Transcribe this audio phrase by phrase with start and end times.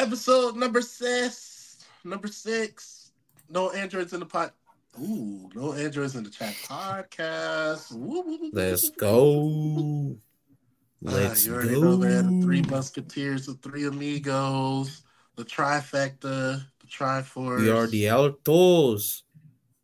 [0.00, 1.76] Episode number six.
[2.04, 3.12] Number six.
[3.50, 4.54] No androids in the pot.
[4.98, 7.92] Ooh, no androids in the chat podcast.
[8.54, 10.16] Let's go.
[11.02, 11.80] Let's you already go.
[11.82, 11.96] know.
[11.96, 15.02] The three musketeers, the three amigos,
[15.36, 17.60] the trifecta, the triforce.
[17.60, 19.24] We are the Altos.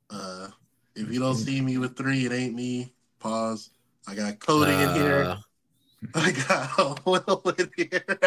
[0.08, 0.48] Uh,
[0.94, 2.90] if you don't see me with three, it ain't me.
[3.18, 3.68] Pause.
[4.08, 5.22] I got Codi in here.
[5.24, 5.36] Uh,
[6.14, 8.18] I got Will in here.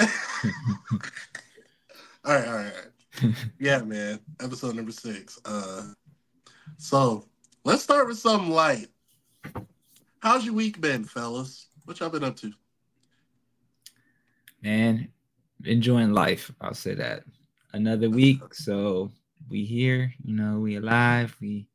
[0.00, 0.08] All right,
[2.24, 3.34] all right, all right.
[3.60, 4.20] Yeah, man.
[4.40, 5.38] Episode number six.
[5.44, 5.92] Uh,
[6.76, 7.26] so
[7.64, 8.88] let's start with something light.
[10.20, 11.68] How's your week been, fellas?
[11.84, 12.52] What y'all been up to?
[14.62, 15.08] Man,
[15.64, 16.50] enjoying life.
[16.60, 17.24] I'll say that.
[17.72, 19.10] Another week, so
[19.50, 20.12] we here.
[20.24, 21.36] You know, we alive.
[21.40, 21.68] We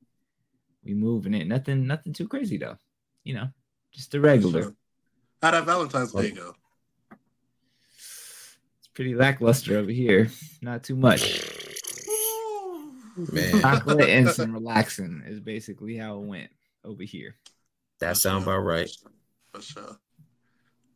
[0.84, 1.48] we moving it.
[1.48, 2.78] Nothing, nothing too crazy though.
[3.24, 3.48] You know,
[3.92, 4.74] just the regular.
[5.42, 6.56] How'd that Valentine's Day go?
[9.00, 10.30] It's pretty lackluster over here.
[10.62, 11.50] Not too much.
[13.32, 16.50] man, Chocolate and some relaxing is basically how it went
[16.84, 17.38] over here.
[18.02, 18.92] that sound about right.
[19.54, 19.98] For sure.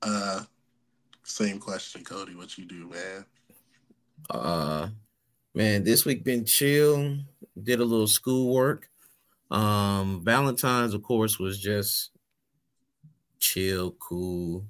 [0.02, 0.42] Uh,
[1.24, 2.36] same question, Codi.
[2.36, 3.26] What you do, man?
[4.30, 4.90] Uh,
[5.56, 7.20] man, this week been chill.
[7.64, 8.90] Did a little schoolwork.
[9.50, 12.10] Um, Valentine's, of course, was just
[13.40, 14.66] chill, cool,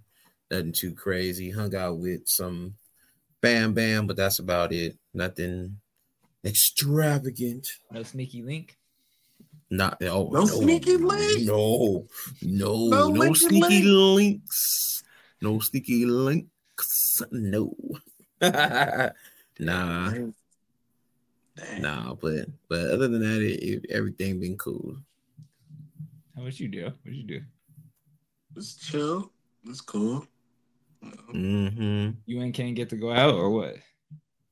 [0.51, 1.49] nothing too crazy.
[1.49, 2.75] Hung out with some
[3.43, 4.97] Bam Bam, but that's about it.
[5.13, 5.75] Nothing
[6.45, 7.67] extravagant.
[7.91, 8.77] No sneaky link.
[9.69, 11.45] Not oh, No sneaky link?
[11.45, 12.07] No,
[12.41, 14.41] no, No no, linky sneaky link?
[14.45, 15.03] links.
[15.41, 17.21] No sneaky links.
[17.31, 17.75] No.
[18.41, 19.11] nah,
[19.59, 20.33] Dang.
[21.79, 24.95] nah, but but other than that, it, it- everything been cool.
[26.33, 26.85] How what you do?
[27.03, 27.41] What you do?
[28.55, 29.31] It's chill.
[29.67, 30.25] It's cool.
[31.33, 32.09] Mm-hmm.
[32.25, 33.75] You and Ken get to go out or what?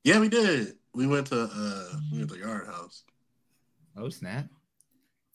[0.04, 0.74] Yeah, we did.
[0.94, 3.04] We went to uh we went to Yard House.
[3.96, 4.46] Oh snap!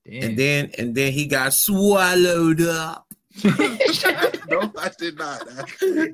[0.06, 0.24] Damn.
[0.24, 3.08] And then and then he got swallowed up.
[3.44, 5.42] no, I did not.
[5.60, 6.14] Actually.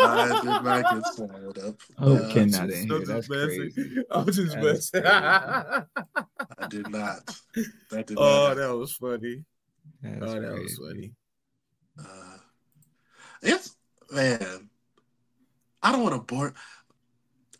[0.00, 1.74] I did not get swallowed up.
[1.98, 3.04] oh, Uh, Ken not in here.
[3.04, 4.04] That's crazy.
[4.10, 5.06] I was just That's messing.
[5.06, 5.84] I
[6.68, 7.36] did not.
[7.90, 8.56] That did oh, not.
[8.56, 9.44] that was funny.
[10.02, 11.12] That's oh, that was funny.
[11.98, 12.36] Uh,
[13.42, 13.76] it's
[14.12, 14.68] man.
[15.82, 16.54] I don't want to bore.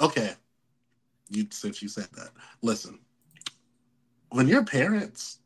[0.01, 0.33] Okay,
[1.31, 2.31] you since you said that,
[2.63, 2.99] listen.
[4.31, 5.39] When your parents,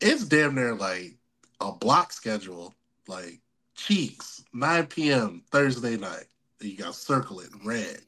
[0.00, 1.16] it's damn near like
[1.60, 2.74] a block schedule,
[3.06, 3.40] like
[3.74, 5.42] cheeks, 9 p.m.
[5.50, 6.24] Thursday night.
[6.60, 8.00] You got circle it in red,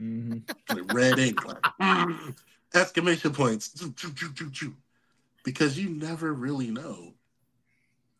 [0.00, 0.42] Mhm.
[0.70, 1.64] like red ink, like
[2.74, 3.68] exclamation points,
[5.44, 7.14] because you never really know.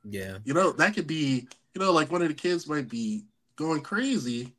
[0.04, 0.38] Yeah.
[0.44, 3.25] You know, that could be, you know, like one of the kids might be
[3.57, 4.53] going crazy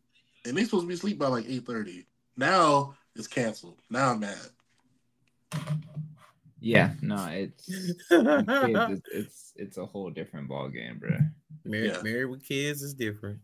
[0.46, 2.06] and they're supposed to be asleep by like 8.30.
[2.38, 3.80] Now it's canceled.
[3.90, 4.38] Now I'm mad.
[6.60, 8.02] Yeah, no, it's it's,
[9.12, 11.18] it's it's a whole different ball game, bro.
[11.64, 12.02] Married, Yeah.
[12.02, 13.40] married with kids is different.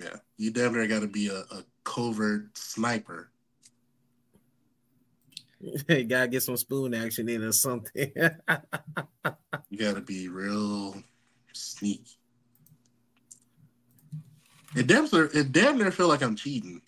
[0.00, 0.16] Yeah.
[0.38, 3.30] You damn near got to be a, a covert sniper.
[5.88, 8.12] you gotta get some spoon action in or something.
[9.70, 10.96] You got to be real
[11.52, 12.17] sneaky.
[14.76, 16.82] It damn, near, it damn near feel like I'm cheating.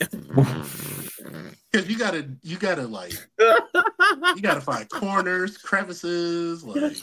[1.70, 6.96] Because you gotta, you gotta like, you gotta find corners, crevices, like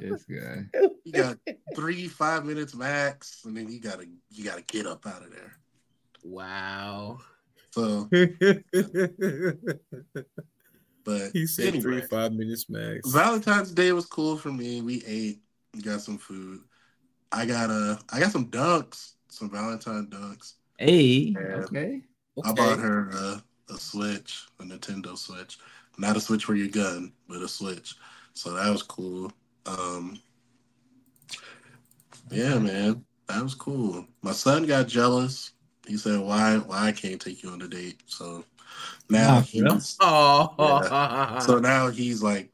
[0.00, 0.64] This guy.
[1.04, 1.36] you got
[1.76, 5.58] three, five minutes max, and then you gotta, you gotta get up out of there.
[6.24, 7.18] wow.
[7.72, 8.08] So,
[11.04, 13.08] but he said anyway, three five minutes max.
[13.10, 14.80] Valentine's Day was cool for me.
[14.80, 15.40] We ate,
[15.82, 16.62] got some food.
[17.32, 20.54] I got uh, I got some ducks, some Valentine ducks.
[20.78, 21.66] Hey, Yeah.
[21.66, 22.02] okay.
[22.44, 25.58] I bought her uh, a Switch, a Nintendo Switch,
[25.98, 27.96] not a Switch for your gun, but a Switch.
[28.34, 29.32] So that was cool.
[29.66, 30.20] Um,
[32.30, 34.06] yeah, man, that was cool.
[34.22, 35.52] My son got jealous.
[35.86, 38.44] He said, "Why, why I can't take you on a date?" So
[39.10, 39.80] now Nah, for real?
[39.80, 40.80] he's Oh,
[41.38, 42.50] so now he's like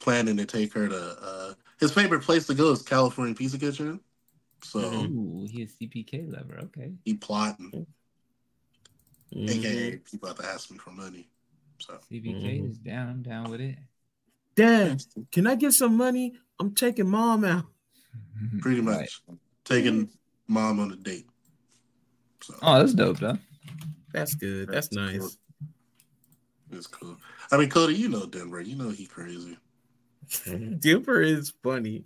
[0.00, 4.00] planning to take her to uh, his favorite place to go is California Pizza Kitchen.
[4.62, 4.80] So.
[4.80, 6.58] Ooh, he's CPK lover.
[6.64, 6.92] Okay.
[7.04, 7.86] he plotting,
[9.34, 9.50] Mhm.
[9.50, 11.28] aka he about to ask me for money.
[11.78, 12.70] So CPK Mhm.
[12.70, 13.08] is down.
[13.08, 13.78] I'm down with it.
[14.56, 16.34] Dad, can I get some money?
[16.58, 17.66] I'm taking mom out.
[18.60, 19.00] pretty Right.
[19.00, 19.22] much
[19.64, 20.10] taking
[20.48, 21.28] mom on a date.
[22.42, 23.38] So Oh, that's dope, though.
[24.12, 24.68] That's good.
[24.68, 25.36] That's nice.
[26.70, 27.16] It's cool.
[27.50, 28.60] I mean, Codi, you know Denver.
[28.60, 29.56] You know he crazy.
[30.78, 32.04] Dipper is funny.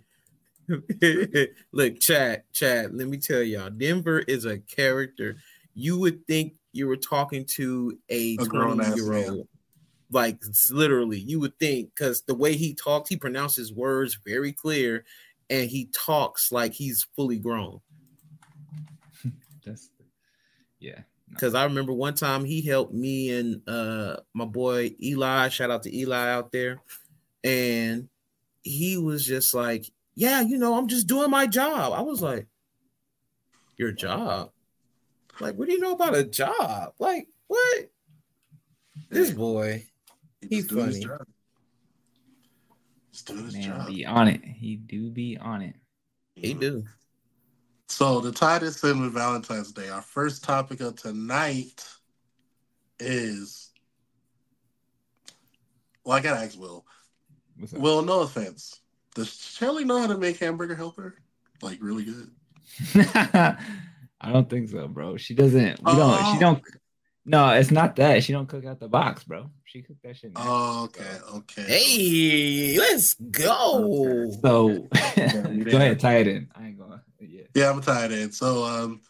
[1.71, 5.37] Look, Chad, Chad, let me tell y'all, Denver is a character.
[5.73, 9.47] You would think you were talking to a, A grown-ass 20 year old.
[10.11, 10.39] Like
[10.69, 15.05] literally, you would think because the way he talks, he pronounces words very clear
[15.49, 17.79] and he talks like he's fully grown.
[19.65, 19.89] That's
[20.79, 20.97] yeah.
[20.97, 21.03] no.
[21.29, 25.49] Because I remember one time he helped me and uh my boy Eli.
[25.49, 26.81] Shout out to Eli out there,
[27.43, 28.07] and
[28.61, 32.47] he was just like, "Yeah, you know, I'm just doing my job." I was like,
[33.77, 34.51] "Your job?
[35.39, 36.93] Like, what do you know about a job?
[36.99, 37.89] Like, what?"
[39.09, 39.85] This boy,
[40.41, 41.05] He's just doing his funny.
[41.05, 41.27] job.
[43.11, 43.87] Just doing his Man, job.
[43.87, 44.43] be on it.
[44.43, 45.75] He do be on it.
[46.35, 46.83] he do.
[47.89, 51.85] So to tie this in with Valentine's Day, our first topic of tonight
[52.99, 53.71] is
[56.03, 56.85] well, I gotta ask Will.
[57.57, 57.73] What's?
[57.73, 58.79] Will, no offense.
[59.15, 61.15] Does Shelly know how to make hamburger helper?
[61.61, 62.31] Like really good.
[64.23, 65.17] I don't think so, bro.
[65.17, 65.79] She doesn't.
[65.83, 66.17] We don't.
[66.19, 66.33] Oh.
[66.33, 66.63] She don't.
[67.25, 68.23] No, it's not that.
[68.23, 69.49] She don't cook out the box, bro.
[69.63, 70.33] She cooked that shit.
[70.33, 71.63] naturally, Oh, okay, okay.
[71.63, 74.29] Hey, let's go.
[74.41, 76.49] So you go ahead, tie it in.
[76.55, 77.01] I ain't gonna.
[77.19, 77.43] Yeah.
[77.53, 78.31] Yeah, I'm tied in.
[78.31, 79.01] So um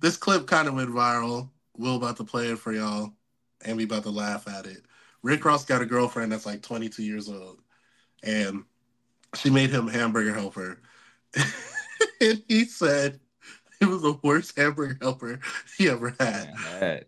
[0.00, 1.50] this clip kind of went viral.
[1.76, 3.12] Will about to play it for y'all,
[3.64, 4.84] and we about to laugh at it.
[5.22, 7.60] Rick Ross got a girlfriend that's like 22 years old,
[8.22, 8.64] and
[9.34, 10.80] she made him hamburger helper.
[12.20, 13.20] and he said
[13.80, 15.40] it was the worst hamburger helper
[15.76, 16.54] he ever had.
[16.54, 17.04] Man, that-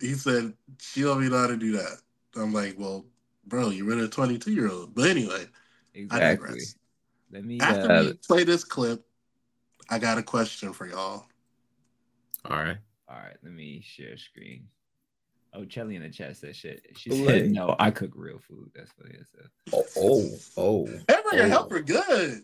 [0.00, 1.98] He said, She don't even know how to do that.
[2.36, 3.06] I'm like, Well,
[3.46, 4.94] bro, you're with a 22 year old.
[4.94, 5.46] But anyway,
[5.94, 6.36] I exactly.
[6.48, 6.74] digress.
[7.30, 7.60] Let me.
[7.60, 9.04] After Uh, we play this clip,
[9.88, 11.26] I got a question for y'all.
[12.44, 12.76] All right.
[13.08, 13.36] all right.
[13.42, 14.68] Let me share screen.
[15.56, 16.84] Oh, Shelly in the chat said shit.
[16.96, 17.26] She Wait.
[17.26, 19.48] said, "No, I cook real food." That's what it said.
[19.72, 20.86] Oh, oh, oh.
[21.08, 21.48] Hamburger Oh.
[21.48, 22.42] helper good.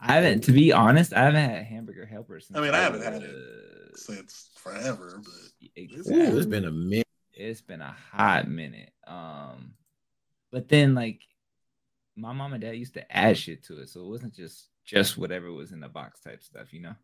[0.00, 2.56] I haven't, to be honest, I haven't had hamburger helper since.
[2.56, 6.14] I mean, I haven't had it since forever, but exactly.
[6.28, 7.06] Ooh, it's been a minute.
[7.32, 8.92] it's been a hot minute.
[9.08, 9.74] Um,
[10.52, 11.20] but then like
[12.16, 15.18] my mom and dad used to add shit to it, so it wasn't just just
[15.18, 16.94] whatever was in the box type stuff, you know.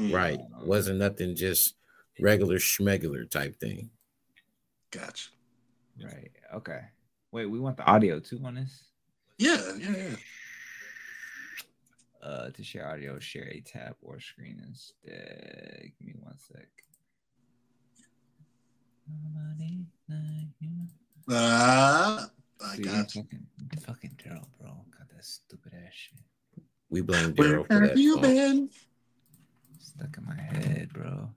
[0.00, 0.40] mm, Right.
[0.62, 1.74] Wasn't nothing just
[2.20, 3.90] regular schmegular type thing.
[4.98, 5.30] Gotcha.
[6.02, 6.30] Right.
[6.54, 6.80] Okay.
[7.32, 8.84] Wait, we want the audio too on this.
[9.38, 10.16] Yeah, yeah, yeah.
[12.22, 15.90] Uh, to share audio, share a tab or screen instead.
[15.98, 16.66] Give me one sec.
[19.08, 19.84] Nobody.
[21.28, 22.26] Uh,
[22.64, 23.22] I See, got you.
[23.22, 23.46] fucking,
[23.86, 24.70] fucking Daryl, bro.
[24.96, 26.18] Got that stupid ass shit
[26.90, 27.96] We blame Where Daryl for have that.
[27.96, 28.22] you song.
[28.22, 28.70] been?
[29.78, 31.28] stuck in my head, bro.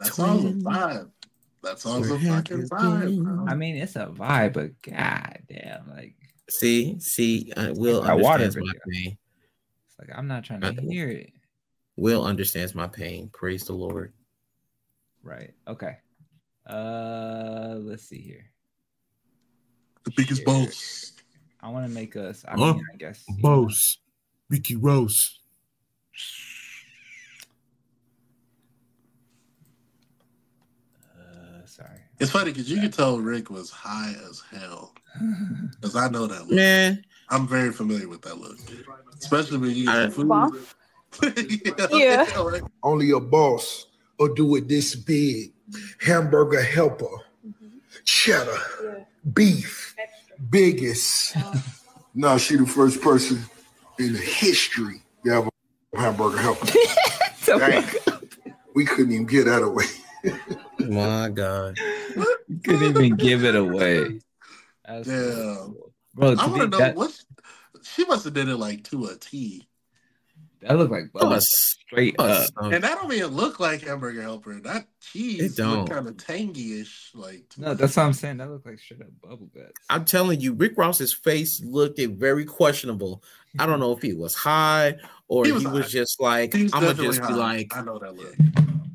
[0.00, 0.62] That song's a Twin.
[0.62, 1.10] vibe.
[1.66, 3.44] That song's a Where have fucking vibe, bro.
[3.48, 6.14] I mean, it's a vibe, but god damn, like
[6.48, 8.80] See, see, uh, Will Like that water understands my video.
[9.04, 9.18] pain.
[9.88, 11.32] it's like I'm not trying to Uh, hear it.
[11.96, 13.30] Will understands my pain.
[13.32, 14.12] Praise the Lord.
[15.24, 15.54] Right.
[15.66, 15.96] Okay.
[16.64, 18.44] Uh, let's see here.
[20.04, 20.54] The biggest Share.
[20.54, 21.12] boss.
[21.60, 22.44] I want to make us.
[22.46, 22.74] I Huh?
[22.74, 23.24] mean, I guess.
[23.28, 23.68] you know,
[24.48, 25.40] Ricky Rose.
[31.18, 32.00] Uh, sorry.
[32.18, 34.92] It's funny because you could tell Rick was high as hell.
[35.80, 36.50] Because I know that look.
[36.52, 38.58] Man, I'm very familiar with that look.
[39.18, 40.28] Especially when you I- eat uh, food.
[40.28, 40.52] Boss?
[41.36, 41.86] yeah.
[41.92, 42.42] Yeah.
[42.42, 42.62] right.
[42.82, 43.86] only a boss
[44.18, 45.52] will do it this big.
[46.00, 47.06] Hamburger helper,
[47.46, 47.78] mm-hmm.
[48.04, 49.04] cheddar, Yeah.
[49.32, 50.36] beef, Extra.
[50.50, 51.36] biggest.
[51.36, 51.58] Uh-huh.
[52.14, 53.40] No, she the first person
[53.98, 56.66] in the history to have a hamburger helper.
[57.38, 57.84] So Dang.
[58.74, 59.84] We couldn't even get that away.
[60.80, 61.76] my God.
[62.48, 64.20] You couldn't even give it away.
[64.86, 65.76] That's Damn.
[66.14, 66.34] bro.
[66.38, 67.18] I want to know that, what
[67.82, 69.66] she must have did it like to a T.
[70.60, 72.48] that looked like bubble straight up.
[72.54, 72.74] son.
[72.74, 74.60] And that don't even look like hamburger helper.
[74.60, 75.80] That cheese It don't.
[75.80, 77.10] look kind of tangy-ish.
[77.14, 78.38] Like No, that's what I'm saying.
[78.38, 79.72] That looked like straight up bubble guts.
[79.90, 83.22] I'm telling you, Rick Ross's face looked very questionable.
[83.58, 84.96] I don't know if he was high
[85.28, 87.82] or He he was was, just like, He's I'm gonna definitely just be like, I
[87.82, 88.34] know that look.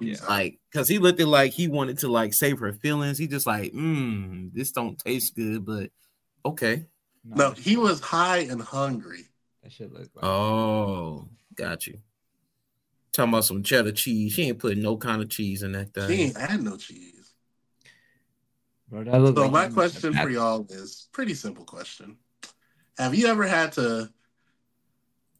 [0.02, 0.18] Yeah.
[0.28, 3.18] Like, because he looked at like he wanted to like save her feelings.
[3.18, 5.90] He just like, mm, this don't taste good, but
[6.46, 6.86] okay.
[7.24, 9.26] no, that he was high and hungry.
[9.64, 10.26] That should look like.
[10.26, 12.00] Oh, got you.
[13.14, 14.34] Talking about some cheddar cheese.
[14.34, 16.20] She ain't putting no kind of cheese in that He thing.
[16.20, 17.34] ain't had no cheese.
[18.90, 22.18] Bro, that looked So like my question for y'all is pretty simple question.
[22.98, 24.10] Have you ever had to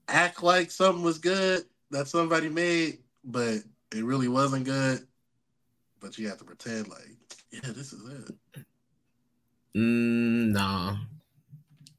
[0.08, 3.60] act like something was good that somebody made, but
[3.94, 5.06] it really wasn't good?
[6.00, 7.18] But you have to pretend like,
[7.52, 8.64] yeah, this is it.
[9.76, 10.98] Mm, nah.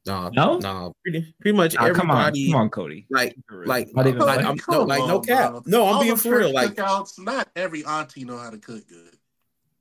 [0.05, 0.57] No, No?
[0.57, 3.05] no, pretty pretty much Nah, come on, come on, Codi.
[3.09, 4.43] Like, like, Not even like.
[4.45, 5.51] I'm, Come no, like, no on, cap.
[5.51, 5.61] bro.
[5.65, 6.53] No, I'm All being the for real.
[6.53, 9.17] Like, cookouts, not every auntie know how to cook good.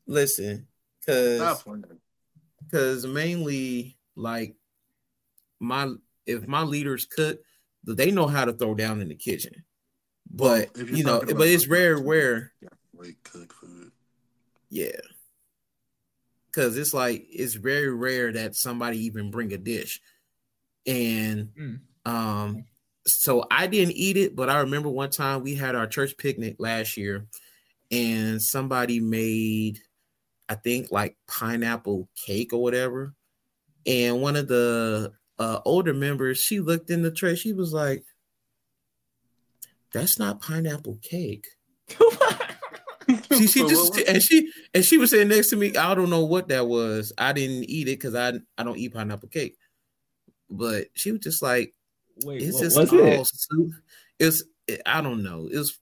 [0.06, 0.68] listen,
[1.00, 1.64] because
[2.60, 4.54] because mainly like
[5.58, 5.92] my
[6.26, 7.40] if my leaders cook,
[7.84, 9.64] they know how to throw down in the kitchen.
[10.32, 13.92] But If you're know, but it's rare where yeah, like cook food.
[14.70, 15.00] yeah.
[16.52, 20.00] Cause it's like it's very rare that somebody even bring a dish.
[20.86, 21.80] And Mm.
[22.06, 22.64] um
[23.06, 26.56] so I didn't eat it, but I remember one time we had our church picnic
[26.58, 27.26] last year
[27.90, 29.80] and somebody made
[30.48, 33.14] I think like pineapple cake or whatever.
[33.86, 38.04] And one of the uh, older members, she looked in the tray, she was like,
[39.92, 41.46] That's not pineapple cake.
[43.36, 45.74] She, she just and she and she was sitting next to me.
[45.76, 47.12] I don't know what that was.
[47.18, 49.56] I didn't eat it because I I don't eat pineapple cake.
[50.48, 51.74] But she was just like,
[52.24, 53.26] Wait, it's just was all it?
[53.26, 53.72] soup.
[54.18, 54.44] It's
[54.86, 55.48] I don't know.
[55.52, 55.78] It was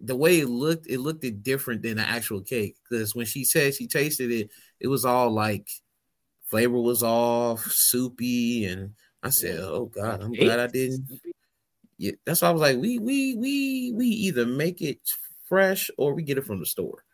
[0.00, 0.86] the way it looked.
[0.88, 4.50] It looked it different than the actual cake because when she said she tasted it,
[4.80, 5.68] it was all like
[6.48, 11.20] flavor was off, soupy, and I said, "Oh God, I'm glad I didn't."
[12.02, 14.98] Yeah, that's why I was like, "We we we we either make it
[15.44, 17.04] fresh or we get it from the store."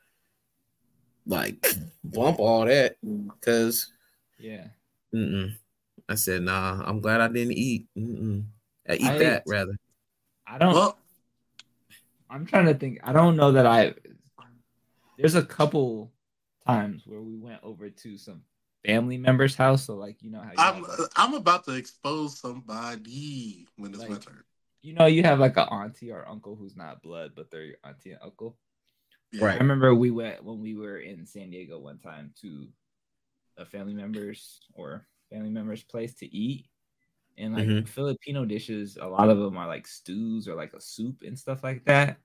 [1.27, 1.67] Like
[2.05, 3.93] bump all that because
[4.39, 4.69] Yeah.
[5.15, 5.55] Mm-mm.
[6.09, 7.87] I said, nah, I'm glad I didn't eat.
[7.99, 8.47] Mm-mm.
[8.89, 9.77] I eat I- that rather.
[10.47, 10.73] I don't.
[10.73, 10.99] well,
[12.31, 13.01] I'm trying to think.
[13.03, 13.93] I don't know that I.
[15.19, 16.13] There's a couple
[16.67, 18.41] times where we went over to some
[18.87, 19.85] family members' house.
[19.85, 24.17] So like you know how you, I'm I'm about to expose somebody when it's my
[24.17, 24.45] turn.
[24.89, 27.77] You know you have like an auntie or uncle who's not blood, but they're your
[27.85, 28.57] auntie and uncle.
[29.33, 29.47] Yeah.
[29.47, 32.69] I remember we went when we were in San Diego one time to
[33.59, 36.67] a family member's or family member's place to eat.
[37.37, 37.89] And like Mhm.
[37.89, 41.63] Filipino dishes, a lot of them are like stews or like a soup and stuff
[41.63, 42.19] like that.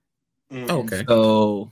[0.52, 0.70] Mm.
[0.70, 1.04] Oh, And okay.
[1.08, 1.72] So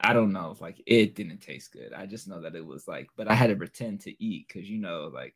[0.00, 1.92] I don't know like it didn't taste good.
[1.92, 4.68] I just know that it was like, but I had to pretend to eat because
[4.68, 5.34] you know, like,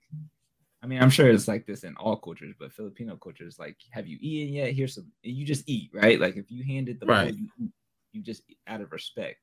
[0.82, 3.76] I mean, I'm sure it's like this in all cultures, but Filipino culture is like,
[3.90, 4.72] have you eaten yet?
[4.72, 5.12] Here's some.
[5.24, 6.18] and You just eat, right?
[6.20, 7.34] Like if you handed the Right.
[7.34, 7.72] food, you,
[8.12, 9.38] you just out of respect.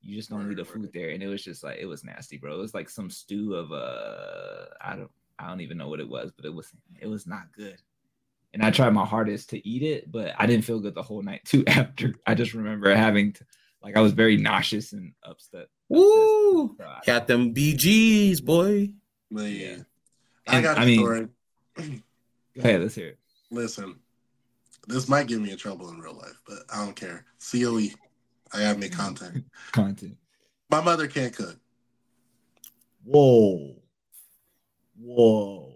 [0.00, 2.04] You just don't Right, leave the food there, and it was just like it was
[2.04, 2.54] nasty, bro.
[2.54, 6.08] It was like some stew of uh, I don't, I don't even know what it
[6.08, 7.80] was, but it was, it was not good.
[8.54, 11.20] And I tried my hardest to eat it, but I didn't feel good the whole
[11.22, 11.64] night too.
[11.66, 13.44] After I just remember having to,
[13.82, 15.66] like, I was very nauseous and upset.
[15.88, 16.76] Woo!
[16.78, 18.90] So Got them BGs, boy.
[19.30, 19.76] Man, Yeah.
[20.48, 21.28] I got a I mean- story.
[21.76, 23.18] Go ahead, let's hear it.
[23.50, 23.98] Listen,
[24.88, 27.24] this might get me in trouble in real life, but I don't care.
[27.52, 27.88] COE,
[28.52, 29.44] I gotta make content.
[29.72, 30.16] Content.
[30.70, 31.56] My mother can't cook.
[33.04, 33.76] Whoa.
[35.00, 35.72] Whoa.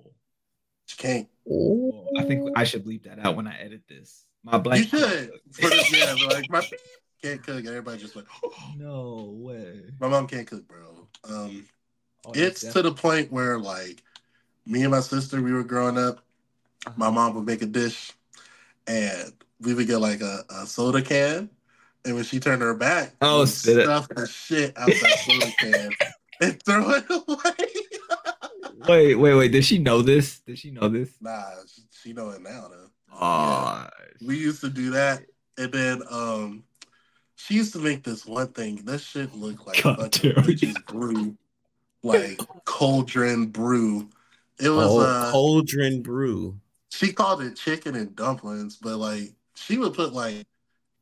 [0.87, 1.29] She can't.
[1.45, 2.09] Whoa.
[2.19, 4.25] I think I should leave that out when I edit this.
[4.45, 4.93] My blank.
[4.93, 5.31] you should.
[5.53, 6.69] For yeah, but like my
[7.23, 7.65] can't cook.
[7.65, 8.27] Everybody just like,
[8.77, 9.83] no way.
[10.01, 11.09] my mom can't cook, bro.
[11.29, 11.67] Um,
[12.25, 14.01] Oh, it's that's to the point where like
[14.67, 16.21] me and my sister, we were growing up.
[16.97, 18.13] My mom would make a dish,
[18.87, 21.49] and we would get like a, a soda can,
[22.05, 23.83] and when she turned her back, Oh, spit it.
[23.85, 25.93] stuff the shit out of that soda can
[26.41, 27.69] and throw it away.
[28.89, 29.53] Wait, wait, wait.
[29.53, 30.41] Did she know this?
[30.41, 31.11] Did she know this?
[31.21, 32.91] nah, she, she know it now though.
[33.15, 33.87] Oh,
[34.27, 35.23] We used to do that,
[35.57, 36.65] and then um,
[37.37, 38.81] she used to make this one thing.
[38.85, 40.47] This shit looked like God fucking damn it.
[40.59, 41.37] bitches brew,
[42.03, 44.09] like cauldron brew.
[44.61, 46.61] It was a uh, cauldron brew.
[46.91, 50.47] she called it chicken and dumplings, but like she would put like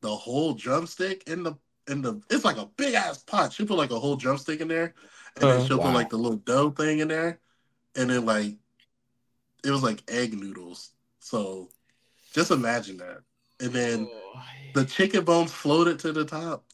[0.00, 1.54] the whole drumstick in the
[1.88, 2.20] in the.
[2.30, 3.52] It's like a big ass pot.
[3.52, 4.94] She put like a whole drumstick in there,
[5.36, 5.84] and then Uh, she'll wow.
[5.86, 7.40] put like the little dough thing in there,
[7.96, 8.56] and then like
[9.64, 10.90] it was like egg noodles.
[11.18, 11.68] So
[12.32, 13.18] just imagine that,
[13.60, 14.08] and then
[14.74, 16.64] the chicken bones floated to the top,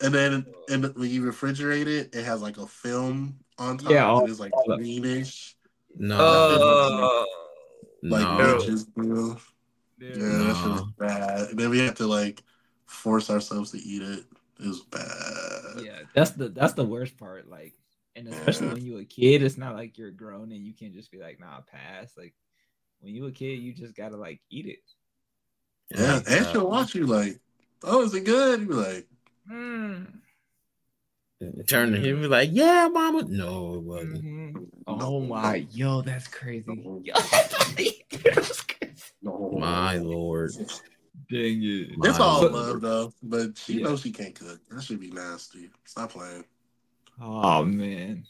[0.00, 3.92] and then and when you refrigerate it, it has like a film on top.
[3.92, 5.56] Yeah, and it's like all- greenish,
[5.98, 7.26] No, Oh,
[8.02, 9.36] like no, bitches brew.
[10.00, 11.50] Yeah, that shit was bad.
[11.50, 12.42] And then we had to like
[12.86, 14.24] force ourselves to eat it.
[14.60, 15.84] It was bad.
[15.84, 17.48] yeah, that's the that's the worst part.
[17.48, 17.74] Like,
[18.16, 21.10] and especially when you a kid, it's not like you're grown and you can't just
[21.10, 22.12] be like, nah, pass.
[22.16, 22.34] Like,
[23.00, 24.78] when you a kid, you just gotta like eat it.
[25.96, 27.38] Yeah, and she'll watch you like,
[27.84, 28.60] oh, is it good?
[28.60, 29.06] You be like,
[29.50, 30.06] Mm.
[31.66, 34.24] Turn to him and be like, "Yeah, mama." No, it wasn't.
[34.24, 34.54] Mhm.
[34.54, 34.98] No.
[35.00, 36.64] Oh my, yo, that's crazy.
[37.02, 39.02] Yo, that's crazy.
[39.22, 39.50] no.
[39.58, 40.52] My lord.
[41.30, 41.90] Dang it.
[41.90, 42.52] It's My all lord.
[42.52, 43.84] love though, but she Yeah.
[43.84, 44.60] knows she can't cook.
[44.70, 45.70] That should be nasty.
[45.84, 46.44] Stop playing.
[47.20, 48.24] Oh man.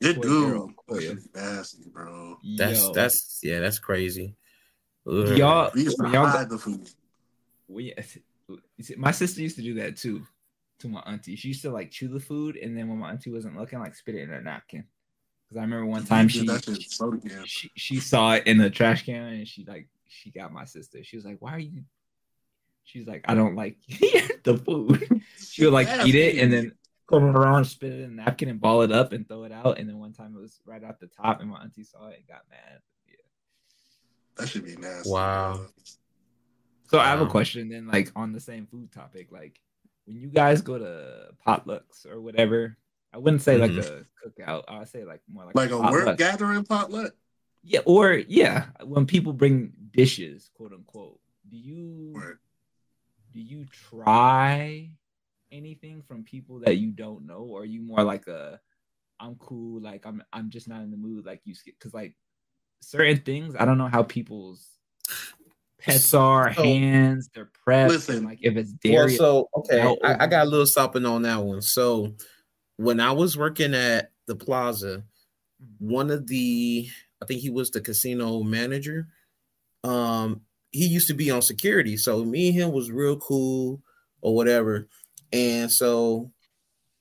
[0.00, 0.46] It Poor do.
[0.48, 1.00] girl, That poor.
[1.00, 2.38] shit is nasty, bro.
[2.56, 4.34] That's Yo, that's yeah, that's crazy.
[5.06, 5.36] Ugh.
[5.36, 5.70] y'all.
[5.74, 6.88] We used to y'all hide the food.
[7.68, 7.94] we,
[8.96, 10.26] my sister used to do that too
[10.80, 11.36] to my auntie.
[11.36, 13.94] She used to like chew the food, and then when my auntie wasn't looking, like
[13.94, 14.84] spit it in her napkin.
[15.48, 16.46] Because I remember one time We she,
[16.88, 20.64] so she she saw it in the trash can, and she like she got my
[20.64, 21.02] sister.
[21.02, 21.82] She was like, "Why are you?"
[22.84, 23.76] She's like, "I don't like
[24.44, 26.72] the food." She would like eat it and then
[27.08, 29.78] come around, spit it in a napkin, and ball it up and throw it out.
[29.78, 32.18] And then one time it was right off the top, and my auntie saw it
[32.18, 32.80] and got mad.
[33.08, 33.14] Yeah.
[34.36, 35.10] that should be nasty.
[35.10, 35.66] Wow.
[36.86, 39.60] So I have a question then, like on the same food topic, like
[40.06, 42.76] when you guys go to potlucks or whatever,
[43.12, 44.02] I wouldn't say like mm-hmm.
[44.02, 44.64] a cookout.
[44.68, 46.18] I would say like more like Like a work potluck.
[46.18, 47.12] gathering potluck.
[47.62, 52.34] Yeah, or yeah, when people bring dishes, quote unquote, do you Right.
[53.32, 54.90] do you try
[55.52, 58.60] anything from people that you don't know, or are you more like a
[59.18, 62.14] I'm cool, like I'm I'm just not in the mood, like you skip because like
[62.80, 64.66] certain things, I don't know how people's
[65.80, 68.24] pets are, So- hands, their prep, Listen.
[68.24, 69.16] like if it's Well, dairy.
[69.16, 71.62] so okay, I, I got a little something on that one.
[71.62, 72.14] So
[72.76, 75.04] when I was working at the plaza,
[75.78, 76.88] one of the
[77.22, 79.08] I think he was the casino manager.
[79.84, 83.82] Um, he used to be on security, so me and him was real cool
[84.22, 84.88] or whatever.
[85.32, 86.30] And so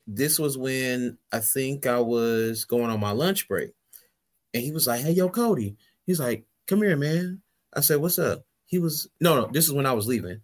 [0.07, 3.71] this was when I think I was going on my lunch break,
[4.53, 7.41] and he was like, "Hey, yo, Codi," he's like, "Come here, man."
[7.73, 9.47] I said, "What's up?" He was no, no.
[9.51, 10.39] This is when I was leaving,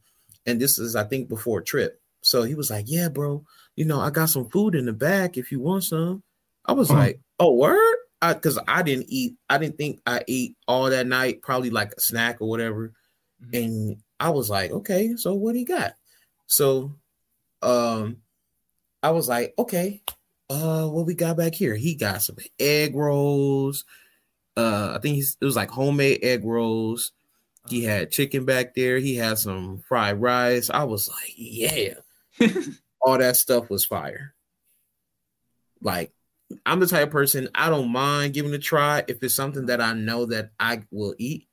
[0.46, 2.01] and this is I think before a trip.
[2.22, 5.38] So he was like, "Yeah, bro, you know I got some food in the back
[5.38, 6.24] if you want some."
[6.65, 7.00] I was Uh-huh.
[7.00, 11.05] like, "Oh, word." I because I didn't eat, I didn't think I ate all that
[11.08, 12.94] night, probably like a snack or whatever.
[13.44, 13.63] Mhm.
[13.63, 15.94] And I was like, okay, so what he got?
[16.48, 16.96] So
[17.62, 18.17] um
[19.03, 20.01] I was like, okay,
[20.50, 21.75] uh what we got back here?
[21.75, 23.84] He got some egg rolls.
[24.58, 27.12] Uh I think he's, it was like homemade egg rolls.
[27.69, 28.98] He had chicken back there.
[29.00, 30.69] He had some fried rice.
[30.69, 31.95] I was like, yeah.
[33.01, 34.34] All that stuff was fire.
[35.81, 36.12] Like
[36.65, 39.66] I'm the type of person I don't mind giving it a try if it's something
[39.68, 41.48] that I know that I will eat.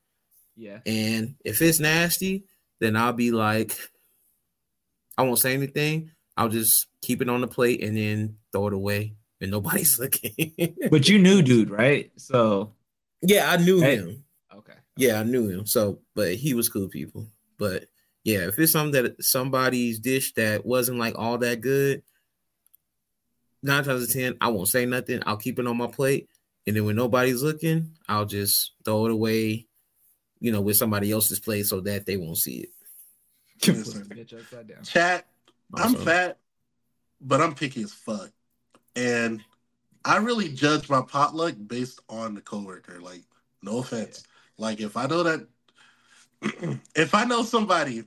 [0.56, 2.44] yeah, And if it's nasty,
[2.80, 3.76] then I'll be like,
[5.16, 6.10] I won't say anything.
[6.36, 10.76] I'll just keep it on the plate and then throw it away, and nobody's looking.
[10.90, 12.10] but you knew, dude, right?
[12.16, 12.72] So
[13.22, 13.96] yeah, I knew Hey.
[13.96, 14.24] him.
[14.98, 15.66] Okay, Yeah, I knew him.
[15.66, 17.26] So, but he was cool people.
[17.58, 17.86] But
[18.24, 22.02] yeah, if it's something that somebody's dish that wasn't like all that good,
[23.62, 25.22] nine times out of ten, I won't say nothing.
[25.26, 26.28] I'll keep it on my plate,
[26.66, 29.66] and then when nobody's looking, I'll just throw it away,
[30.40, 32.68] you know, with somebody else's plate so that they won't see it.
[33.68, 34.04] Listen.
[34.04, 34.82] bitch upside down.
[34.82, 35.26] Chat.
[35.74, 36.04] I'm Also.
[36.04, 36.38] fat,
[37.20, 38.30] but I'm picky as fuck.
[38.94, 39.42] And
[40.04, 43.00] I really judge my potluck based on the coworker.
[43.00, 43.22] Like,
[43.62, 44.24] no offense.
[44.62, 45.46] Like, if I know that,
[46.94, 48.04] if I know somebody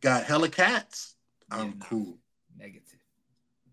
[0.00, 1.14] got hella cats,
[1.50, 1.86] I'm Yeah, no.
[1.86, 2.18] cool.
[2.58, 2.82] Negative.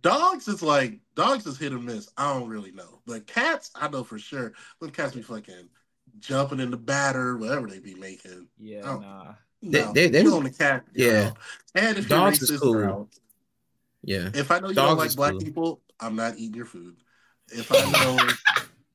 [0.01, 2.09] Dogs is like dogs is hit or miss.
[2.17, 4.51] I don't really know, but cats, I know for sure.
[4.79, 5.69] When cats be fucking
[6.19, 8.49] jumping in the batter, whatever they be making.
[8.59, 8.97] Yeah, Oh.
[8.99, 9.33] nah.
[9.61, 10.83] They- No, they- they- you on the cat.
[10.93, 11.27] you're yeah.
[11.29, 11.37] out.
[11.73, 12.79] and if Dogs you're is racist, cool.
[12.81, 13.07] you're.
[14.03, 14.29] Yeah.
[14.33, 15.39] If I know you Dogs don't like black cool.
[15.41, 16.97] people, I'm not eating your food.
[17.47, 18.17] If I know,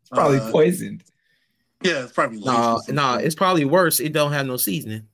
[0.03, 1.05] It's probably uh, poisoned.
[1.83, 3.27] Yeah, it's probably No, with some no, shit.
[3.27, 4.01] it's probably worse.
[4.01, 5.09] It don't have no seasoning.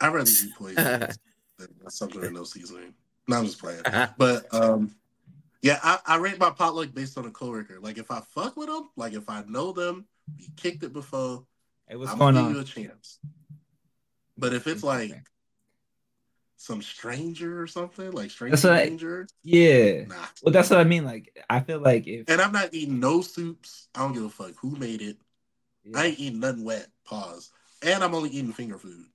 [0.00, 0.84] I'd rather eat poison
[1.58, 2.94] than something with no seasoning.
[3.26, 3.82] No, I'm just playing.
[4.16, 4.94] But um,
[5.62, 7.78] yeah, I, I rate my potluck based on a coworker.
[7.80, 10.06] Like if I fuck with them, like if I know them,
[10.38, 11.44] we kicked it before,
[11.88, 12.52] Hey, what's I'm going gonna on?
[12.54, 13.18] give you a chance.
[14.36, 15.14] But if it's like
[16.60, 20.04] some stranger or something, like stranger That's what I- danger, Yeah.
[20.06, 20.26] nah.
[20.42, 21.04] Well, that's what I mean.
[21.04, 23.88] Like, I feel like if And I'm not eating no soups.
[23.94, 25.18] I don't give a fuck who made it.
[25.84, 26.88] yeah, I ain't eating nothing wet.
[27.04, 27.52] Pause.
[27.82, 29.06] And I'm only eating finger food.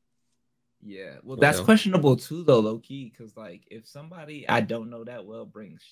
[0.81, 1.17] yeah.
[1.21, 1.65] well, that's Well.
[1.65, 5.83] questionable too, though, low key, because like if somebody I don't know that well brings,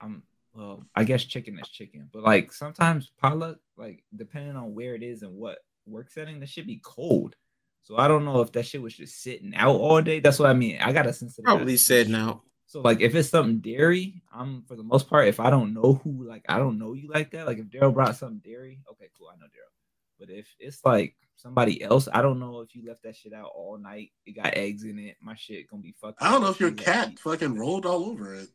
[0.00, 0.22] I'm
[0.54, 5.02] well, I guess chicken is chicken, but like sometimes potluck, like depending on where it
[5.02, 7.36] is and what work setting, that should be cold.
[7.82, 10.20] So I don't know if that shit was just sitting out all day.
[10.20, 10.78] That's what I mean.
[10.80, 12.42] I got a sense of Probably said now.
[12.66, 15.94] So like if it's something dairy, I'm for the most part, if I don't know
[16.04, 19.06] who like I don't know you like that, like if Daryl brought something dairy, okay,
[19.18, 19.72] cool, I know Daryl.
[20.20, 23.50] But if it's like somebody else, I don't know if you left that shit out
[23.56, 24.12] all night.
[24.24, 25.16] It got eggs in it.
[25.20, 26.22] My shit gonna be fucked.
[26.22, 27.18] I don't know if your cat heat.
[27.18, 28.48] fucking rolled all over it.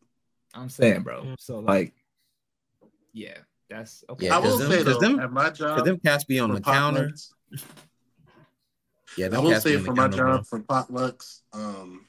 [0.54, 1.24] I'm saying, bro.
[1.24, 1.36] Mm.
[1.40, 1.94] So like,
[3.12, 4.28] yeah, that's okay.
[4.28, 6.24] Yeah, I will 'cause them- say 'cause though, them- at my For job, them cats
[6.24, 7.12] be on for the counter.
[9.16, 10.36] Potlucks- Yeah, I will cats say on for my counter, bro.
[10.38, 12.06] job for potlucks, um,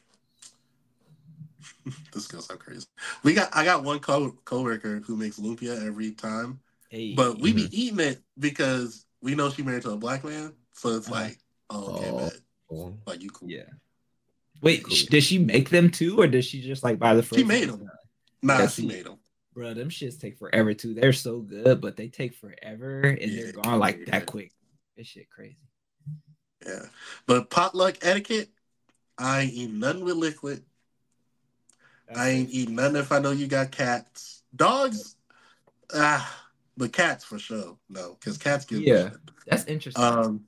[2.12, 2.86] this is gonna sound crazy.
[3.22, 7.50] We got I got one co coworker who makes lumpia every time, Hey, but we
[7.52, 7.56] Mm-hmm.
[7.68, 10.52] be eating it because we know she married to a black man.
[10.72, 11.20] So it's Uh-huh.
[11.20, 11.38] like,
[11.70, 12.16] oh, okay, Oh.
[12.18, 12.30] man.
[12.68, 12.98] Cool.
[13.06, 13.48] Like you cool.
[13.50, 13.62] yeah.
[14.62, 14.94] Wait, Cool.
[14.94, 17.22] sh- did she make them too, or did she just like buy the?
[17.22, 17.88] She made them.
[18.42, 18.86] Nah, Yeah, she see.
[18.88, 19.18] made them.
[19.54, 20.92] Bro, them shits take forever too.
[20.94, 23.44] They're so good, but they take forever and Yeah.
[23.44, 24.04] they're gone like Yeah.
[24.18, 24.52] that quick.
[24.96, 25.56] This shit crazy.
[26.64, 26.86] Yeah.
[27.26, 28.50] But potluck etiquette,
[29.18, 30.62] I ain't eating nothing with liquid.
[32.14, 34.42] I ain't eating nothing if I know you got cats.
[34.54, 35.16] Dogs,
[35.94, 37.76] ah, but cats for sure.
[37.88, 39.10] No, because cats give me Yeah.
[39.46, 40.04] That's interesting.
[40.04, 40.44] Um,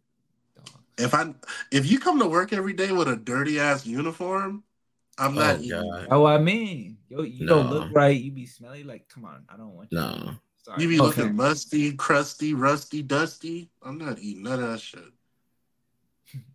[0.56, 0.70] Dogs.
[0.98, 1.34] if I
[1.72, 4.62] if you come to work every day with a dirty ass uniform,
[5.18, 5.70] I'm not Oh, eating.
[5.70, 6.08] God.
[6.10, 8.18] Oh, I mean, yo, you don't look right.
[8.18, 8.84] You be smelly.
[8.84, 9.98] Like, come on, I don't want you.
[9.98, 10.30] No.
[10.62, 10.82] Sorry.
[10.82, 11.22] You be Okay.
[11.22, 13.68] looking musty, crusty, rusty, dusty.
[13.82, 15.02] I'm not eating none of that shit.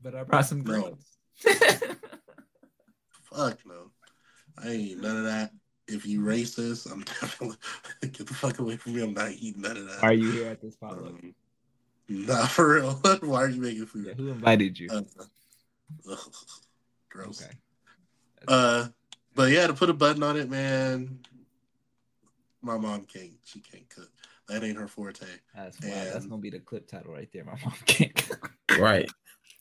[0.01, 0.81] But I brought some No.
[0.81, 1.17] greens.
[3.23, 3.91] Fuck no.
[4.57, 5.51] I ain't eating none of that.
[5.87, 7.57] If you racist, I'm definitely
[8.01, 9.03] get the fuck away from me.
[9.03, 10.03] I'm not eating none of that.
[10.03, 11.07] Are you here at this potluck?
[11.07, 11.35] Um,
[12.07, 12.93] nah, for real.
[13.21, 14.05] Why are you making food?
[14.07, 14.89] Yeah, who invited you?
[14.91, 15.01] Uh,
[16.09, 16.19] ugh,
[17.09, 17.41] gross.
[17.43, 17.53] okay.
[18.47, 18.87] Uh,
[19.35, 21.19] but yeah, to put a button on it, man.
[22.61, 23.31] My mom can't.
[23.43, 24.11] She can't cook.
[24.47, 25.25] That ain't her forte.
[25.55, 25.89] That's why.
[25.89, 27.43] That's gonna be the clip title right there.
[27.43, 28.51] My mom can't cook.
[28.77, 29.09] Right.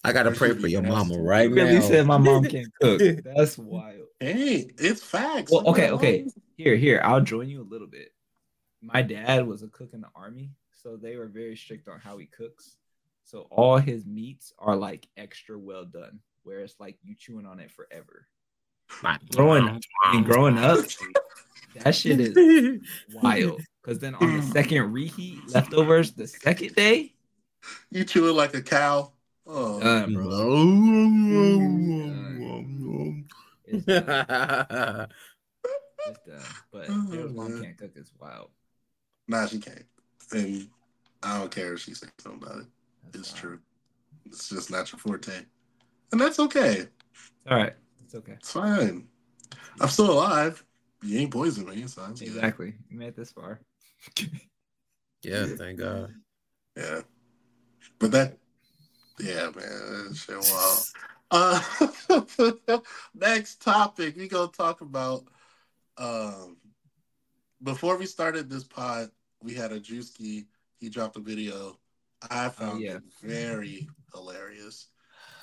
[0.05, 1.81] I gotta pray for your mama right You really now.
[1.81, 3.01] said my mom can't cook.
[3.25, 4.07] That's wild.
[4.19, 5.53] Hey, it's facts.
[5.53, 6.27] Well, okay, okay.
[6.57, 8.13] Here, here, I'll join you a little bit.
[8.81, 10.51] My dad was a cook in the army,
[10.83, 12.77] so they were very strict on how he cooks.
[13.25, 17.61] So all his meats are like extra well done, where it's like you chewing on
[17.61, 18.27] it forever.
[19.35, 20.81] Growing and growing up,
[21.77, 22.81] that shit is
[23.23, 23.61] wild.
[23.83, 27.15] Because then on the second reheat leftovers, the second day,
[27.91, 29.13] You chewing like a cow.
[29.47, 30.29] Oh, done, bro.
[33.67, 35.09] It's done.
[36.07, 36.41] It's done.
[36.73, 37.63] But Oh, mom man.
[37.63, 37.93] can't cook.
[37.97, 38.51] It's wild.
[39.29, 39.85] nah, she can't.
[40.33, 40.69] And
[41.23, 42.67] I don't care if she says something about it.
[43.05, 43.41] That's It's wild.
[43.41, 43.59] true.
[44.27, 45.45] It's just not your forte,
[46.13, 46.87] and that's okay.
[47.49, 47.75] All right,
[48.05, 48.33] it's okay.
[48.33, 49.09] It's fine.
[49.81, 50.65] I'm still alive.
[51.03, 52.29] You ain't poisoning me, so that's good.
[52.29, 52.75] Exactly.
[52.89, 53.61] You made it this far.
[55.23, 56.15] yeah, thank God.
[56.77, 57.01] Yeah.
[57.99, 58.39] But that,
[59.23, 60.85] yeah, man, that shit wild.
[61.31, 62.79] Uh,
[63.15, 65.25] next topic, we gonna talk about.
[65.97, 66.57] Um,
[67.63, 69.11] before we started this pod,
[69.43, 70.47] we had a Drewski.
[70.79, 71.79] He dropped a video.
[72.31, 72.97] I found yeah.
[72.97, 74.89] it very hilarious.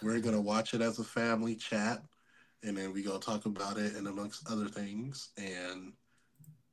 [0.01, 2.03] We're gonna watch it as a family chat,
[2.63, 5.29] and then we gonna talk about it and amongst other things.
[5.37, 5.93] And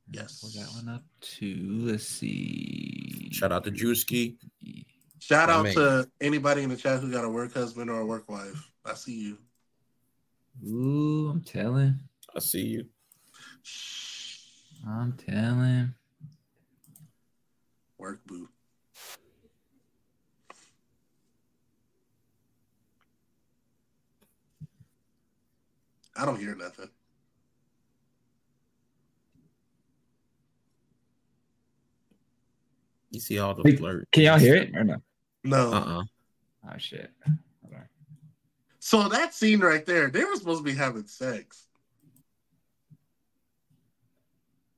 [0.09, 0.39] Yes.
[0.39, 3.29] Pull that one up to let's see.
[3.31, 4.37] Shout out to Drewski.
[5.27, 8.29] Shout out to anybody in the chat who got a work husband or a work
[8.29, 8.71] wife.
[8.85, 9.37] I see you.
[10.65, 11.99] Ooh, I'm telling.
[12.33, 12.85] I see you.
[14.87, 15.93] I'm telling.
[17.97, 18.47] Work boo.
[26.15, 26.89] I don't hear nothing.
[33.11, 34.07] You see all the Wait, flirt.
[34.11, 35.01] Can y'all hear it or no?
[35.49, 35.73] No.
[35.73, 36.03] Uh uh
[36.69, 37.11] Oh shit.
[37.25, 37.75] Hold.
[38.79, 41.65] So that scene right there, they were supposed to be having sex.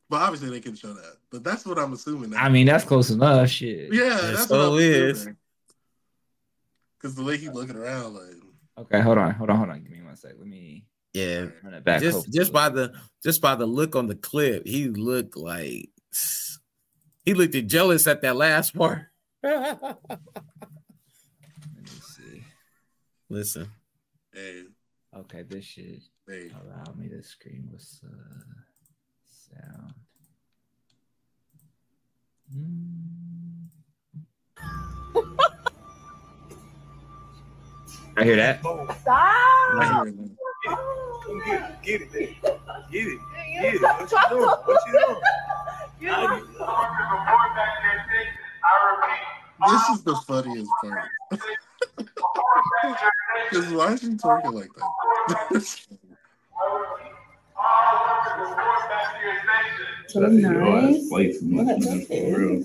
[0.10, 1.18] But obviously they can show that.
[1.32, 2.34] But that's what I'm assuming.
[2.36, 3.50] I mean, that's close enough.
[3.50, 3.94] Shit.
[3.94, 5.18] yeah, It that's so what I'm is.
[5.20, 5.38] assuming.
[7.00, 8.36] Because the way he's looking around, like,
[8.80, 9.84] Okay, hold on, hold on, hold on.
[9.84, 10.34] Give me one sec.
[10.38, 11.48] Let me Yeah.
[11.64, 12.00] run it back.
[12.02, 12.38] Just Hopefully.
[12.38, 15.90] just by the just by the look on the clip, he looked like
[17.26, 19.09] he looked jealous at that last part.
[19.42, 19.88] Let
[21.76, 22.44] me see.
[23.30, 23.70] Listen,
[24.34, 24.64] hey,
[25.16, 26.52] Okay, this shit hey.
[26.52, 28.44] allow me to screen with uh
[29.26, 29.94] sound.
[32.54, 33.66] Hmm.
[38.18, 38.60] I hear that.
[38.66, 38.68] I
[39.94, 40.30] hear it now.
[41.26, 42.10] Come get it, get it.
[42.12, 43.20] Get it,
[43.62, 43.82] get it.
[43.82, 44.48] What you doing?
[44.48, 45.22] What you doing?
[46.12, 46.44] I-
[49.68, 51.10] This is the funniest part.
[53.50, 55.62] Because why is she talking like that?
[60.08, 61.10] So nice.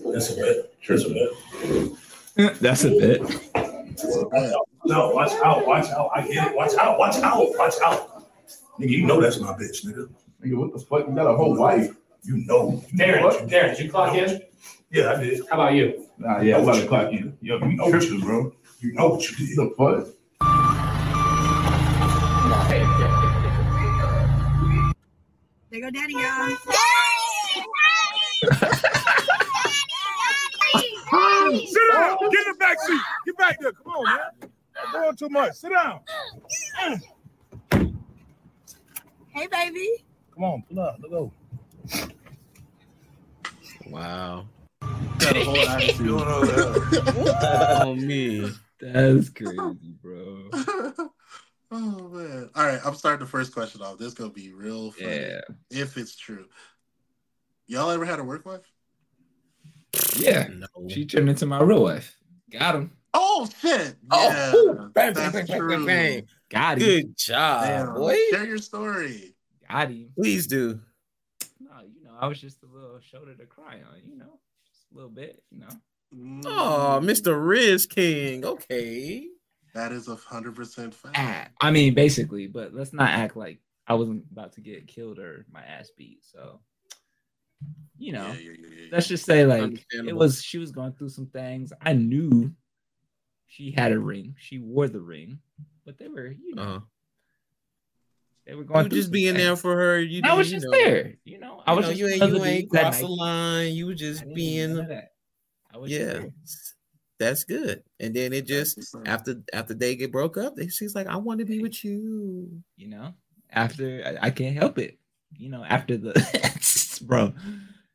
[0.04, 0.74] That's a bit.
[2.61, 3.20] That's a bit.
[3.94, 4.54] That's a bit.
[4.87, 6.11] No, watch out, watch out.
[6.14, 6.57] I get it.
[6.57, 8.26] Watch out, watch out, watch out.
[8.78, 10.09] Nigga, you know that's my bitch, nigga.
[10.44, 11.09] Nigga, what the fuck?
[11.09, 11.94] You got a whole wife.
[12.22, 12.83] You know.
[12.94, 14.42] Darren, Darren, did you clock in?
[14.94, 15.40] Yeah, I did.
[15.50, 16.07] How about you?
[16.18, 17.37] Nah, yeah, I'm about to clock in.
[17.40, 18.54] Yo, you know what tripping, bro.
[18.78, 19.57] You know what you did.
[19.57, 20.07] The fuck?
[25.68, 26.46] There go daddy, y'all.
[31.66, 32.16] Sit down.
[32.20, 33.00] Get in the back seat.
[33.26, 33.72] Get back there.
[33.72, 34.20] Come on, man.
[34.87, 35.54] I'm doing too much.
[35.54, 36.00] Sit down.
[39.30, 39.88] Hey, baby.
[40.33, 40.98] Come on, pull up.
[41.00, 41.33] Let's go.
[43.88, 44.46] Wow.
[45.25, 46.11] Got a whole attitude.
[47.83, 48.51] oh me.
[48.81, 50.49] That's crazy, bro.
[51.71, 52.51] oh man.
[52.55, 53.99] All right, I'm starting the first question off.
[53.99, 55.11] This gonna be real funny.
[55.11, 55.41] Yeah.
[55.71, 56.47] If it's true.
[57.67, 58.71] Y'all ever had a work wife?
[60.17, 60.49] Yeah.
[60.49, 60.67] No.
[60.89, 62.17] She turned into my real wife.
[62.51, 62.93] Got him.
[63.15, 63.97] Oh shit.
[64.11, 64.75] Oh, Yeah, whew.
[64.93, 65.77] bang, bang, that's bang, bang, true.
[65.77, 66.27] bang, bang.
[66.51, 66.85] Got him.
[66.85, 67.95] Good job, Damn.
[67.95, 68.17] boy.
[68.31, 69.35] Share your story.
[69.71, 70.11] Got him.
[70.17, 70.81] Please do.
[71.61, 74.54] No, you know, I was just a little shoulder to cry on, you know, just
[74.94, 75.68] a little bit, you know.
[76.14, 77.35] Mm, Oh, Mr.
[77.44, 78.44] Riz King.
[78.44, 79.26] Okay.
[79.74, 81.16] That is a hundred percent fact.
[81.18, 85.18] Ah, I mean, basically, but let's not act like I wasn't about to get killed
[85.18, 86.24] or my ass beat.
[86.24, 86.61] So,
[87.98, 88.88] you know, Yeah, yeah, yeah, yeah, yeah.
[88.92, 91.72] let's just say like it was she was going through some things.
[91.80, 92.52] I knew
[93.48, 94.37] she had a ring.
[94.38, 95.40] She wore the ring,
[95.85, 96.80] but they were, you know, Uh,
[98.46, 100.00] they were going you just being there for her.
[100.00, 101.62] You, I was you just know, there, you know.
[101.66, 103.09] I you was know, just you ain't one you the ain't dudes that crossed the
[103.09, 103.72] line.
[103.72, 105.12] You were just didn't being none that.
[105.72, 106.12] I was just yeah.
[106.12, 106.30] there,
[107.18, 107.83] That's good.
[108.00, 111.40] And then it just after after they get broke up, they, she's like, I want
[111.40, 112.62] to be with you.
[112.76, 113.14] you know.
[113.50, 114.98] After I, I can't help it,
[115.37, 115.64] you know.
[115.64, 117.33] After the bro,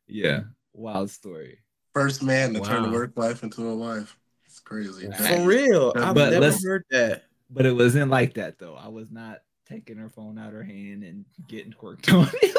[0.08, 0.42] yeah,
[0.74, 1.60] wild story.
[1.94, 4.18] First man to turn a work wife into a wife.
[4.46, 5.06] It's crazy.
[5.12, 5.94] For For real.
[5.96, 7.24] I've never heard that.
[7.50, 8.76] But it wasn't like that though.
[8.76, 12.30] I was not taking her phone out her hand and getting twerked on.
[12.42, 12.56] It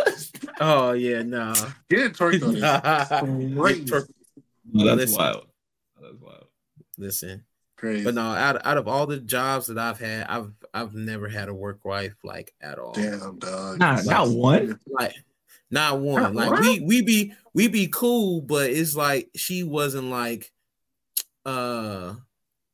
[0.61, 1.55] Oh yeah, nah.
[1.89, 3.89] Get twerked on this.
[3.89, 4.07] Crazy.
[4.73, 5.19] No, that's Listen.
[5.19, 5.47] wild.
[6.01, 6.45] That's wild.
[6.99, 7.45] Listen.
[7.77, 8.05] Crazy.
[8.05, 11.49] But no, out, out of all the jobs that I've had, I've I've never had
[11.49, 12.93] a work wife like at all.
[12.93, 13.79] Damn, dog.
[13.79, 14.79] Nah, Like, not one.
[14.87, 15.15] Like
[15.71, 16.23] not one.
[16.23, 16.61] Not like one?
[16.61, 20.53] we we be we be cool, but it's like she wasn't like
[21.47, 22.15] uh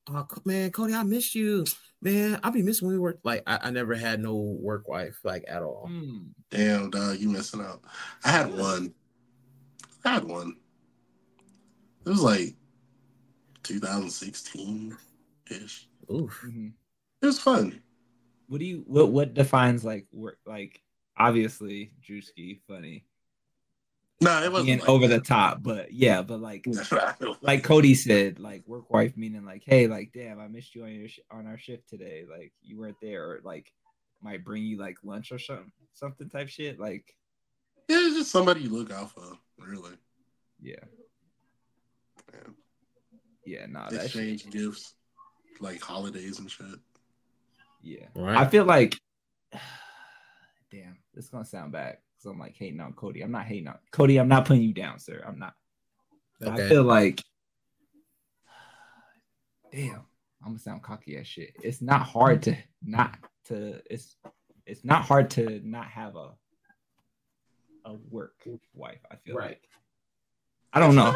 [0.08, 1.64] oh man, Codi, I miss you.
[2.06, 3.18] Man, I'll be missing when we work.
[3.24, 5.86] Like I, I never had no work wife like at all.
[5.88, 6.18] Hmm.
[6.52, 7.82] Damn, dog, you missing out.
[8.24, 8.94] I had one.
[10.04, 10.54] I had one.
[12.04, 12.54] It was like
[13.64, 14.96] 2016
[15.50, 15.88] ish.
[16.08, 16.44] Oof.
[16.46, 16.74] Mhm.
[17.22, 17.82] It was fun.
[18.46, 20.80] What do you what what defines like work like
[21.18, 23.04] obviously Drewski funny
[24.20, 26.66] No, it wasn't being like over the top, but yeah, but like
[27.42, 30.92] like Codi said, like work wife meaning like, hey, like damn, I missed you on
[30.92, 32.24] your sh- on our shift today.
[32.30, 33.70] Like you weren't there, or like
[34.22, 36.80] might bring you like lunch or something, something type shit.
[36.80, 37.14] Like
[37.88, 39.22] Yeah, it's just somebody you look out for,
[39.58, 39.92] really.
[40.62, 40.76] yeah,
[42.32, 42.54] Man.
[43.44, 44.94] yeah, nah, that shit, Exchange gifts,
[45.60, 46.66] like holidays and shit.
[47.82, 48.06] yeah.
[48.14, 48.38] Right.
[48.38, 48.98] I feel like,
[50.72, 53.22] damn, this is gonna sound bad because I'm like hating on Codi.
[53.22, 54.20] I'm not hating on Codi.
[54.20, 55.22] I'm not putting you down, sir.
[55.26, 55.54] I'm not.
[56.40, 57.22] But I feel like,
[59.72, 60.06] damn,
[60.42, 61.52] I'm gonna sound cocky as shit.
[61.62, 63.80] It's not hard to not to.
[63.90, 64.16] It's
[64.66, 66.30] it's not hard to not have a
[67.84, 68.34] a work
[68.74, 69.00] wife.
[69.10, 69.50] I feel Right.
[69.50, 69.68] like.
[70.72, 71.14] I don't know.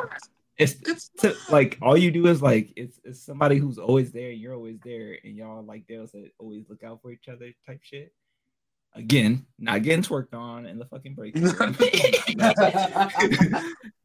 [0.56, 4.30] It's It's to, like all you do is like it's, it's somebody who's always there
[4.30, 7.52] and you're always there and y'all like there's a always look out for each other
[7.66, 8.12] type shit.
[8.94, 11.34] Again, not getting twerked on in the fucking break.
[11.36, 11.76] room.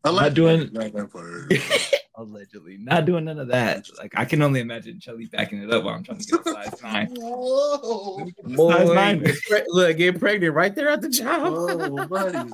[0.03, 1.11] Allegedly, doing- not.
[2.17, 3.87] Allegedly, not doing none of that.
[3.97, 6.51] Like I can only imagine Shelly backing it up while I'm trying to get a
[6.51, 7.07] size nine.
[7.17, 8.29] Whoa,
[8.71, 9.21] Size nine.
[9.47, 11.51] pre- look, get pregnant right there at the job.
[11.51, 12.51] Whoa, buddy.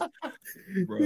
[0.86, 0.98] Bro,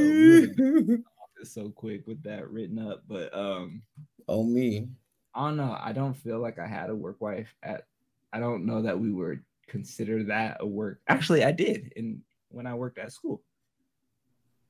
[1.41, 3.81] it's so quick with that written up, but um,
[4.29, 4.87] oh me.
[5.33, 5.77] I don't know.
[5.77, 7.87] I don't feel like I had a work wife at.
[8.31, 10.99] I don't know that we would consider that a work.
[11.07, 13.41] Actually, I did in when I worked at school.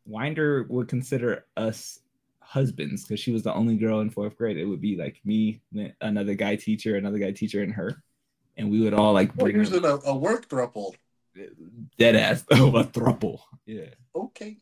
[0.05, 1.99] Winder would consider us
[2.39, 4.57] husbands because she was the only girl in fourth grade.
[4.57, 5.61] It would be like me,
[6.01, 8.01] another guy teacher, another guy teacher, and her,
[8.55, 10.93] and we would all like We're bring using a, a work throuple.
[11.97, 13.39] dead ass of a thruple.
[13.65, 14.57] Yeah, Okay.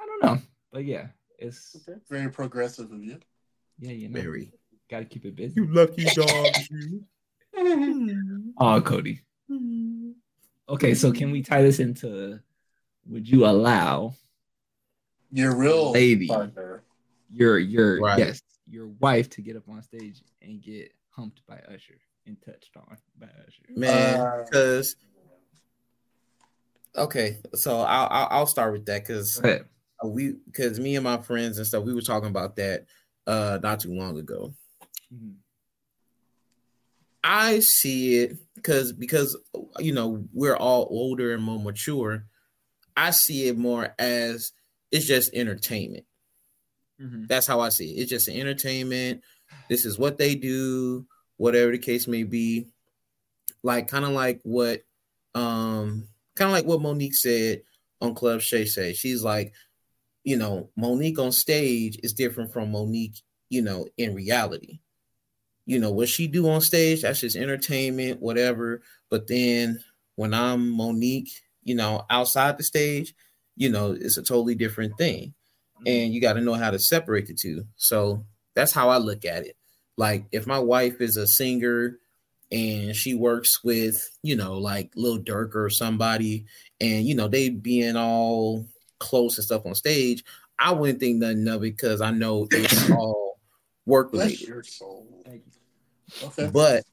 [0.00, 1.08] I don't know, but yeah,
[1.38, 1.98] it's okay.
[2.08, 3.18] Very progressive of you.
[3.78, 4.52] yeah, you know, Very.
[4.90, 5.54] got to keep it busy.
[5.56, 6.46] You lucky dog.
[7.56, 9.20] Oh, Codi.
[10.68, 12.40] Okay, so can we tie this into
[13.06, 14.14] would you allow
[15.30, 16.28] Your real Lady.
[16.28, 16.84] partner.
[17.32, 18.18] your your Right.
[18.18, 22.76] yes, your wife to get up on stage and get humped by Usher and touched
[22.76, 23.64] on by Usher?
[23.76, 24.96] Man, Uh, because
[26.96, 29.40] okay, so I'll I'll, I'll start with that because
[30.04, 32.84] we because me and my friends and stuff we were talking about that
[33.26, 34.54] uh not too long ago.
[35.12, 35.36] Mhm.
[37.30, 39.36] I see it because because
[39.78, 42.24] you know we're all older and more mature.
[42.96, 44.52] I see it more as
[44.90, 46.06] it's just entertainment.
[46.98, 47.28] Mhm.
[47.28, 48.00] That's how I see it.
[48.00, 49.22] It's just entertainment.
[49.68, 52.68] This is what they do, whatever the case may be.
[53.62, 54.80] Like kind of like what
[55.34, 57.60] um kind of like what Mo'Nique said
[58.00, 58.94] on Club Shay Shay.
[58.94, 59.52] She's like,
[60.24, 64.80] you know, Mo'Nique on stage is different from Mo'Nique, you know, in reality.
[65.68, 68.80] You know, what she do on stage, that's just entertainment, whatever.
[69.10, 69.84] But then
[70.16, 71.30] when I'm Monique,
[71.62, 73.14] you know, outside the stage,
[73.54, 75.34] you know, it's a totally different thing
[75.78, 75.82] mm-hmm.
[75.86, 77.64] and you got to know how to separate the two.
[77.76, 79.56] So that's how I look at it.
[79.96, 81.98] Like if my wife is a singer
[82.50, 86.46] and she works with, you know, like Lil Durk or somebody,
[86.80, 88.66] and you know, they being all
[89.00, 90.24] close and stuff on stage,
[90.58, 93.38] I wouldn't think nothing of it because I know it's all
[93.86, 94.66] work Bless related.
[96.22, 96.50] Okay.
[96.52, 96.84] But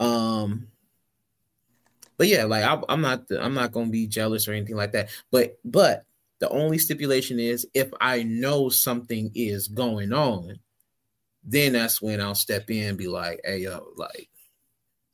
[0.00, 0.68] um
[2.16, 5.10] but yeah, like I, I'm not I'm not gonna be jealous or anything like that.
[5.30, 6.04] But but
[6.40, 10.58] the only stipulation is if I know something is going on,
[11.42, 14.28] then that's when I'll step in and be like, hey yo, like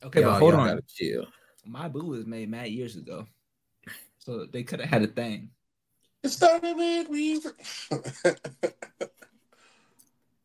[0.02, 0.80] Okay, but hold on.
[0.86, 1.26] chill.
[1.64, 3.26] My boo was made mad years ago,
[4.18, 5.48] so they could have had a thing.
[6.22, 7.40] It started with we.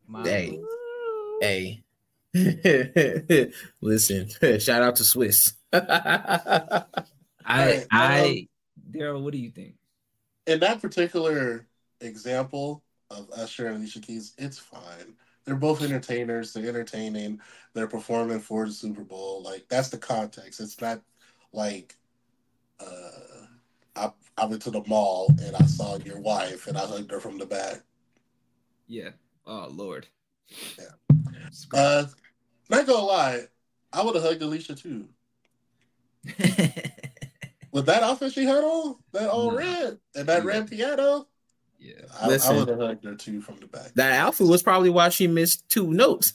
[0.06, 0.50] My Hey.
[0.50, 0.66] boo.
[1.42, 1.82] Hey.
[3.80, 4.28] Listen,
[4.60, 5.54] shout out to Swiss.
[5.72, 6.84] I
[7.48, 8.48] Alright, I
[8.90, 9.74] Daryl, what do you think?
[10.46, 11.66] In that particular
[12.00, 15.14] example of Usher and Alicia Keys, it's fine.
[15.44, 16.52] They're both entertainers.
[16.52, 17.40] They're entertaining.
[17.74, 19.42] They're performing for the Super Bowl.
[19.42, 20.60] Like that's the context.
[20.60, 21.00] It's not
[21.52, 21.96] like
[22.78, 23.46] uh,
[23.96, 27.20] I I went to the mall and I saw your wife and I hugged her
[27.20, 27.82] from the back.
[28.86, 29.10] Yeah.
[29.46, 30.06] Oh Lord.
[30.78, 31.18] Yeah.
[31.72, 32.06] Uh,
[32.68, 33.40] not gonna lie,
[33.92, 35.08] I would have hugged Alicia too.
[37.72, 39.56] With that outfit she had on, that all Nah.
[39.58, 40.48] red and that Yeah.
[40.48, 41.28] red piano,
[41.78, 41.94] yeah.
[42.12, 42.56] I, I Listen.
[42.56, 43.92] would have hugged her too from the back.
[43.94, 46.34] that outfit was probably why she missed two notes.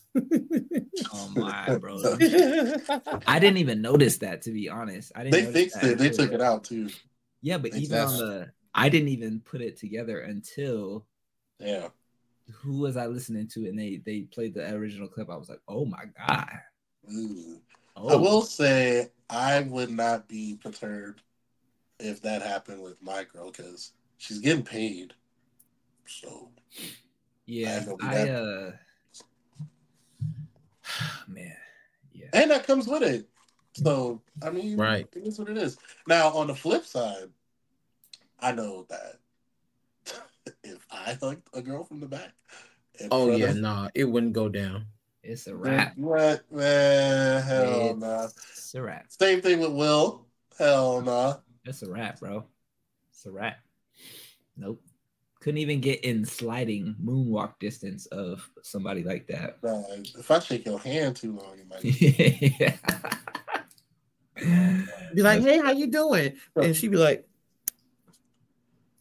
[1.13, 1.97] Oh my bro.
[3.27, 5.11] I didn't even notice that to be honest.
[5.15, 5.53] I didn't.
[5.53, 5.97] They fixed that it.
[5.97, 6.89] They took it out too.
[7.41, 11.05] Yeah, but They even on the, I didn't even put it together until
[11.59, 11.89] Yeah.
[12.53, 15.29] Who was I listening to, and they they played the original clip.
[15.29, 16.49] I was like, oh my god.
[17.11, 17.59] Ooh.
[17.97, 21.21] Oh, I will say I would not be perturbed
[21.99, 25.13] if that happened with my girl because she's getting paid.
[26.05, 26.49] So
[27.45, 27.83] yeah.
[28.01, 28.71] I I uh,
[31.27, 31.55] man,
[32.13, 32.27] yeah.
[32.33, 33.27] and that comes with it.
[33.73, 35.07] So I mean, Right.
[35.15, 35.77] It is what it is.
[36.07, 37.29] Now on the flip side,
[38.39, 39.19] I know that
[40.63, 42.33] if I hugged a girl from the back,
[43.11, 44.85] oh yeah, of- nah, it wouldn't go down.
[45.23, 45.97] It's a wrap.
[45.97, 47.41] What man?
[47.41, 48.23] Hell It's, no.
[48.25, 49.05] it's a wrap.
[49.09, 50.27] Same thing with Will.
[50.57, 51.37] Hell nah.
[51.65, 52.45] It's a wrap, bro.
[53.09, 53.57] It's a wrap.
[54.55, 54.81] Nope.
[55.39, 59.57] Couldn't even get in sliding moonwalk distance of somebody like that.
[59.63, 59.81] Nah,
[60.17, 61.83] if I shake your hand too long, you might.
[62.59, 62.75] yeah.
[65.15, 66.33] Be like, hey, how you doing?
[66.55, 67.27] And she'd be like,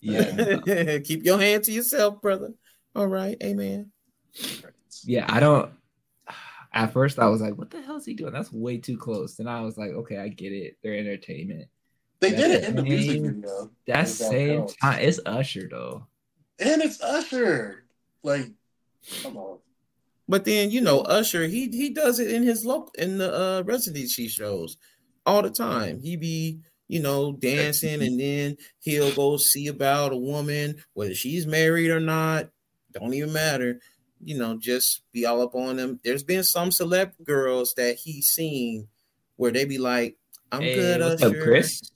[0.05, 0.99] yeah.
[1.05, 2.53] keep your hand to yourself, brother.
[2.95, 3.91] All right, amen.
[5.05, 5.71] Yeah, I don't.
[6.73, 8.33] At first, I was like, "What the hell is he doing?
[8.33, 10.77] That's way too close." Then I was like, "Okay, I get it.
[10.83, 11.69] They're entertainment."
[12.21, 13.71] They did it in the That music same- video.
[13.87, 16.07] That If that same time, it's Usher though.
[16.59, 17.85] And it's Usher.
[18.23, 18.51] Like,
[19.23, 19.59] come on.
[20.29, 23.63] But then you know, Usher, he he does it in his local in the uh
[23.67, 24.77] residency shows
[25.27, 26.01] all the time.
[26.01, 31.47] He be you know dancing, and then he'll go see about a woman, whether she's
[31.47, 32.51] married or not.
[32.93, 33.81] Don't even matter.
[34.23, 36.01] You know, just be all up on them.
[36.05, 38.89] There's been some celeb girls that he's seen
[39.37, 40.17] where they be like,
[40.53, 41.91] "I'm Hey, good, what's Usher." up, Chris?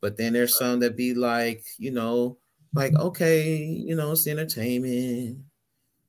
[0.00, 2.38] But then there's uh, some that be like, you know,
[2.74, 5.38] like okay, you know, it's entertainment.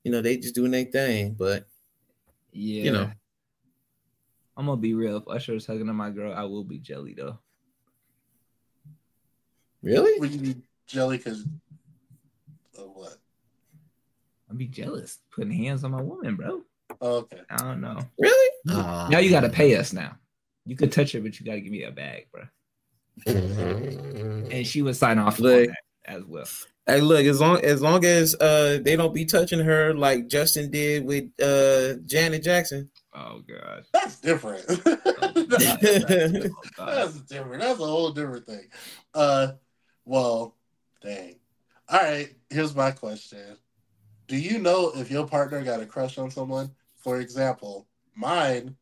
[0.04, 1.66] You know, they just doing their thing, but
[2.52, 3.10] Yeah, you know.
[4.56, 5.18] I'm gonna be real.
[5.18, 7.38] If Usher is hugging on my girl, I will be jelly though.
[9.86, 11.42] Really, Would you be jelly because
[12.78, 13.16] of what?
[14.50, 16.62] I'd be jealous putting hands on my woman, bro.
[17.00, 17.40] Oh, okay.
[17.50, 18.00] I don't know.
[18.18, 20.16] really, now you gotta pay us now.
[20.64, 22.42] You could touch her, but you gotta give me a bag, bro.
[23.26, 25.68] And she would sign off on Look.
[25.68, 26.46] that as well.
[26.86, 30.70] Hey, look, as long as long as uh they don't be touching her like Justin
[30.70, 32.88] did with uh Janet Jackson.
[33.12, 33.84] Oh god.
[33.92, 34.64] That's different.
[34.68, 35.80] Oh, God.
[36.78, 37.62] That's different.
[37.62, 38.68] That's a whole different thing.
[39.14, 39.52] Uh,
[40.06, 40.54] well,
[41.02, 41.36] dang.
[41.88, 42.34] All right.
[42.48, 43.58] Here's my question:
[44.28, 46.70] Do you know if your partner got a crush on someone?
[46.96, 48.76] For example, mine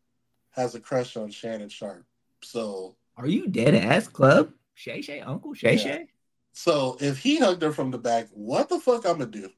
[0.50, 2.06] has a crush on Shannon Sharpe.
[2.42, 4.50] So Are you dead ass club?
[4.74, 5.82] Shay Shay, Uncle Shay Yeah.
[5.82, 6.06] Shay?
[6.52, 9.50] So if he hugged her from the back, what the fuck I'm gonna do?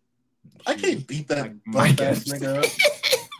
[0.66, 2.70] I can't beat that Like butt ass nigga up.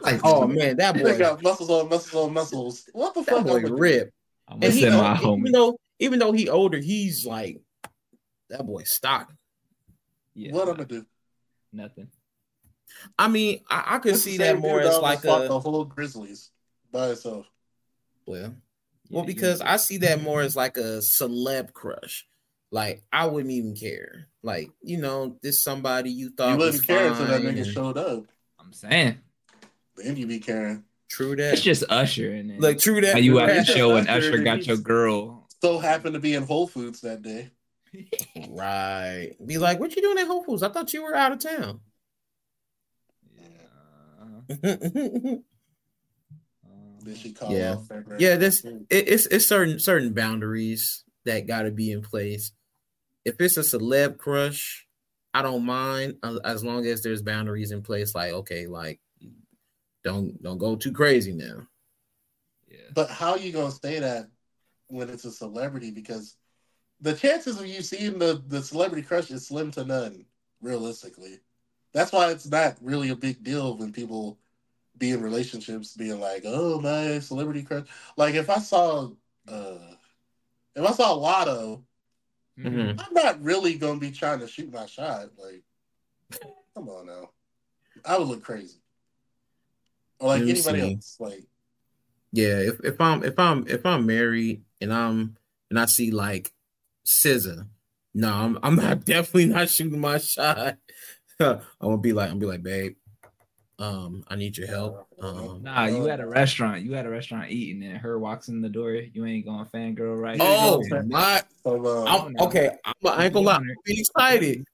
[0.03, 2.89] Like, oh man, that boy, got muscles on muscles on muscles.
[2.93, 3.81] What the that fuck boy I'm gonna do?
[3.81, 4.13] rip.
[4.47, 5.53] I'm And gonna he, send my even homie.
[5.53, 7.61] though even though he older, he's like
[8.51, 9.33] that boy stock.
[10.35, 11.07] Yeah, What I'm gonna do?
[11.73, 12.09] nothing.
[13.19, 15.85] I mean, I, I could It's see that more dude as like a the whole
[15.85, 16.51] Grizzlies
[16.93, 17.47] by itself.
[18.27, 18.49] well, Yeah,
[19.11, 22.27] well, because I see that more as like a celeb crush.
[22.71, 24.27] Like I wouldn't even care.
[24.43, 27.63] Like you know, this somebody you thought You was wouldn't care until that fine nigga
[27.63, 28.25] and- showed up.
[28.59, 29.19] I'm saying
[29.97, 30.85] Then you be caring.
[31.09, 31.53] True that.
[31.55, 33.13] it's just Usher and then Like true that.
[33.15, 35.47] how you at the show and Usher, Usher got your girl.
[35.63, 37.51] So happened to be in Whole Foods that day.
[38.49, 39.33] Right.
[39.45, 40.63] Be like, what you doing at Whole Foods?
[40.63, 41.81] I thought you were out of town.
[43.35, 45.37] Yeah.
[47.07, 47.77] Then Yeah.
[48.19, 52.53] Yeah, this- it, it's it's certain certain boundaries that got to be in place.
[53.25, 54.87] If it's a celeb crush,
[55.35, 58.15] I don't mind uh, as long as there's boundaries in place.
[58.15, 59.01] Like, okay, like
[60.05, 61.67] don't don't go too crazy now.
[62.69, 62.79] yeah.
[62.95, 64.27] But how you gonna say that
[64.89, 65.91] when it's a celebrity?
[65.91, 66.37] Because
[67.01, 70.25] the chances of you seeing the the celebrity crush is slim to none,
[70.61, 71.41] realistically.
[71.93, 74.39] That's why it's not really a big deal when people
[74.99, 77.87] be in relationships being like, "Oh, my celebrity crush."
[78.17, 79.11] Like if I saw,
[79.49, 79.79] uh
[80.75, 81.83] if I saw Latto,
[82.59, 83.01] Mhm.
[83.01, 85.31] I'm not really gonna be trying to shoot my shot.
[85.39, 85.63] Like,
[86.75, 87.31] come on now,
[88.05, 88.81] I would look crazy.
[90.19, 91.47] Or like anybody else, like.
[92.33, 95.37] Yeah, if, if I'm if I'm if I'm married and I'm
[95.71, 96.53] and I see like
[97.07, 97.69] SZA,
[98.15, 100.77] no, I'm I'm not definitely not shooting my shot.
[101.41, 102.97] I'm gonna be like I'm gonna be like, babe,
[103.79, 105.07] um, I need your help.
[105.21, 106.83] Um, Nah, you at a restaurant.
[106.83, 108.93] You at a restaurant eating, and her walks in the door.
[108.93, 110.41] You ain't going fangirl right?
[110.41, 111.03] oh Yeah.
[111.09, 112.71] my So, I'm okay.
[112.85, 113.57] I'm, I ain't gonna lie.
[113.57, 114.65] I'm be excited.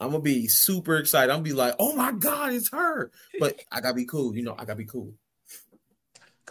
[0.00, 1.30] I'm gonna be super excited.
[1.30, 3.10] I'm gonna be like, oh my god, it's her.
[3.38, 4.34] But I gotta be cool.
[4.34, 5.14] You know, I gotta be cool.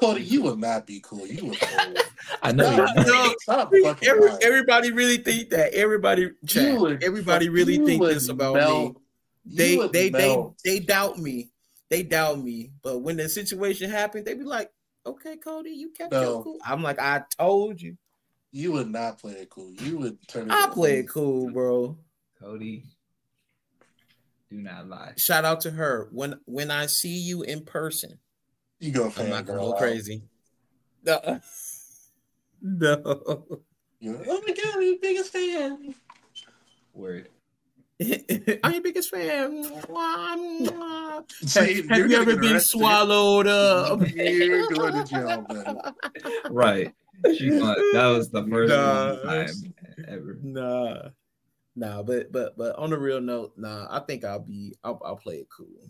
[0.01, 1.27] Codi, you would not be cool.
[1.27, 1.57] You would.
[2.41, 2.63] I know.
[2.73, 4.39] Stop, you- No, stop fucking Every, lying.
[4.43, 5.73] everybody really think that.
[5.73, 8.95] Everybody, chat, would everybody really think this about melt.
[8.95, 9.01] me.
[9.45, 11.51] You They, they, they, they doubt me.
[11.89, 12.71] They doubt me.
[12.81, 14.71] But when the situation happened, they be like,
[15.05, 16.21] "Okay, Codi, you kept No.
[16.21, 17.97] your cool." I'm like, "I told you,
[18.51, 19.71] You would not play it cool.
[19.73, 20.49] You would turn.
[20.51, 21.97] I into play it cool, bro."
[22.41, 22.83] Codi,
[24.49, 25.13] do not lie.
[25.17, 26.07] Shout out to her.
[26.11, 28.19] When when I see you in person,
[28.81, 29.13] You go.
[29.15, 30.23] I'm not gonna go crazy.
[31.05, 31.39] No.
[32.63, 33.43] No.
[33.99, 35.95] You know, oh my god, I'm your biggest fan.
[36.93, 37.29] Word.
[38.63, 39.63] I'm your biggest fan.
[39.63, 41.31] Mwah, mwah.
[41.49, 43.99] See, have you're you ever been swallowed up?
[44.13, 45.95] You're going to jail.
[46.51, 46.93] Right.
[47.35, 49.73] She gonna, that was the first Nah, time
[50.07, 50.37] ever.
[50.43, 51.09] Nah,
[51.75, 55.15] nah, but but but on a real note, nah, I think I'll be I'll, I'll
[55.15, 55.89] play it cool.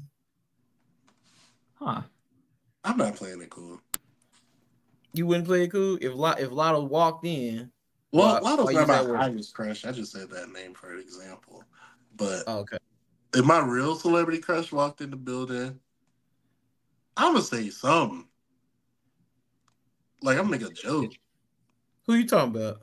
[1.73, 2.03] Huh.
[2.83, 3.79] I'm not playing it cool.
[5.13, 7.71] You wouldn't play it cool if Lot if Latto walked in.
[8.11, 9.85] Well, Latto's not my highest crush.
[9.85, 11.63] I just said that name for an example.
[12.15, 12.77] But Oh, okay,
[13.33, 15.79] if my real celebrity crush walked in the building,
[17.17, 18.25] I'm gonna say something.
[20.21, 21.13] Like I'm gonna make a joke.
[22.05, 22.81] who you talking about?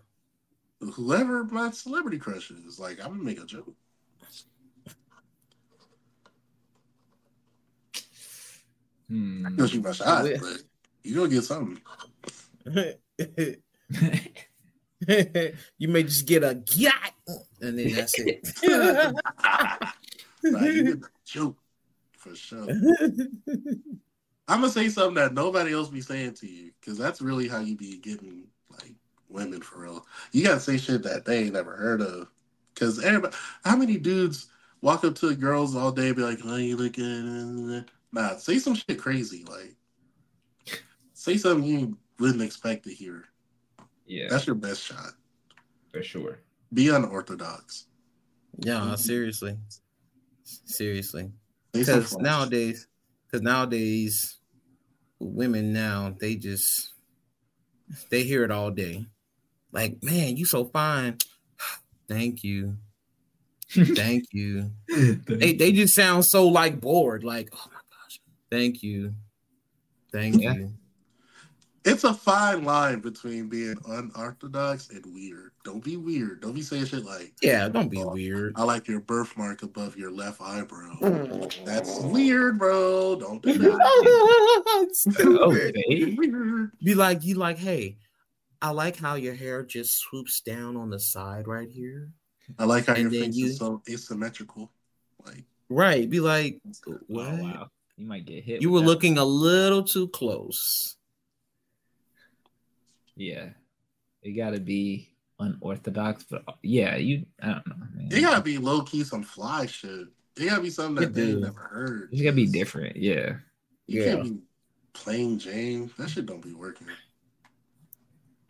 [0.81, 3.75] Whoever my celebrity crush is, like I'm gonna make a joke.
[9.09, 9.57] Hmm.
[9.57, 10.63] You'll shoot my shot, but
[11.03, 11.81] you gonna get something.
[15.79, 17.15] you may just get a yacht,
[17.61, 18.49] and then that's it.
[20.45, 21.59] Nah, you get a joke
[22.13, 22.69] for sure.
[24.49, 27.59] I'm gonna say something that nobody else be saying to you, because that's really how
[27.59, 28.95] you be getting like
[29.29, 30.07] women for real.
[30.31, 32.29] You gotta say shit that they ain't never heard of.
[32.77, 33.35] Cause everybody,
[33.65, 34.47] how many dudes
[34.81, 38.59] walk up to girls all day and be like, "Oh, you look good." Nah, say
[38.59, 39.77] some shit crazy, like
[41.15, 43.25] say something you wouldn't expect to hear.
[44.07, 45.13] Yeah, That's your best shot.
[45.93, 46.41] for sure.
[46.73, 47.87] Be unorthodox.
[48.59, 48.95] yeah, mm-hmm.
[48.95, 49.57] seriously,
[50.45, 51.31] seriously.
[51.73, 52.87] Because nowadays
[53.27, 54.39] because nowadays
[55.19, 56.93] women now they just
[58.11, 59.07] they hear it all day
[59.73, 61.17] like man you so fine
[62.09, 62.77] thank you
[63.71, 64.71] thank you
[65.27, 67.78] they, they just sound so like bored like oh my gosh
[68.51, 69.15] thank you
[70.13, 70.55] thank Yeah.
[70.55, 70.73] you
[71.85, 75.53] It's a fine line between being unorthodox and weird.
[75.65, 76.43] Don't be weird.
[76.43, 79.97] Don't be saying shit like, yeah don't be oh, weird I like your birthmark above
[79.97, 80.97] your left eyebrow.
[81.01, 81.65] Mm.
[81.65, 83.17] That's weird, bro.
[83.17, 84.89] Don't do that.
[84.93, 85.39] Stupid.
[85.49, 86.17] Okay.
[86.83, 87.97] Be like you like hey
[88.61, 92.11] i like how your hair just swoops down on the side right here
[92.59, 94.73] I like how And your face you- is so asymmetrical.
[95.25, 96.09] Like Right.
[96.09, 97.69] Be like, Oh, wow.
[97.99, 98.63] You might get hit.
[98.63, 98.87] You were that.
[98.87, 100.97] looking a little too close.
[103.17, 103.49] Yeah.
[104.23, 108.09] It gotta be unorthodox, but yeah, you I don't know, man.
[108.13, 110.07] it gotta be low key some fly shit.
[110.37, 112.09] It gotta be something that they never heard.
[112.13, 113.35] It's gotta be different, yeah.
[113.89, 114.15] You Yeah.
[114.15, 114.39] can't be
[114.93, 115.91] plain Jane.
[115.99, 116.87] That shit don't be working.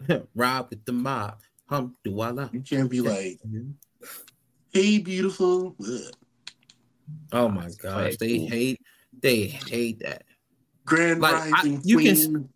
[0.34, 1.40] Rob with the mob.
[1.70, 2.50] Hum do walla.
[2.52, 3.40] You can't be like,
[4.72, 5.74] hey, beautiful.
[5.80, 6.12] Ugh.
[7.32, 8.16] Oh my gosh.
[8.18, 8.48] They cool.
[8.48, 8.80] hate
[9.20, 10.24] they hate that.
[10.84, 12.48] Grand Like, I- rising you can- queen.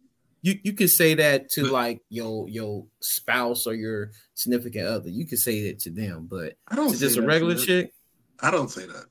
[0.44, 5.08] You you can say that to like your your spouse or your significant other.
[5.08, 7.94] You can say that to them, but I don't to say just a regular chick.
[8.40, 9.04] I don't say that.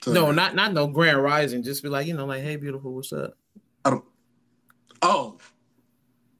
[0.00, 1.62] To- No, not not no grand rising.
[1.62, 3.34] Just be like, you know, like, hey, beautiful, what's up?
[3.84, 4.04] I don't.
[5.00, 5.38] Oh,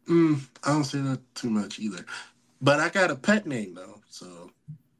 [0.08, 2.04] mm, I don't say that too much either.
[2.60, 4.50] But I got a pet name though, so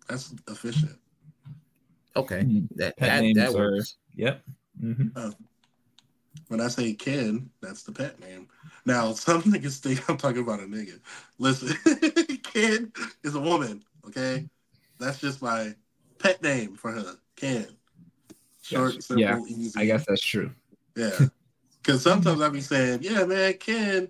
[0.09, 0.97] that's efficient.
[2.14, 2.68] Okay, Mhm.
[2.76, 3.97] that Pet that, names that are- works.
[4.81, 4.97] Yep.
[5.14, 5.35] Mhm.
[6.49, 8.49] When I say Ken, that's the pet name.
[8.87, 11.01] Now, some niggas think I'm talking about a nigga.
[11.39, 11.76] Listen,
[12.43, 14.49] Ken is a woman, okay?
[14.99, 15.74] That's just my
[16.18, 17.66] pet name for her, Ken.
[18.62, 19.03] Short, Gotcha.
[19.03, 19.79] simple, Yeah, easy.
[19.81, 20.51] I guess that's true.
[20.97, 21.26] Yeah.
[21.83, 24.09] Because sometimes I be saying, yeah, man, Ken,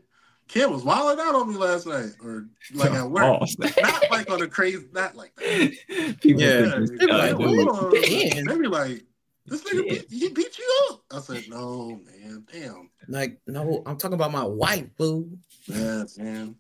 [0.49, 2.13] Ken was wilding out on me last night.
[2.25, 3.25] Or like at work.
[3.61, 6.19] Oh, Not like on a crazy, not like that.
[6.21, 6.75] People Yeah.
[6.87, 8.03] think Yeah, like, uh, hold on.
[8.03, 9.03] Ken." They be like,
[9.49, 11.03] this nigga beat, he beat you up.
[11.13, 12.91] I said, no, man, damn.
[13.09, 15.31] Like, no, I'm talking about my wife, boo.
[15.67, 16.57] Yeah, man.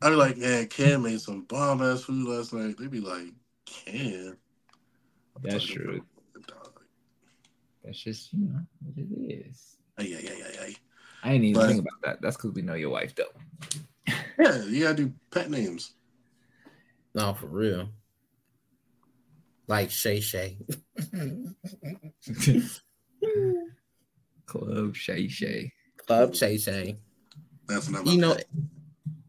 [0.00, 2.76] I be like, man, Ken made some bomb ass food last night.
[2.78, 3.32] They be like,
[3.66, 4.36] Ken.
[5.36, 5.96] I'm That's true.
[5.96, 6.80] about the dog.
[7.84, 9.76] That's just you know what it is.
[9.98, 10.76] Ay, ay, ay, ay, ay.
[11.24, 12.22] I ain't even But- think about that.
[12.22, 13.24] That's because we know your wife though.
[14.38, 15.94] Yeah, you gotta do pet names.
[17.14, 17.88] No, for real.
[19.68, 20.58] Like Shay Shay.
[24.46, 25.72] Club Shay Shay.
[25.98, 26.98] Club Shay Shay.
[27.66, 28.46] That's not You know, pet.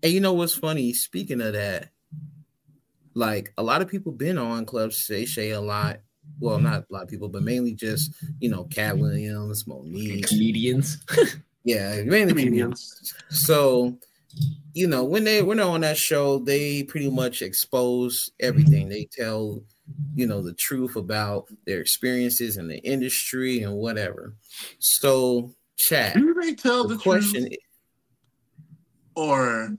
[0.03, 0.93] and you know what's funny?
[0.93, 1.89] Speaking of that,
[3.13, 5.99] like a lot of people been on Club Shay Shay a lot.
[6.39, 10.27] Well, not a lot of people, but mainly just you know, Katt Williams, Mo'Nique.
[10.27, 10.97] Comedians.
[11.65, 13.13] Yeah, mainly comedians.
[13.29, 13.99] So,
[14.73, 18.87] you know, when they when they're on that show, they pretty much expose everything.
[18.87, 19.59] They tell,
[20.15, 24.35] you know, the truth about their experiences in the industry and whatever.
[24.79, 26.15] So, chat.
[26.15, 27.57] Do they tell the, The question, truth
[29.15, 29.77] or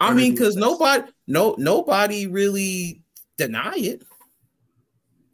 [0.00, 3.02] I mean, because nobody, no, nobody really
[3.38, 4.02] deny it.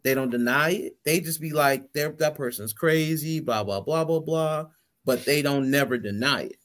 [0.03, 0.97] They don't deny it.
[1.03, 4.67] They just be like, "They're that person's crazy," blah blah blah blah blah.
[5.05, 6.57] But they don't never deny it.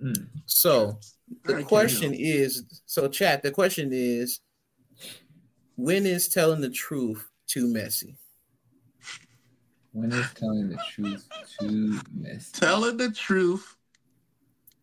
[0.00, 0.28] Mm.
[0.46, 0.98] So
[1.44, 4.40] the question is so chat the question is
[5.82, 8.16] when is telling the truth too messy
[9.92, 11.28] When is telling the truth
[11.58, 12.50] too messy?
[12.52, 13.76] telling the truth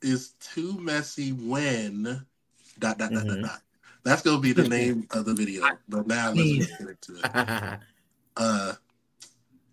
[0.02, 2.04] is too messy when
[2.80, 3.42] dot dot dot dot Mhm.
[3.44, 3.62] dot.
[4.04, 5.68] That's gonna be the name of the video.
[5.88, 7.80] But now let's get into it.
[8.38, 8.74] Uh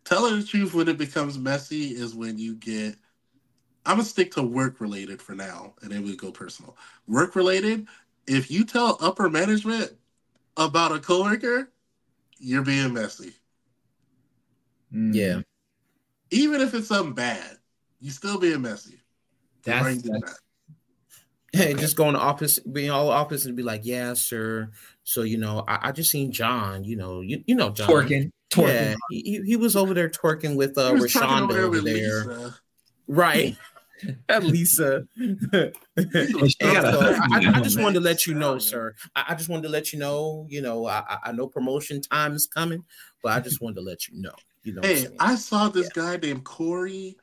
[0.04, 2.96] telling the truth when it becomes messy is when you get
[3.84, 6.76] I'm gonna stick to work related for now, and then we go personal.
[7.06, 7.86] Work related,
[8.26, 9.92] if you tell upper management
[10.56, 11.70] about a coworker,
[12.38, 13.32] you're being messy.
[14.92, 15.14] Mm.
[15.14, 15.40] yeah
[16.30, 17.58] Even if it's something bad,
[18.00, 19.00] you still being messy.
[19.64, 20.40] Why That's, you that's
[21.52, 24.70] Hey, just going in the office, being all office, and be like, "Yeah, sir.
[25.04, 26.84] So you know, I, I just seen John.
[26.84, 27.88] You know, you, you know John.
[27.90, 28.30] twerking.
[28.50, 28.66] Twerking.
[28.66, 31.94] Yeah, he, he- he was over there twerking with uh He Rashonda over with there,
[31.94, 32.54] Lisa.
[33.08, 33.56] right?
[34.28, 35.06] At Lisa.
[35.16, 38.94] And she got a So, I, I just wanted to let you know, sir.
[39.14, 40.46] I, I just wanted to let you know.
[40.48, 42.84] You know, I, I- I know promotion time is coming,
[43.22, 44.34] but I just wanted to let you know.
[44.64, 45.08] You know, what I'm Hey.
[45.20, 47.16] I saw this guy named Corey.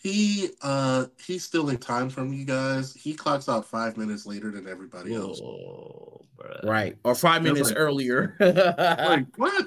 [0.00, 2.94] He uh he's still in time from you guys.
[2.94, 5.40] He clocks out five minutes later than everybody else.
[5.42, 6.64] Oh, bruh.
[6.64, 8.36] right or five Feels minutes like- earlier.
[8.40, 9.66] Like what?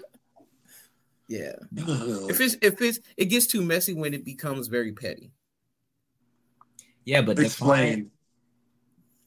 [1.27, 1.53] yeah.
[1.75, 5.31] If it's if it's it gets too messy when it becomes very petty.
[7.05, 8.11] Yeah, but Explain.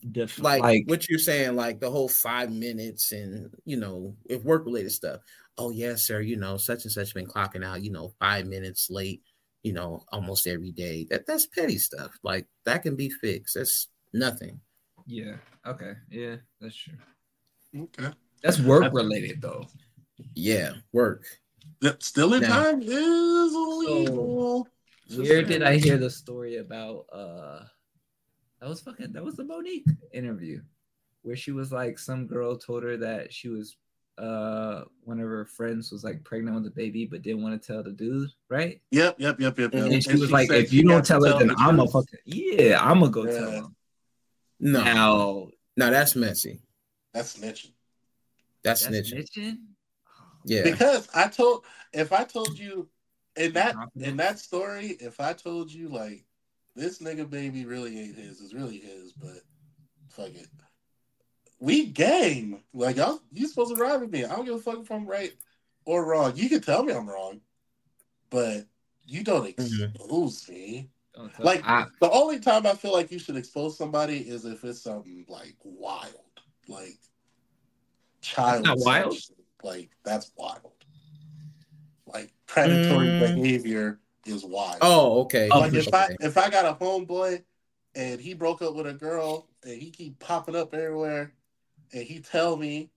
[0.03, 4.17] define, def- Like, like, what you're saying, like the whole five minutes and you know,
[4.27, 5.21] if work related stuff.
[5.57, 8.89] Oh yeah, sir, you know, such and such been clocking out, you know, five minutes
[8.91, 9.23] late,
[9.63, 11.07] you know, almost every day.
[11.11, 12.11] That that's petty stuff.
[12.23, 13.55] Like that can be fixed.
[13.55, 14.61] That's nothing.
[15.07, 16.95] yeah, okay, yeah, that's true.
[17.77, 18.09] Okay.
[18.43, 19.67] That's work related though.
[20.35, 21.25] Yeah, work.
[21.81, 22.91] Yep, Still in Now- time is
[23.55, 24.69] illegal.
[25.17, 27.65] Where did I hear the story about uh
[28.61, 30.63] that was fucking that was the Mo'Nique interview
[31.23, 33.77] where she was like some girl told her that she was
[34.19, 37.67] uh one of her friends was like pregnant with a baby but didn't want to
[37.67, 38.81] tell the dude, right?
[38.91, 39.75] Yep, yep, yep, yep.
[39.75, 39.91] yep.
[39.91, 41.93] And she was like, if you don't got tell her, then I'm a truth.
[41.93, 43.77] fucking yeah, I'm gonna go tell him.
[44.61, 46.63] No, Now no, that's messy.
[47.13, 47.73] That's snitching.
[48.63, 49.29] That's, that's snitching.
[49.37, 49.57] snitching.
[50.45, 50.63] Yeah.
[50.63, 52.89] Because I told if I told you
[53.37, 56.25] in that in that story, if I told you like
[56.77, 59.43] this nigga baby really ain't his, it's really his, but
[60.09, 60.49] fuck it.
[61.61, 62.63] We game.
[62.73, 64.25] Like y'all you supposed to ride with me.
[64.25, 65.33] I don't give a fuck if I'm right
[65.85, 66.33] or wrong.
[66.37, 67.41] You can tell me I'm wrong,
[68.31, 68.67] but
[69.07, 69.95] you don't Mhm.
[69.95, 70.91] expose me.
[71.15, 74.65] Don't Like I, the only time I feel like you should expose somebody is if
[74.65, 76.15] it's something like wild,
[76.67, 76.99] like
[78.21, 78.67] child.
[78.79, 79.17] Wild.
[79.63, 80.74] Like that's wild.
[82.15, 83.35] Like predatory Mm.
[83.35, 84.79] behavior is wild.
[84.81, 85.49] Oh, okay.
[85.51, 87.43] Oh, like if I if I got a homeboy
[87.97, 91.35] and he broke up with a girl and he keep popping up everywhere,
[91.93, 92.91] and he tell me,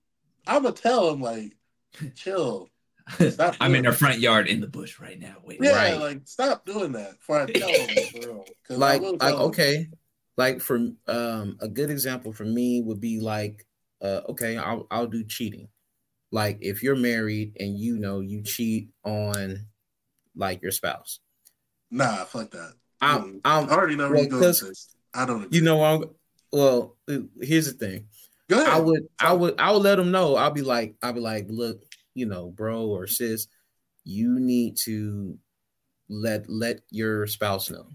[0.45, 1.57] I'm gonna tell him like,
[2.15, 2.69] chill.
[3.29, 5.37] Stop I'm in doing the front yard in the bush right now.
[5.43, 5.99] Wait, Yeah, Right.
[5.99, 8.45] like stop doing that before I tell him for real.
[8.67, 9.87] 'Cause like like okay
[10.35, 10.75] like for
[11.07, 13.65] um a good example for me would be like
[14.01, 15.69] uh okay I'll I'll do cheating
[16.31, 19.65] like if you're married and you know you cheat on
[20.35, 21.19] like your spouse
[21.89, 22.73] Nah, fuck that.
[22.99, 23.39] I'm.
[23.45, 24.95] I'm I already know where well, you 'cause- this.
[25.13, 25.43] I don't.
[25.45, 25.57] Agree.
[25.59, 26.03] you know I'm
[26.51, 26.97] well
[27.41, 28.07] here's the thing
[28.49, 28.69] Go ahead.
[28.73, 31.45] I would I would I would let them know I'll be like I'll be like
[31.49, 31.81] look
[32.13, 33.47] you know bro or sis
[34.03, 35.37] you need to
[36.09, 37.87] let let your spouse know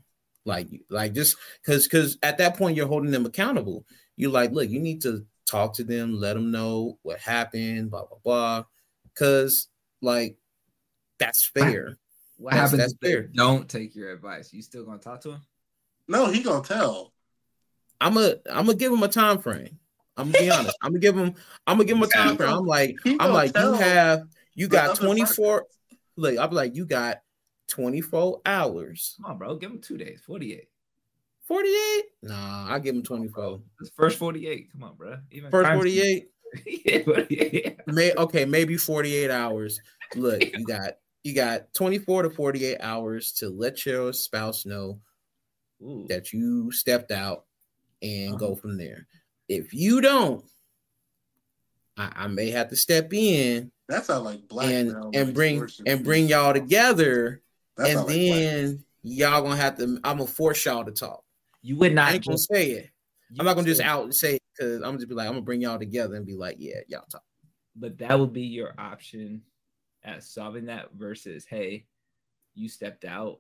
[0.45, 4.69] like like just because because at that point you're holding them accountable you're like look
[4.69, 8.65] you need to talk to them let them know what happened blah blah blah
[9.05, 9.69] because
[10.01, 10.37] like
[11.19, 11.97] that's fair
[12.39, 13.29] what That's- happens that's fair.
[13.35, 14.53] don't take your advice?
[14.53, 15.43] You still gonna talk to him?
[16.09, 17.13] No, he gonna tell.
[18.01, 19.79] i'm a i'm gonna give him a time frame
[20.17, 21.35] i'm gonna be honest i'm gonna give him
[21.67, 24.23] i'm gonna give him a time frame i'm like I'm like, you have
[24.55, 25.67] you got 24.
[26.17, 27.21] Look, I'm like, you got
[27.69, 29.15] 24 hours.
[29.23, 29.57] Come on, bro.
[29.57, 30.21] Give him two days.
[30.27, 30.69] 48.
[31.53, 32.05] 48?
[32.23, 33.61] Nah, I give him 24.
[33.79, 34.73] This first 48.
[34.73, 35.19] Come on, bro.
[35.31, 36.29] Even First 48,
[36.87, 37.77] yeah, 48.
[37.89, 39.79] may okay, maybe 48 hours.
[40.17, 40.95] Look, you got
[41.25, 45.01] you got 24 to 48 hours to let your spouse know
[45.83, 46.07] Ooh.
[46.09, 47.45] that you stepped out
[48.01, 48.55] and go Uh-huh.
[48.63, 49.07] from there.
[49.51, 50.43] If you don't,
[51.99, 56.03] I, I may have to step in That sound like black and and bring and
[56.03, 57.43] bring y'all together
[57.77, 58.39] That and sound like black.
[58.39, 59.85] then y'all gonna have to.
[60.03, 61.23] I'm gonna force y'all to talk.
[61.63, 62.11] You would not.
[62.11, 62.91] I ain't gonna just, say it.
[63.39, 65.33] I'm not gonna just out and say it because I'm gonna just be like, I'm
[65.33, 67.23] gonna bring y'all together and be like, yeah, y'all talk.
[67.77, 69.43] but that would be your option
[70.05, 71.85] at solving that versus hey
[72.55, 73.39] you stepped out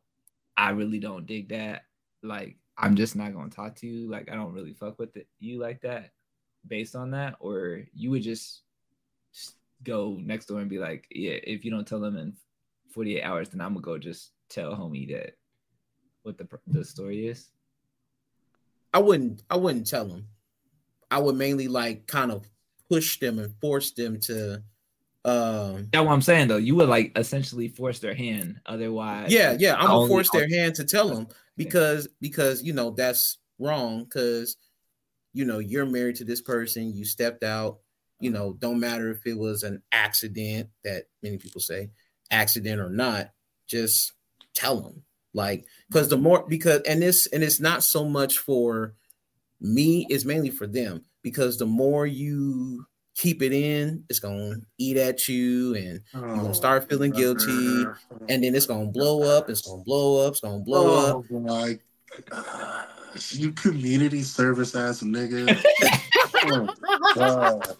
[0.56, 1.82] i really don't dig that
[2.22, 5.16] like i'm just not going to talk to you like i don't really fuck with
[5.16, 6.12] it, you like that
[6.68, 8.62] based on that or you would just
[9.34, 12.32] s- go next door and be like yeah if you don't tell them in
[12.94, 15.36] 48 hours then i'm gonna go just tell homie that
[16.22, 17.48] what the the story is
[18.92, 19.42] I wouldn't.
[19.48, 20.26] I wouldn't tell them.
[21.10, 22.46] I would mainly like kind of
[22.88, 24.62] push them and force them to.
[25.24, 25.86] Um.
[25.92, 29.76] that's what i'm saying though you would like essentially force their hand otherwise Yeah, yeah.
[29.76, 34.56] I'm gonna force their hand to tell them because because you know that's wrong because
[35.32, 37.78] you know you're married to this person you stepped out
[38.18, 41.90] you know don't matter if it was an accident that many people say
[42.32, 43.30] accident or not
[43.68, 44.14] just
[44.54, 45.04] tell them
[45.34, 48.94] like because the more because and this and it's not so much for
[49.60, 54.96] me it's mainly for them because the more you keep it in it's gonna eat
[54.96, 58.18] at you and you're gonna start oh, feeling guilty, uh-huh.
[58.28, 61.24] and then it's gonna blow up it's gonna blow up it's gonna blow oh, up
[61.30, 61.78] Oh my
[62.30, 62.86] God.
[63.30, 65.62] You community service ass nigga.
[66.36, 66.68] oh
[67.14, 67.76] God.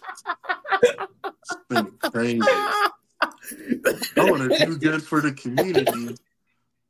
[1.23, 2.39] It's been crazy.
[2.41, 2.91] I
[4.17, 6.15] want to do good for the community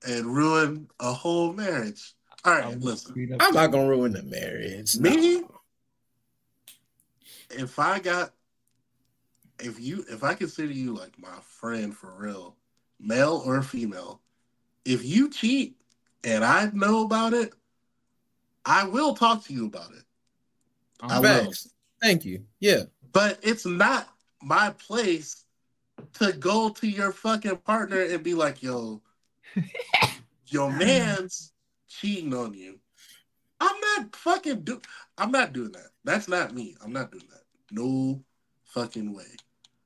[0.07, 2.13] and ruin a whole marriage.
[2.45, 3.37] All right, listen.
[3.39, 5.09] i'm not gonna ruin the marriage no.
[5.09, 5.43] Me?
[7.49, 8.33] If I got,
[9.59, 12.57] if you, if I consider you like my friend for real,
[12.99, 14.21] male or female,
[14.83, 15.77] if you cheat
[16.23, 17.53] and I know about it,
[18.65, 20.03] I will talk to you about it.
[21.01, 21.45] I will.
[21.45, 21.69] Facts.
[22.01, 24.09] thank you yeah But it's not
[24.41, 25.45] my place
[26.13, 29.01] to go to your fucking partner and be like, yo,
[30.47, 31.51] your man's
[31.87, 32.79] cheating on you.
[33.59, 34.81] I'm not fucking do
[35.17, 35.89] I'm not doing that.
[36.03, 36.75] That's not me.
[36.83, 37.43] I'm not doing that.
[37.71, 38.21] No
[38.65, 39.23] fucking way.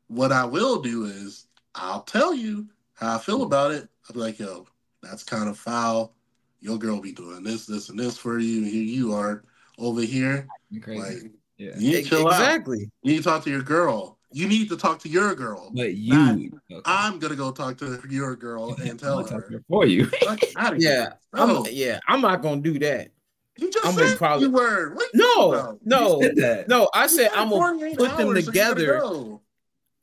[0.08, 3.88] What I will do is I'll tell you how I feel about it.
[4.08, 4.66] I'll be like, yo,
[5.04, 6.14] that's kind of foul.
[6.60, 8.64] Your girl be doing this, this, and this for you.
[8.64, 9.44] Here you are
[9.78, 10.48] over here.
[10.82, 12.34] Crazy Like, yeah you need to chill out.
[12.34, 14.17] exactly You need to talk to your girl.
[14.32, 15.72] You need to talk to your girl.
[15.74, 16.82] But you, okay.
[16.86, 19.48] I'm gonna go talk to your girl and tell I'm gonna talk her.
[19.50, 20.06] to her for you.
[20.08, 20.90] Fuck outta here.
[20.92, 23.10] Yeah, No, I'm, yeah, I'm not gonna do that.
[23.58, 24.94] you just I'm gonna said probably- you were.
[24.96, 25.80] What you No, about?
[25.86, 26.68] no, You said that.
[26.68, 26.90] no.
[26.94, 29.00] I You said I'm gonna put them hours, so you gotta together.
[29.00, 29.42] go.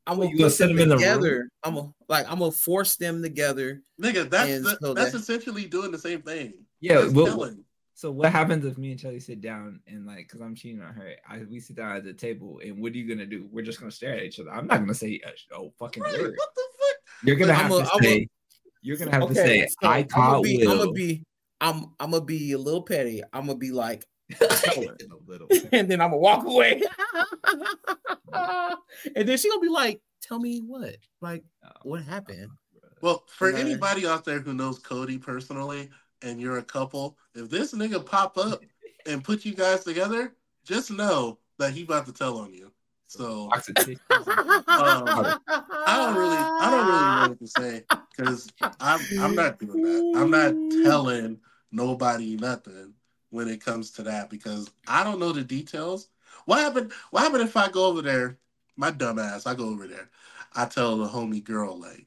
[0.06, 1.48] I'm gonna you gonna put send them them in the together.
[1.62, 3.82] I'm gonna like I'm gonna force them together.
[4.00, 6.54] Nigga, that's the- so that's that- essentially doing the same thing.
[6.80, 7.64] Yeah, That's well, killing.
[7.96, 10.92] So what happens if me and Shelly sit down and like, cause I'm cheating on
[10.94, 13.48] her, I we sit down at the table and what are you gonna do?
[13.52, 14.50] We're just gonna stare at each other.
[14.50, 16.34] I'm not gonna say a oh fucking Right, word.
[16.36, 16.96] what the fuck?
[17.22, 18.28] You're gonna But have I'm to a- I'm a- say.
[18.82, 20.70] you're gonna have to say so I I'm caught gonna be, Will.
[20.72, 21.24] I'm gonna be,
[21.60, 23.22] I'm, I'm gonna be a little petty.
[23.32, 24.04] I'm gonna be like,
[24.40, 24.86] a
[25.26, 25.48] little.
[25.72, 26.82] and then I'm gonna walk away.
[29.14, 30.96] and then she gonna be like, "Tell me what?
[31.20, 32.48] Like, oh, what happened?"
[33.00, 35.90] Well, for anybody out there who knows Codi personally
[36.24, 38.62] and you're a couple, if this nigga pop up
[39.06, 42.72] and put you guys together, just know that he about to tell on you.
[43.06, 43.50] So.
[44.76, 45.38] Um,
[45.86, 47.84] I don't really, I don't really know what to say
[48.16, 48.50] because
[48.80, 50.12] I'm, I'm not doing that.
[50.16, 51.38] I'm not telling
[51.70, 52.94] nobody nothing
[53.30, 56.08] when it comes to that because I don't know the details.
[56.46, 56.92] What happened?
[57.10, 58.38] What happened if I go over there?
[58.76, 60.10] My dumb ass, I go over there.
[60.54, 62.06] I tell the homie girl like,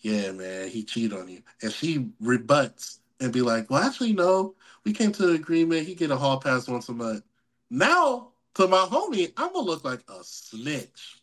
[0.00, 4.54] "Yeah, man, he cheated on you," and she rebuts and be like, "Well, actually, no.
[4.84, 5.86] We came to an agreement.
[5.86, 7.22] He get a hall pass once a month."
[7.70, 11.22] Now to my homie, I'm gonna look like a snitch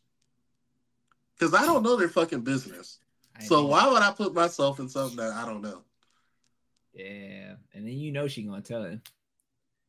[1.38, 3.00] because I don't know their fucking business.
[3.36, 5.84] I So think- why would I put myself in something that I don't know?
[6.94, 9.02] Yeah, and then you know she gonna tell him.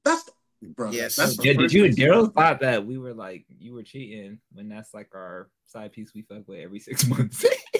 [0.05, 0.29] That's
[0.63, 0.91] bro.
[0.91, 1.17] Yes.
[1.17, 4.41] That's the Yeah, did you and Daryl thought that we were like you were cheating
[4.53, 7.45] when that's like our side piece we fuck with every six months?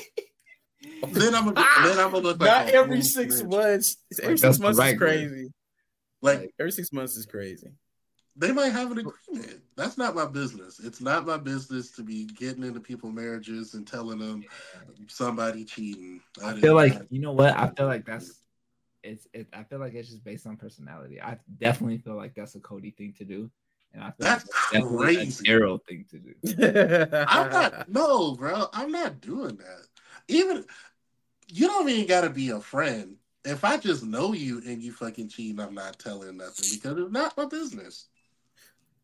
[1.11, 3.51] Then I'm gonna then I'm gonna look like Not a every six snitch.
[3.51, 3.97] months.
[4.21, 5.09] Every Like, six months right is word.
[5.09, 5.53] crazy.
[6.23, 7.69] Like Every six months is crazy.
[8.37, 9.63] they might have an agreement.
[9.77, 10.79] That's not my business.
[10.81, 14.45] It's not my business to be getting into people's marriages and telling them
[15.09, 16.21] somebody cheating.
[16.43, 17.57] I That feel like not- you know what?
[17.57, 18.41] I feel like that's
[19.03, 19.47] it's it.
[19.53, 21.21] I feel like it's just based on personality.
[21.23, 23.51] I definitely feel like that's a Codi thing to do,
[23.95, 25.49] and I feel That's like definitely crazy.
[25.49, 27.17] a Daryl thing to do.
[27.29, 28.67] I'm not no, bro.
[28.73, 29.87] I'm not doing that.
[30.29, 30.65] Even
[31.49, 33.17] you don't even gotta be a friend.
[33.45, 37.13] If I just know you and you fucking cheating, I'm not telling nothing because it's
[37.13, 38.09] not my business.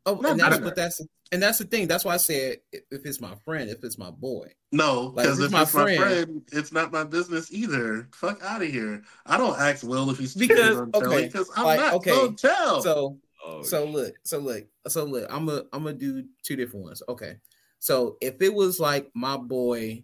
[0.04, 0.64] Oh, Not and that's better.
[0.64, 1.00] what that's
[1.30, 1.86] and that's the thing.
[1.86, 4.52] That's why I said if if it's my friend, if it's my boy.
[4.72, 7.52] No, Like, because if if it's it's my my friend- friend, it's not my business
[7.52, 8.08] either.
[8.12, 9.02] Fuck out of here.
[9.26, 12.10] I don't ask Will if he's cheating Because- on okay, because I'm like, not okay,
[12.10, 12.82] gonna tell.
[12.82, 16.84] So Oh, so look, so look, so look, I'm a I'm gonna do two different
[16.86, 17.02] ones.
[17.08, 17.36] Okay.
[17.80, 20.02] So if it was like my boy,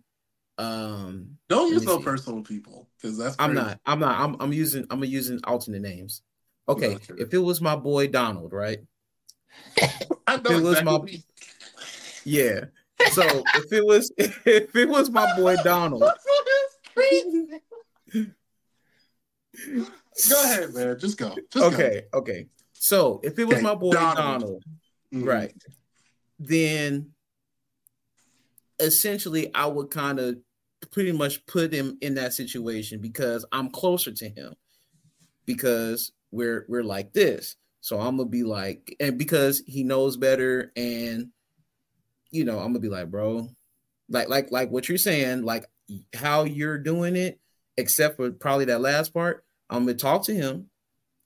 [0.58, 2.04] um don't use no see.
[2.04, 6.22] personal people because that's I'm not, I'm not, I'm I'm using I'm using alternate names.
[6.68, 7.14] Okay, Okay.
[7.18, 8.80] if it was my boy Donald, right?
[10.26, 11.20] I know it was my-
[12.24, 12.64] Yeah.
[13.12, 13.22] So
[13.54, 16.02] if it was if it was my boy Donald,
[20.28, 20.98] Go ahead, man.
[20.98, 21.34] Just go.
[21.50, 21.66] Just go.
[21.66, 22.46] okay, okay.
[22.72, 24.16] So if it was Okay, my boy Donald.
[24.16, 24.64] Donald,
[25.14, 25.26] Mhm.
[25.26, 25.54] right,
[26.38, 27.12] then
[28.80, 30.38] essentially I would kind of
[30.86, 34.54] pretty much put him in that situation because I'm closer to him
[35.46, 37.56] because we're we're like this.
[37.80, 41.28] So I'm gonna be like, and because he knows better, and
[42.30, 43.48] you know, I'm gonna be like, bro,
[44.08, 45.66] like like like what you're saying, like
[46.14, 47.40] how you're doing it,
[47.76, 49.44] except for probably that last part.
[49.70, 50.70] I'm gonna talk to him,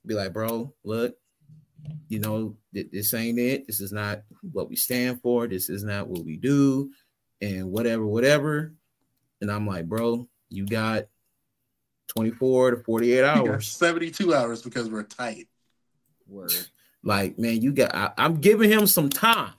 [0.05, 1.15] be like, bro, look,
[2.07, 3.67] you know, th- this ain't it.
[3.67, 5.47] This is not what we stand for.
[5.47, 6.91] This is not what we do,
[7.41, 8.73] and whatever, whatever.
[9.43, 11.03] And I'm like, bro, you got
[12.15, 13.67] 24 to 48 hours.
[13.67, 15.49] 72 hours because we're tight.
[16.25, 16.53] word.
[17.03, 17.93] Like, man, you got.
[17.93, 19.51] I, I'm giving him some time.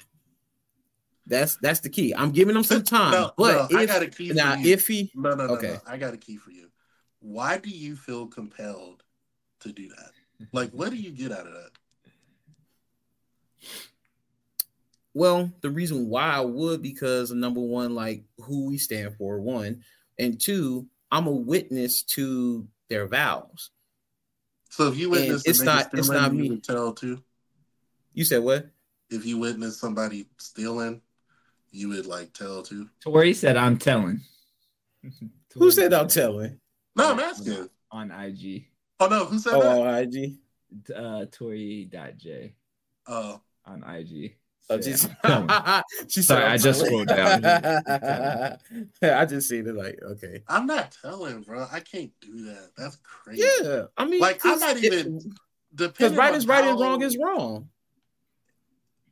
[1.26, 2.14] That's that's the key.
[2.14, 3.12] I'm giving him some time.
[3.12, 4.70] No, but no, I if, got a key for now, you.
[4.72, 5.72] if he, No, no, no, Okay.
[5.72, 5.80] no.
[5.87, 6.70] I got a key for you.
[7.20, 9.03] Why do you feel compelled
[9.61, 10.12] to do that?
[10.53, 11.70] Like, what do you get out of that?
[15.14, 19.82] Well, the reason why I would because number one, like who we stand for, one,
[20.18, 23.70] and two, I'm a witness to their vows.
[24.70, 26.48] So if you witness it's not- it's not you me.
[26.50, 27.22] would tell too.
[28.12, 28.68] You said what?
[29.10, 31.00] If you witness somebody stealing,
[31.70, 32.88] you would like tell too.
[33.00, 34.20] Tori said, "I'm telling."
[35.54, 36.58] Who said I'm telling?
[36.96, 37.68] No, I'm asking.
[37.92, 38.66] on IG.
[38.98, 39.78] Oh no, who said Oh, that?
[39.80, 40.38] on IG.
[40.94, 42.54] Uh, Tori.j
[43.06, 44.36] Oh, on IG.
[44.70, 47.06] Oh, said, just, "I'm she Sorry, said, I I'm just telling.
[47.06, 48.58] scrolled down.
[49.20, 50.42] I just seen it like, okay.
[50.48, 51.66] I'm not telling, bro.
[51.70, 52.70] I can't do that.
[52.76, 53.42] That's crazy.
[53.62, 55.34] Yeah, I mean, Like, I'm 'cause not even-
[55.76, 57.68] because right is right and wrong is wrong.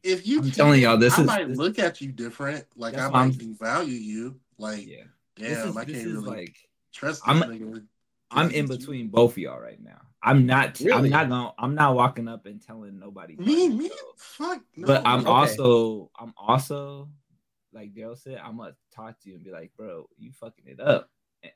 [0.03, 2.65] if you I'm cheat, telling y'all, this I is- might this- look at you different.
[2.77, 4.41] Like I why I'm- might devalue you.
[4.59, 5.05] Like Yeah.
[5.37, 6.57] Damn, is, I can't really like,
[6.93, 7.23] trust.
[7.27, 7.87] I'm.
[8.31, 10.01] I'm in between both of y'all right now.
[10.23, 10.81] I'm not.
[10.93, 11.53] I'm not gonna.
[11.59, 13.37] I'm not walking up and telling nobody.
[13.37, 14.63] Me, me, fuck.
[14.77, 14.87] No.
[14.87, 15.29] But I'm Okay.
[15.29, 16.11] also.
[16.19, 17.09] I'm also.
[17.75, 20.79] Like Daryl said, I'm gonna talk to you and be like, bro, you fucking it
[20.79, 21.09] up.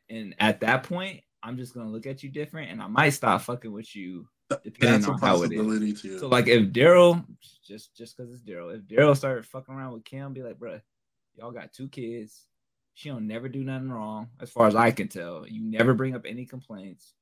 [0.08, 3.42] And at that point, I'm just gonna look at you different, and I might stop
[3.42, 4.26] fucking with you
[4.64, 6.00] depending that's on how it is.
[6.00, 6.18] too.
[6.18, 7.24] So like if Daryl,
[7.64, 10.80] just just because it's Daryl, if Daryl started fucking around with Kim, be like, bruh,
[11.36, 12.46] y'all got two kids.
[12.94, 15.46] She don't never do nothing wrong, as far as I can tell.
[15.46, 17.12] You never bring up any complaints.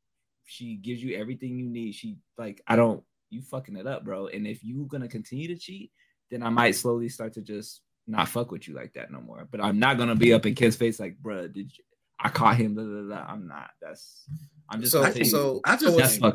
[0.44, 1.94] She gives you everything you need.
[1.94, 4.28] She like, I don't, you fucking it up, bro.
[4.28, 5.90] And if you gonna continue to cheat,
[6.30, 9.48] then I might slowly start to just not fuck with you like that no more.
[9.50, 11.84] But I'm not gonna be up in Kim's face like, bruh, did you,
[12.18, 12.74] I caught him?
[12.74, 13.32] Blah, blah, blah.
[13.32, 13.70] I'm not.
[13.80, 14.24] That's
[14.68, 15.60] I'm just so I just so,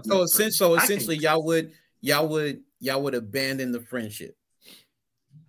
[0.04, 4.36] so, so essentially y'all would y'all would y'all would abandon the friendship.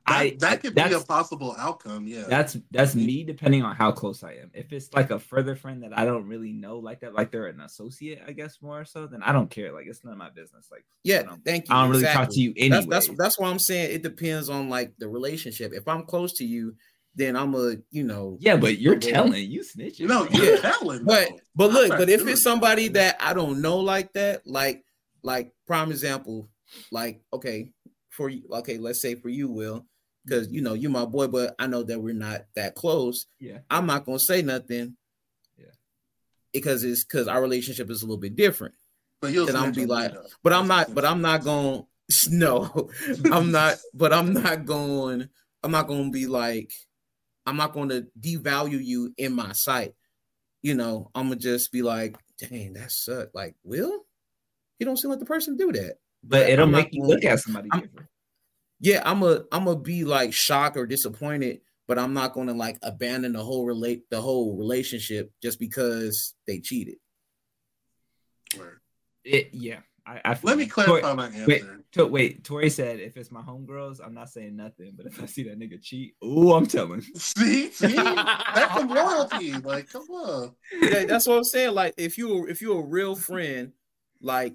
[0.06, 2.06] That, I that could be a possible outcome.
[2.06, 2.24] Yeah.
[2.28, 4.50] That's that's me depending on how close I am.
[4.54, 7.46] If it's like a further friend that I don't really know like that, like they're
[7.46, 9.72] an associate, I guess more so, then I don't care.
[9.72, 10.68] Like it's none of my business.
[10.70, 11.74] Like Yeah, thank you.
[11.74, 12.86] I don't really talk to you anyway.
[12.88, 15.72] That's that's that's why I'm saying it depends on like the relationship.
[15.72, 16.74] If I'm close to you,
[17.14, 19.12] then I'm a you know yeah, but you're Yeah.
[19.12, 20.06] telling you snitching.
[20.06, 20.60] no, you're Yeah.
[20.60, 21.04] telling.
[21.04, 21.38] But though.
[21.56, 24.84] but look, but if it's somebody that I don't know like that, like
[25.22, 26.48] like prime example,
[26.90, 27.72] like okay,
[28.08, 29.86] for you, okay, let's say for you, Will,
[30.30, 33.26] because you know you're my boy, but I know that we're not that close.
[33.40, 34.96] yeah, I'm not gonna say nothing.
[35.58, 35.66] Yeah.
[36.52, 38.74] Because it's because our relationship is a little bit different.
[39.20, 40.26] but you'll then I'm snitch be like- though.
[40.42, 42.90] But I'm not, but I'm not going to, no,
[43.32, 45.28] I'm not, but I'm not going,
[45.62, 46.72] I'm not gonna be like,
[47.46, 49.94] I'm not gonna devalue you in my sight.
[50.62, 53.34] You know, I'm gonna just be like, dang, that sucked.
[53.34, 54.04] Like, Will,
[54.78, 55.94] you don't seem like the person to do that.
[56.22, 58.06] but it'll I'm make you gonna- look at somebody I'm- different.
[58.80, 62.78] Yeah, I'm a I'm gonna be like shocked or disappointed, but I'm not gonna like
[62.82, 66.96] abandon the whole relate the whole relationship just because they cheated.
[69.22, 70.70] It, yeah, I, I feel Let me you.
[70.70, 71.46] clarify Tori- my answer.
[71.46, 74.92] Wait, to, wait, Tori said if it's my homegirls, I'm not saying nothing.
[74.96, 77.02] But if I see that nigga cheat, ooh, I'm telling.
[77.16, 77.94] See, see,
[78.54, 79.52] that's some loyalty.
[79.52, 80.54] Like, come on.
[80.80, 81.74] yeah, that's what I'm saying.
[81.74, 83.72] Like, if you if you're a real friend,
[84.22, 84.54] like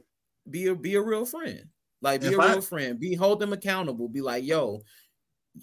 [0.49, 1.67] be a be a real friend.
[2.01, 2.99] Like, be If a I- real friend.
[2.99, 4.07] Be hold them accountable.
[4.09, 4.81] Be like, yo,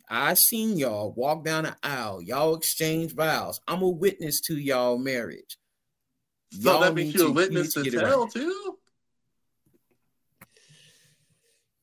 [0.08, 2.22] I seen y'all walk down the aisle.
[2.22, 3.60] Y'all exchange vows.
[3.68, 5.58] I'm a witness to y'all marriage.
[6.50, 8.32] So that makes you a witness to it tell right.
[8.32, 8.78] too.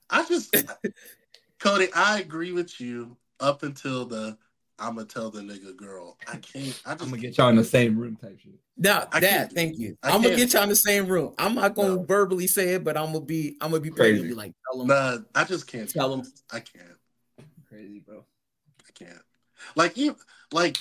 [0.09, 0.51] I just,
[1.59, 4.37] Codi, I agree with you up until the
[4.79, 6.17] I'm gonna tell the nigga girl.
[6.27, 6.79] I can't.
[6.85, 8.53] I just I'm gonna get y'all in the same room type shit.
[8.77, 9.97] Now I that, thank you.
[10.03, 11.33] I I'm gonna get y'all in the same room.
[11.37, 12.03] I'm not gonna No.
[12.03, 14.17] verbally say it, but I'm gonna be I'm gonna be Crazy.
[14.17, 14.27] crazy.
[14.29, 14.87] Be like, tell them.
[14.87, 16.19] Nah, I just can't Tell do 'em.
[16.21, 16.27] it.
[16.51, 16.97] I can't.
[17.67, 18.23] Crazy, bro.
[18.87, 19.21] I can't.
[19.75, 20.15] Like you,
[20.51, 20.77] like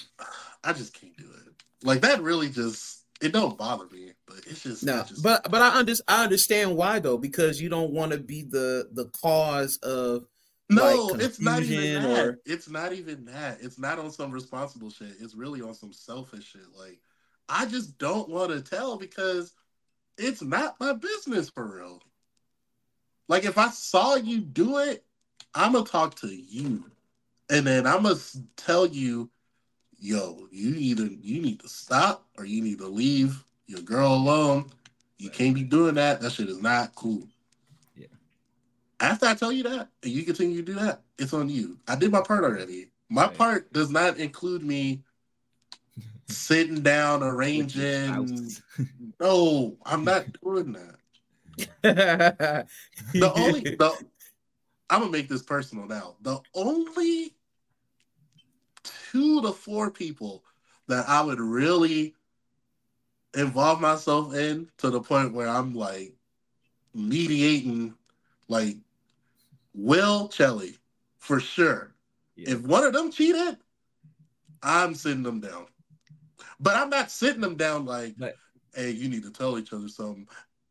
[0.65, 1.53] I just can't do it.
[1.83, 5.51] Like that really just it don't bother me, but it's just No, I just, but
[5.51, 9.07] but I under, I understand why though because you don't want to be the the
[9.07, 10.27] cause of
[10.71, 12.27] no, like, it's not even confusion that.
[12.27, 13.59] or- It's not even that.
[13.63, 15.15] It's not on some responsible shit.
[15.21, 16.67] It's really on some selfish shit.
[16.77, 16.99] Like
[17.49, 19.53] I just don't want to tell because
[20.19, 22.03] it's not my business for real.
[23.29, 25.05] Like if I saw you do it,
[25.55, 26.91] I'm gonna talk to you,
[27.51, 28.17] and then I'm gonna
[28.57, 29.31] tell you,
[29.99, 34.71] yo, you either you need to stop or you need to leave your girl alone.
[35.19, 36.21] You can't be doing that.
[36.21, 37.27] That shit is not cool.
[39.01, 41.79] After I tell you that, and you continue to do that, it's on you.
[41.87, 42.91] I did my part already.
[43.09, 43.39] My Right.
[43.39, 45.03] part does not include me
[46.27, 48.57] sitting down, arranging.
[49.21, 50.97] No, I'm not doing that.
[51.83, 52.69] the
[53.15, 53.97] The only the
[54.91, 56.17] I'm gonna make this personal now.
[56.23, 57.35] The only
[59.13, 60.45] two to four people
[60.89, 62.15] that I would really
[63.35, 66.15] involve myself in to the point where I'm like
[66.95, 67.95] mediating,
[68.49, 68.77] like
[69.79, 70.77] Will Shelly
[71.19, 71.95] for sure.
[72.35, 72.51] Yeah.
[72.51, 73.57] If one of them cheated,
[74.61, 75.67] I'm sitting them down.
[76.59, 78.35] But I'm not sitting them down like, But-
[78.75, 80.27] hey, you need to tell each other something,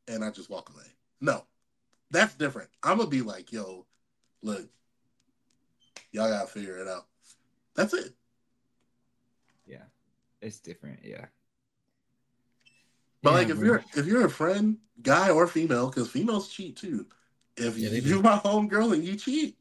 [0.10, 0.84] and I just walk away.
[1.22, 1.45] No,
[2.12, 2.70] that's different.
[2.84, 3.86] I'm gonna be like, yo,
[4.41, 4.70] look,
[6.12, 7.08] y'all gotta figure it out.
[7.76, 8.14] That's it.
[9.66, 9.84] yeah,
[10.41, 10.99] it's different.
[11.03, 11.28] Yeah.
[13.22, 13.66] But Yeah, like, if bro.
[13.66, 17.08] you're if you're a friend, guy or female, because females cheat too.
[17.58, 18.22] If Yeah, you do.
[18.22, 19.58] my homegirl and you cheat,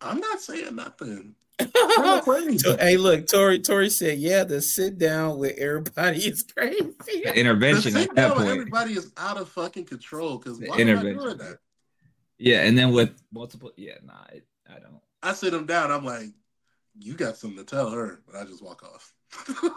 [0.00, 1.34] I'm not saying nothing.
[1.60, 1.70] I'm
[2.04, 2.58] not crazy.
[2.58, 3.60] So, hey, look, Tori.
[3.60, 8.16] Tori said, "Yeah, the sit down with everybody is crazy." The The intervention sit at
[8.16, 8.50] that down with point.
[8.58, 10.38] everybody is out of fucking control.
[10.38, 11.58] Because The why am I doing that?
[12.38, 15.00] Yeah, and then with multiple, yeah, nah, it, I don't.
[15.22, 15.92] I sit them down.
[15.92, 16.26] I'm like,
[16.98, 19.14] you got something to tell her, but I just walk off.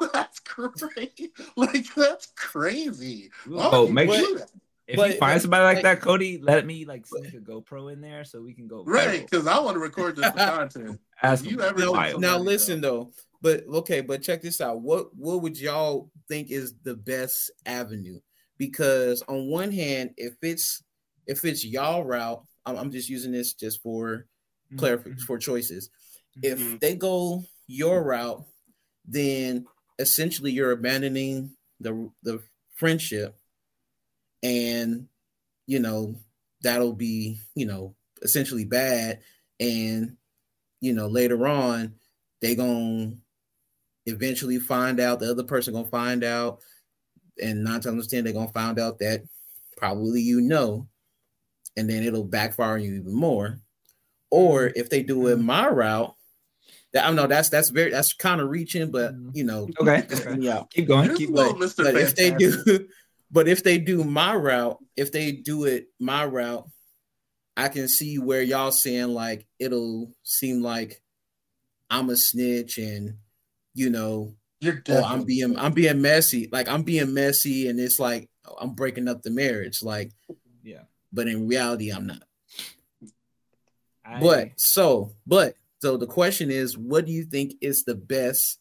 [0.13, 1.31] that's crazy.
[1.55, 3.29] Like that's crazy.
[3.45, 4.49] Why Oh, make sure- that?
[4.87, 7.91] If But- you find somebody like like- that, Codi, let me like sneak a GoPro
[7.91, 10.99] in there so we can go Right, because I want to record this for content.
[11.21, 13.11] Ask If you ever to now, now listen though.
[13.41, 14.81] But okay, but check this out.
[14.81, 18.19] What what would y'all think is the best avenue?
[18.57, 20.81] Because on one hand, if it's
[21.27, 24.25] if it's y'all route, I'm, I'm just using this just for
[24.73, 24.83] Mm-hmm.
[24.83, 25.89] clarif- for choices.
[26.43, 26.79] If Mhm.
[26.81, 28.43] they go your route,
[29.05, 29.65] then
[29.99, 32.41] essentially you're abandoning the the
[32.75, 33.35] friendship,
[34.43, 35.07] and
[35.65, 36.15] you know
[36.61, 39.19] that'll be you know essentially bad,
[39.59, 40.15] and
[40.81, 41.93] you know later on
[42.41, 43.11] they gonna
[44.05, 46.59] eventually find out the other person gonna find out,
[47.41, 49.23] and nine times out of ten they're gonna find out that
[49.75, 50.87] probably you know,
[51.75, 53.59] and then it'll backfire on you even more.
[54.29, 54.79] Or mm-hmm.
[54.79, 56.13] if they do it my route,
[56.93, 59.29] that I know that's that's very that's kind of reaching, but mm-hmm.
[59.33, 60.37] you know, Okay, okay.
[60.39, 60.63] yeah.
[60.71, 61.15] Keep going.
[61.15, 61.57] Keep going.
[61.57, 61.83] little Mr.
[61.83, 62.87] But if they do,
[63.31, 66.67] but if they do my route, if they do it my route,
[67.55, 71.01] I can see where y'all saying like it'll seem like
[71.89, 73.15] I'm a snitch and
[73.73, 77.99] you know, you're oh, I'm being I'm being messy, like I'm being messy, and it's
[77.99, 80.11] like I'm breaking up the marriage, like.
[80.63, 80.83] Yeah.
[81.13, 82.23] But in reality, I'm not.
[84.03, 88.59] I- But so, but so the question is, what do you think is the best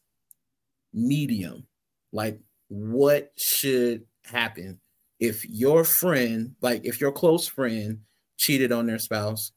[0.92, 1.66] medium?
[2.12, 4.80] Like, what should happen
[5.18, 8.00] if your friend, like if your close friend
[8.36, 9.52] cheated on their spouse?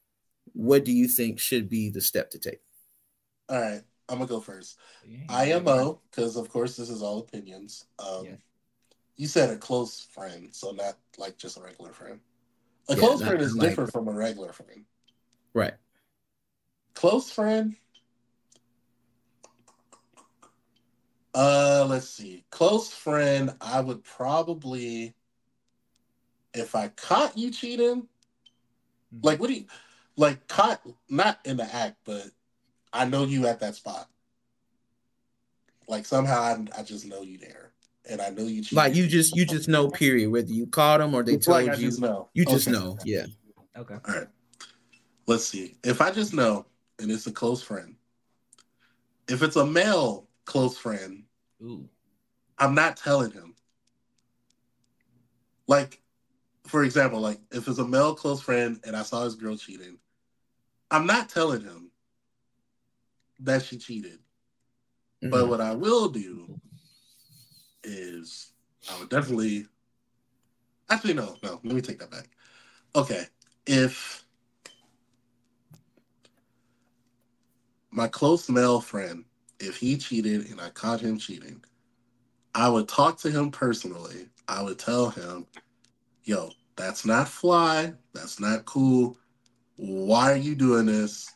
[0.54, 2.60] What do you think should be the step to take?
[3.50, 4.78] All right, I'm gonna go first.
[5.06, 5.20] Yeah.
[5.30, 7.86] IMO, because of course this is all opinions.
[8.00, 8.36] Um, Yeah.
[9.16, 12.20] You said a close friend, so not like just a regular friend.
[12.88, 14.86] A Yeah, close friend is like- different from a regular friend.
[15.54, 15.74] Right.
[16.94, 17.76] Close friend.
[21.40, 22.44] Uh, let's see.
[22.50, 25.14] Close friend, I would probably,
[26.54, 28.10] if I caught you cheating,
[29.14, 29.24] Mhm.
[29.24, 29.66] like what do you,
[30.18, 32.26] like caught not in the act, but
[32.92, 34.10] I know you at that spot.
[35.88, 37.72] Like somehow I, I just know you there,
[38.10, 38.62] and I know you.
[38.62, 38.76] Cheated.
[38.78, 40.30] Like you just you just know, period.
[40.32, 42.28] Whether you caught them or they It's like told I you, just know.
[42.34, 42.78] you just Okay.
[42.78, 42.98] know.
[43.06, 43.28] Yeah.
[43.78, 43.96] Okay.
[44.06, 44.28] All right.
[45.26, 45.78] Let's see.
[45.86, 46.66] If I just know,
[47.00, 47.96] and it's a close friend,
[49.30, 51.24] if it's a male close friend,
[51.62, 51.90] Ooh.
[52.58, 53.56] I'm not telling him.
[55.68, 56.02] Like,
[56.66, 59.98] for example, like if it's a male close friend and I saw his girl cheating,
[60.92, 61.92] I'm not telling him
[63.40, 64.20] that she cheated.
[65.22, 65.50] But Mhm.
[65.50, 66.60] what I will do
[67.84, 68.52] is
[68.90, 69.68] I would definitely
[70.90, 72.30] actually no, no, let me take that back.
[72.96, 73.28] Okay.
[73.66, 74.26] If
[77.92, 79.26] my close male friend,
[79.60, 81.64] if he cheated and I caught him cheating,
[82.56, 84.28] I would talk to him personally.
[84.48, 85.46] I would tell him,
[86.24, 87.94] yo, that's not fly.
[88.14, 89.18] That's not cool.
[89.76, 91.32] Why are you doing this?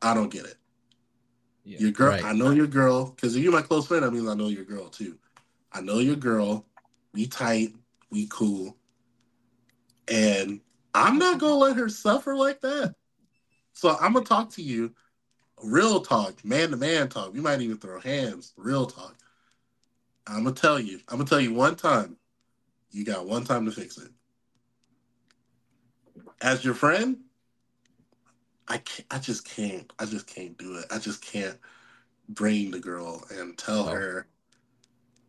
[0.00, 0.56] I don't get it.
[1.64, 1.78] Yeah.
[1.80, 2.24] Your girl, Right.
[2.24, 4.64] I know your girl, because if you're my close friend, that means I know your
[4.64, 5.18] girl too.
[5.72, 6.66] I know your girl.
[7.12, 7.74] We tight.
[8.10, 8.76] We cool.
[10.08, 10.60] And
[10.94, 12.94] I'm not gonna let her suffer like that.
[13.72, 14.94] So I'm gonna talk to you,
[15.64, 17.32] real talk, man to man talk.
[17.32, 19.16] We might even throw hands, real talk.
[20.26, 21.00] I'm gonna tell you.
[21.08, 22.16] I'm gonna tell you one time.
[22.90, 24.10] You got one time to fix it.
[26.40, 27.18] As your friend,
[28.68, 29.06] I can't.
[29.10, 29.92] I just can't.
[29.98, 30.86] I just can't do it.
[30.90, 31.58] I just can't
[32.28, 33.92] bring the girl and tell Oh.
[33.92, 34.26] her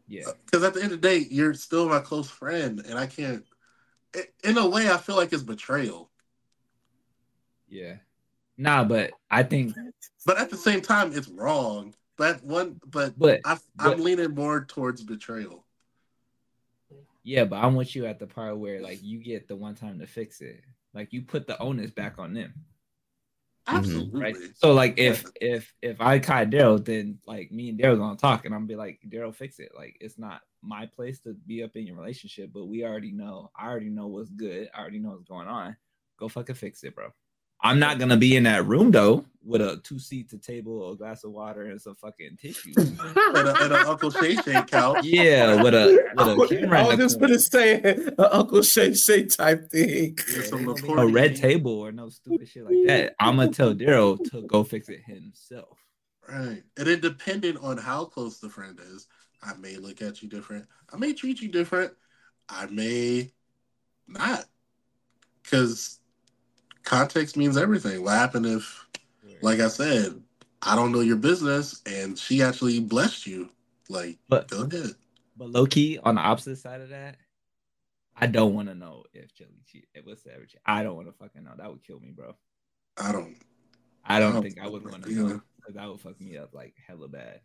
[0.08, 0.30] Yeah.
[0.30, 3.08] Uh, because at the end of the day, you're still my close friend, and I
[3.08, 3.44] can't.
[4.44, 6.10] In a way, I feel like it's betrayal,
[7.68, 7.98] Yeah.
[8.58, 9.76] Nah, but I think
[10.26, 11.94] but at the same time, it's wrong.
[12.18, 15.66] But one, but but I, but- I'm leaning more towards betrayal.
[17.24, 20.00] yeah, but I'm with you at the part where like you get the one time
[20.00, 20.64] to fix it.
[20.94, 22.54] Like you put the onus back on them.
[23.68, 23.78] Mm-hmm.
[23.78, 24.22] Absolutely.
[24.22, 24.36] right?
[24.56, 28.46] So like if if if I caught Daryl, then like me and Daryl gonna talk,
[28.46, 29.72] and I'm gonna be like, Daryl, fix it.
[29.76, 33.52] Like it's not my place to be up in your relationship, but we already know.
[33.58, 34.70] I already know what's good.
[34.74, 35.76] I already know what's going on.
[36.18, 37.12] Go fucking fix it, bro.
[37.62, 40.98] I'm not gonna be in that room though with a two seats, a table, a
[40.98, 42.74] glass of water, and some fucking tissue.
[42.78, 45.06] and, a, and a Uncle Shay Shay couch.
[45.06, 46.80] yeah, with a with a camera.
[46.80, 47.34] I was just corner.
[47.34, 50.18] gonna say an Uncle Shay Shay type thing.
[50.52, 53.16] With a red table or no stupid shit like that.
[53.20, 55.78] I'm gonna tell Daryl to go fix it himself.
[56.28, 56.64] Right.
[56.78, 59.08] And then depending on how close the friend is,
[59.44, 60.66] I may look at you different.
[60.92, 61.94] I may treat you different.
[62.50, 63.32] I may
[64.08, 64.46] not.
[65.44, 66.00] Because
[66.86, 68.04] context means everything.
[68.04, 68.88] What happened if
[69.42, 70.22] like I said,
[70.62, 73.50] I don't know your business, and she actually blessed you.
[73.90, 74.92] Like, But- go ahead.
[75.38, 77.18] But low key, on the opposite side of that,
[78.16, 79.86] I don't want to know if Shelly cheat.
[79.94, 80.56] If what's the average?
[80.66, 81.52] I don't want to fucking know.
[81.58, 82.36] That would kill me, bro.
[82.98, 83.36] I don't.
[84.06, 85.28] I don't I don't think I would want to you.
[85.28, 87.42] know because that would fuck me up like hella bad.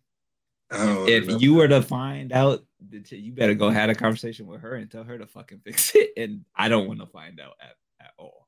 [0.71, 1.39] I don't If know.
[1.39, 2.63] you were to find out,
[3.11, 6.13] you better go have a conversation with her and tell her to fucking fix it.
[6.17, 8.47] And I don't want to find out at, at all.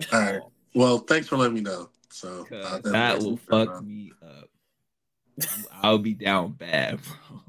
[0.00, 0.40] At All right.
[0.40, 0.52] all.
[0.74, 1.90] well, thanks for letting me know.
[2.10, 3.86] So I'll that will keep that in fuck mind.
[3.86, 4.48] me up.
[5.82, 7.40] I'll be down bad, bro.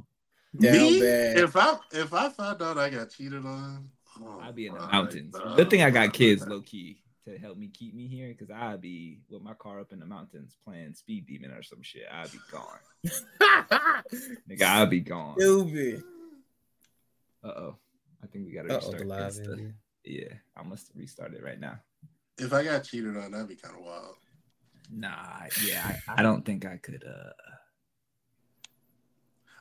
[0.59, 0.99] Down Me?
[0.99, 1.37] bad.
[1.37, 3.89] If I if I found out I got cheated on,
[4.21, 5.35] oh I'll be in the my mountains.
[5.37, 5.55] God.
[5.55, 8.81] Good thing I got kids low key to help me keep me here because I'd
[8.81, 12.03] be with my car up in the mountains playing Speed Demon or some shit.
[12.11, 12.79] I'd be gone.
[14.49, 15.35] Nigga, I'd be gone.
[17.43, 17.75] Uh oh.
[18.23, 19.73] I think we gotta Uh-oh, restart the live Insta.
[20.03, 21.79] Yeah, I must restart it right now.
[22.39, 24.15] If I got cheated on, that'd be kind of wild.
[24.91, 27.31] Nah, yeah, I, I don't think I could uh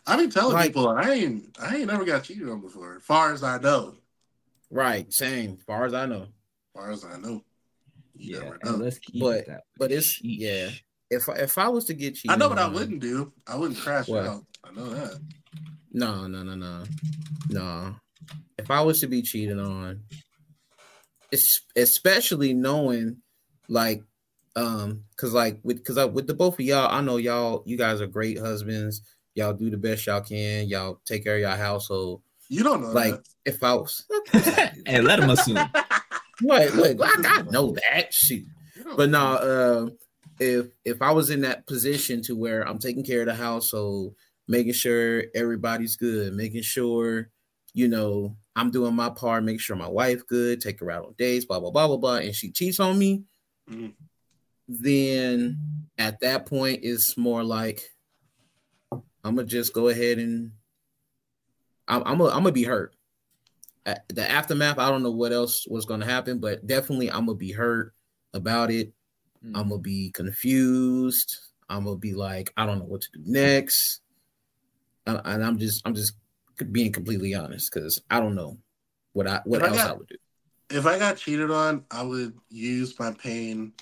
[0.06, 2.96] I be telling Like- people I ain't I ain't never got cheated on before.
[2.96, 3.96] As far as I know.
[4.70, 5.54] Right, same.
[5.58, 6.22] As far as I know.
[6.22, 6.28] As
[6.74, 7.42] far as I know.
[8.14, 8.76] You yeah, know.
[8.76, 9.60] let's keep But- that way.
[9.78, 10.38] but it's- Sheesh.
[10.38, 10.70] yeah.
[11.08, 13.32] If I, if I was to get cheated, I know what I wouldn't do.
[13.46, 14.26] I wouldn't crash What?
[14.26, 14.44] out.
[14.64, 15.20] I know that.
[15.92, 16.82] No, no, no, no,
[17.48, 17.94] no.
[18.58, 20.02] If I was to be cheated on,
[21.36, 23.18] it's especially knowing,
[23.68, 24.02] like,
[24.56, 27.76] um, cause like with cause I, with the both of y'all, I know y'all, you
[27.76, 29.02] guys are great husbands.
[29.34, 30.66] Y'all do the best y'all can.
[30.66, 32.22] Y'all take care of your household.
[32.48, 33.24] You don't know Like, that.
[33.44, 34.04] if I was,
[34.86, 35.58] and let him assume.
[36.42, 38.44] wait, wait, I, I know that shit.
[38.96, 39.34] But know.
[39.34, 39.98] no, um,
[40.40, 44.14] if if I was in that position to where I'm taking care of the household,
[44.48, 47.28] making sure everybody's good, making sure
[47.74, 51.14] you know I'm doing my part, make sure my wife good, take her out on
[51.18, 53.22] dates, blah blah blah blah blah, and she cheats on me,
[53.70, 53.94] Mhm.
[54.66, 55.58] then
[55.98, 57.82] at that point it's more like
[59.24, 60.52] I'm gonna just go ahead and
[61.86, 62.94] I'm I'm gonna, I'm gonna be hurt.
[63.84, 67.34] At the aftermath, I don't know what else was gonna happen, but definitely I'm gonna
[67.34, 67.94] be hurt
[68.34, 68.92] about it.
[69.54, 71.36] I'm gonna be confused.
[71.68, 74.00] I'm gonna be like, I don't know what to do next,
[75.06, 76.14] Uh, and I'm just, I'm just
[76.72, 78.58] being completely honest because I don't know
[79.12, 80.16] what I what If I else got- I would do.
[80.70, 83.72] if I got cheated on, I would use my pain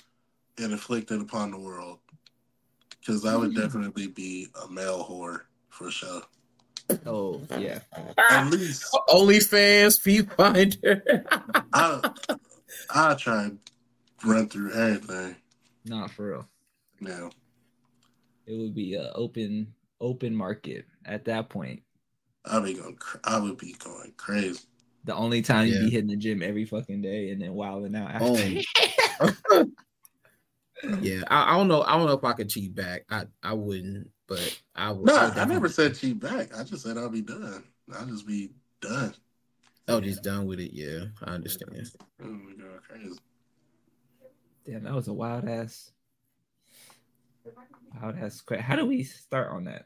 [0.57, 1.99] and inflict it upon the world.
[2.99, 3.61] Because I would Mm.
[3.61, 6.23] definitely be a male whore for sure.
[7.05, 7.79] Oh yeah.
[8.29, 11.03] At least OnlyFans, fee finder.
[11.73, 12.11] I
[12.89, 13.59] I try and
[14.23, 15.35] run through everything.
[15.85, 16.49] Not for real.
[16.99, 17.29] No,
[18.47, 21.81] It would be a open open market at that point.
[22.47, 24.59] I'd be going I would be going crazy.
[25.03, 28.11] The only time you'd be hitting the gym every fucking day and then wilding out
[28.11, 28.61] after.
[29.21, 29.65] Oh.
[31.01, 31.83] yeah, I, I don't know.
[31.83, 33.05] I don't know if I could cheat back.
[33.09, 35.05] I I wouldn't, but I would.
[35.05, 36.57] No, I, I never said cheat back.
[36.57, 37.63] I just said I'll be done.
[37.93, 39.13] I'll just be done.
[39.87, 40.73] I was just done with it.
[40.73, 41.71] Yeah, I understand.
[42.21, 43.19] Mm, we going crazy.
[44.65, 45.91] Damn, that was a wild ass.
[48.01, 48.43] Wild ass.
[48.59, 49.85] How do we start on that?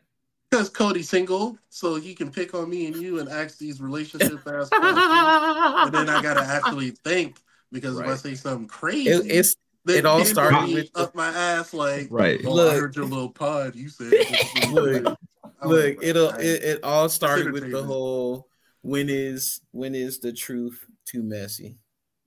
[0.49, 4.39] Because Codi's single, so he can pick on me and you and ask these relationship
[4.47, 4.69] ass questions.
[4.71, 7.37] But then I gotta actually think
[7.71, 8.19] because if I Right.
[8.19, 9.53] say something crazy, It, it's
[9.87, 12.41] it all started be with the- up my ass like Right.
[12.43, 12.79] Oh, I Look.
[12.79, 13.75] heard your little pod.
[13.75, 14.11] You said
[14.71, 15.17] Look,
[15.63, 15.97] look.
[16.03, 18.47] It'll "Dang." it, it all started with the whole
[18.81, 21.77] when is when is the truth too messy?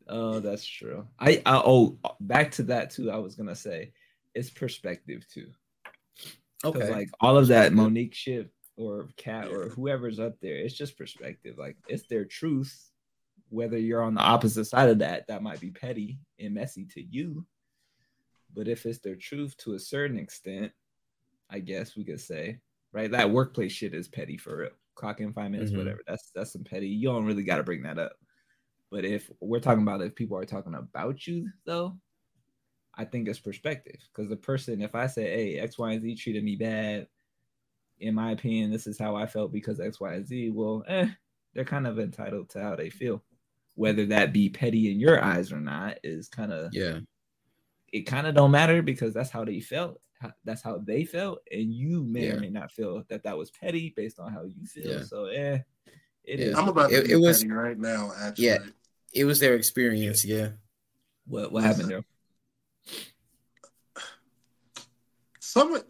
[0.09, 1.07] Oh, that's true.
[1.19, 3.11] I, I oh back to that too.
[3.11, 3.93] I was gonna say
[4.35, 5.49] it's perspective too.
[6.63, 10.97] Because like all of that Mo'Nique shit or Katt or whoever's up there, it's just
[10.97, 11.57] perspective.
[11.59, 12.91] Like it's their truth.
[13.49, 17.03] Whether you're on the opposite side of that, that might be petty and messy to
[17.03, 17.45] you.
[18.55, 20.73] But if it's their truth to a certain extent,
[21.51, 22.61] I guess we could say,
[22.93, 23.11] right?
[23.11, 24.71] That workplace shit is petty for real.
[24.95, 25.79] Clock in five minutes, Mhm.
[25.79, 26.01] whatever.
[26.07, 26.89] That's that's some petty.
[26.89, 28.13] You don't really got to bring that up.
[28.91, 31.99] But if we're talking about if people are talking about you though,
[32.95, 33.99] I think it's perspective.
[34.13, 37.09] Because the person, if I say, hey, X, Y, and Z treated me bad,
[37.99, 41.09] in my opinion, this is how I felt because X, Y, and Z, well, eh,
[41.55, 43.23] they're kind of entitled to how they feel.
[43.75, 46.99] Whether that be petty in your eyes or not is kind of Yeah,
[47.93, 50.01] it kind of don't matter because that's how they felt.
[50.45, 52.35] That's how they felt, and you may Yeah.
[52.35, 54.99] or may not feel that that was petty based on how you feel.
[54.99, 55.03] Yeah.
[55.05, 55.61] So, eh,
[56.25, 56.45] it Yeah.
[56.47, 56.55] is.
[56.55, 58.13] I'm about to It- it was- right now.
[58.17, 58.59] Actually, Yeah.
[59.13, 60.25] it was their experience.
[60.25, 60.51] Yeah,
[61.27, 62.05] What what happened there?
[65.41, 65.85] Some of-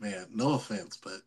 [0.00, 1.20] man, no offense, but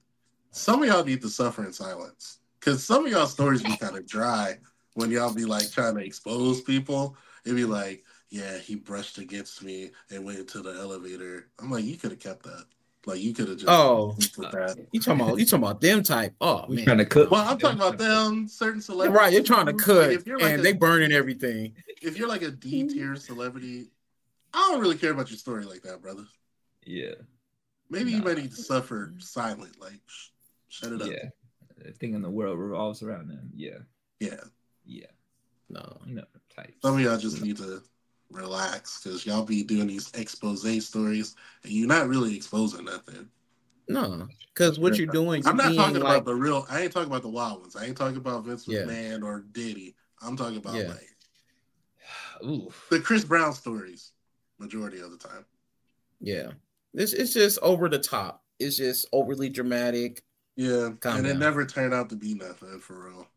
[0.51, 3.97] some of y'all need to suffer in silence because some of y'all stories be kind
[3.97, 4.57] of dry
[4.93, 7.15] when y'all be like trying to expose people.
[7.45, 11.47] It'd be like, yeah, he brushed against me and went into the elevator.
[11.59, 12.65] I'm like, you could have kept that.
[13.05, 14.55] Like you could have just Oh, with that.
[14.71, 16.33] Uh, you talking about you talking about them type?
[16.41, 17.29] Oh We man, trying to cook.
[17.29, 19.15] Well, I'm talking about them certain celebrities.
[19.19, 19.31] right?
[19.31, 21.75] You're trying to Like, cut, if you're like and a- they burning everything.
[22.01, 23.91] if you're like a D tier celebrity,
[24.55, 26.23] I don't really care about your story like that, brother.
[26.85, 27.15] Yeah,
[27.89, 30.29] Maybe you might need to suffer silent, like sh-
[30.69, 31.09] shut it up.
[31.09, 31.29] yeah.
[31.83, 33.51] The thing in the world revolves around them.
[33.55, 33.79] Yeah,
[34.19, 34.39] Yeah.
[34.85, 35.05] yeah.
[35.69, 36.23] No, No know,
[36.55, 36.73] type.
[36.81, 37.81] Some of y'all just need to
[38.31, 43.27] relax because y'all be doing these expose stories and you're not really exposing nothing.
[43.89, 46.65] no, because what you're doing, you're I'm not being talking like, about the real.
[46.69, 47.75] I ain't talking about the wild ones.
[47.75, 48.79] I ain't talking about Vince Yeah.
[48.83, 49.95] McMahon or Diddy.
[50.21, 50.87] I'm talking about Yeah.
[50.87, 51.09] like
[52.43, 54.11] Ooh, the Chris Brown stories,
[54.59, 55.45] majority of the time.
[56.19, 56.51] yeah,
[56.93, 58.43] it's it's just over the top.
[58.59, 60.23] It's just overly dramatic.
[60.55, 61.39] Yeah, Calm and it down.
[61.39, 63.27] never turned out to be nothing for real.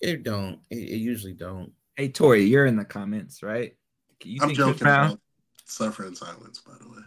[0.00, 0.60] It don't.
[0.70, 1.72] It, it usually don't.
[1.96, 3.74] Hey Tori, you're in the comments, right?
[4.24, 5.06] You I'm think Chris joking Brown?
[5.06, 5.20] about
[5.64, 7.02] suffering silence, by the way.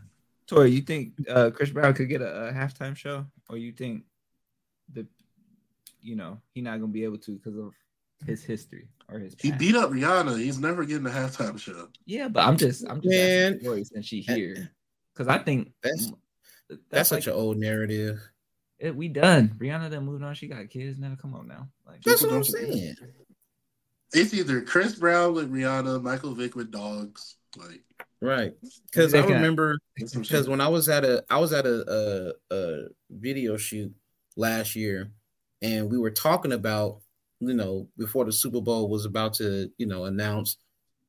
[0.48, 4.04] Tori, you think uh, Chris Brown could get a, a halftime show, or you think
[4.94, 5.08] the,
[6.02, 7.74] you know, he not gonna be able to because of
[8.28, 9.36] his history or his?
[9.40, 9.60] He past?
[9.60, 10.38] beat up Rihanna.
[10.40, 11.90] He's never getting a halftime show.
[12.06, 13.54] Yeah, but I'm just, I'm just Man.
[13.56, 14.72] asking since she here,
[15.14, 16.12] because I think That's-
[16.70, 18.20] that's, That's like, such an old narrative.
[18.80, 19.56] it, we done.
[19.60, 20.34] Rihanna then moved on.
[20.34, 21.16] She got kids now.
[21.22, 22.96] Come on now, like That's what I'm saying.
[24.14, 27.36] It's either Chris Brown with Rihanna, Michael Vick with dogs.
[27.58, 27.82] Like
[28.22, 28.54] Right.
[28.92, 32.84] Because I remember because when I was at a I was at a, a a
[33.12, 33.94] video shoot
[34.36, 35.12] last year,
[35.62, 37.02] and we were talking about
[37.48, 40.58] you know before the Super Bowl was about to you know announce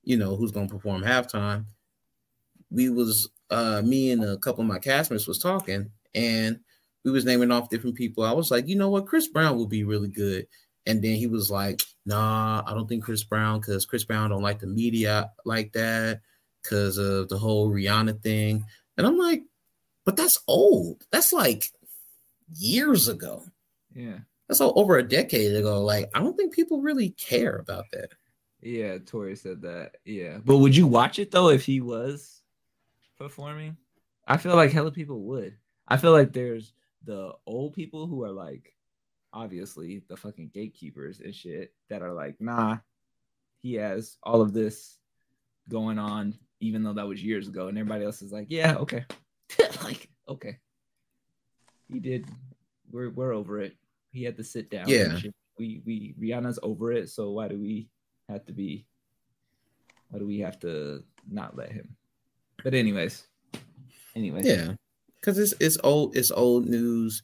[0.02, 1.66] you know who's going to perform halftime.
[2.70, 6.60] We was uh me and a couple of my castmates was talking, and
[7.04, 8.24] we was naming off different people.
[8.24, 10.48] I was like, you know what, Chris Brown will be really good.
[10.86, 14.42] And then he was like, nah, I don't think Chris Brown because Chris Brown don't
[14.42, 16.20] like the media like that
[16.62, 18.64] because of the whole Rihanna thing.
[18.96, 19.42] And I'm like,
[20.04, 21.04] but that's old.
[21.12, 21.70] That's like
[22.56, 23.44] years ago.
[23.94, 25.82] yeah, That's all over a decade ago.
[25.82, 28.10] Like, I don't think people really care about that.
[28.62, 28.98] yeah.
[29.04, 29.96] Tori said that.
[30.04, 32.42] Yeah, but would you watch it though if he was
[33.18, 33.76] performing?
[34.26, 35.56] I feel like hella people would.
[35.88, 36.72] I feel like there's
[37.04, 38.74] the old people who are like,
[39.32, 42.78] obviously the fucking gatekeepers and shit that are like, nah,
[43.62, 44.98] he has all of this
[45.68, 49.04] going on, even though that was years ago, and everybody else is like, yeah, okay,
[49.84, 50.58] like okay,
[51.92, 52.26] he did.
[52.90, 53.76] We're we're over it.
[54.16, 54.88] He had to sit down.
[54.88, 55.18] Yeah.
[55.58, 57.10] we we Rihanna's over it.
[57.10, 57.90] So why do we
[58.30, 58.86] have to be?
[60.08, 61.94] Why do we have to not let him?
[62.64, 63.26] But anyways,
[64.14, 64.72] anyways, Yeah.
[65.16, 67.22] Because it's it's old, it's old news.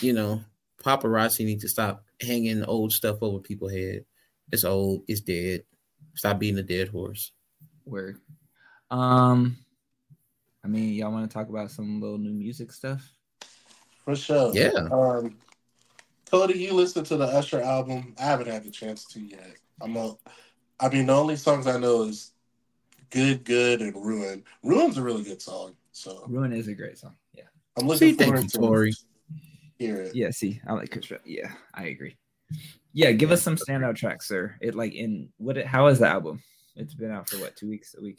[0.00, 0.42] You know,
[0.82, 4.04] paparazzi need to stop hanging old stuff over people's head.
[4.50, 5.62] It's old, it's dead.
[6.14, 7.30] Stop being a dead horse.
[7.84, 8.18] Word.
[8.90, 9.56] Um,
[10.64, 13.08] I mean, y'all want to talk about some little new music stuff?
[14.04, 14.52] For sure.
[14.54, 14.88] Yeah.
[14.90, 15.36] Um,
[16.34, 18.14] Codi, you listen to the Usher album.
[18.18, 19.56] I haven't had the chance to yet.
[19.80, 20.16] I'm a,
[20.80, 22.32] I mean, the only songs I know is
[23.10, 27.14] "Good, Good" and "Ruin." "Ruin's" a really good song, so Ruin is a great song.
[27.34, 27.44] Yeah.
[27.78, 28.92] I'm looking See, thank forward you, to Tori.
[29.78, 30.14] hear it.
[30.16, 30.30] Yeah.
[30.30, 31.12] See, I like Chris.
[31.24, 32.16] Yeah, I agree.
[32.92, 34.56] Yeah, give us some standout tracks, sir.
[34.60, 35.56] It like in what?
[35.56, 36.42] It, how is the album?
[36.74, 37.54] It's been out for what?
[37.54, 37.94] Two weeks?
[37.96, 38.18] A week?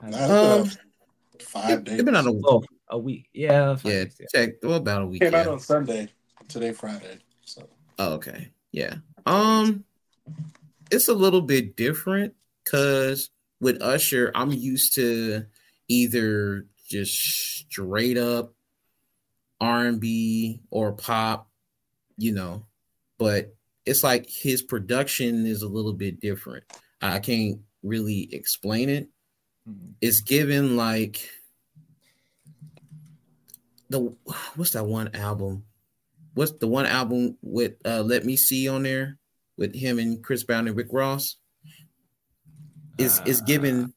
[0.00, 0.80] How- That's Um,
[1.40, 1.94] five It, days.
[1.96, 3.28] has been out a Oh, a week.
[3.32, 3.74] Yeah.
[3.74, 4.26] five yeah, weeks, yeah.
[4.32, 5.22] check well, about a week.
[5.22, 5.52] Came out yeah.
[5.52, 6.08] on Sunday.
[6.48, 7.18] Today, Friday.
[7.44, 8.50] So Oh, okay.
[8.72, 8.96] Yeah.
[9.26, 9.84] Um
[10.90, 15.44] it's a little bit different cuz with Usher, I'm used to
[15.88, 18.54] either just straight up
[19.60, 21.48] R&B or pop,
[22.16, 22.66] you know.
[23.18, 23.54] But
[23.86, 26.64] it's like his production is a little bit different.
[27.00, 29.08] I can't really explain it.
[29.68, 29.94] Mhm.
[30.00, 31.30] It's given like
[33.88, 34.14] the
[34.56, 35.64] what's that one album?
[36.34, 39.18] What's the one album with uh Let Me See on there
[39.56, 41.36] with him and Chris Brown and Rick Ross?
[42.98, 43.94] Is is Uh, given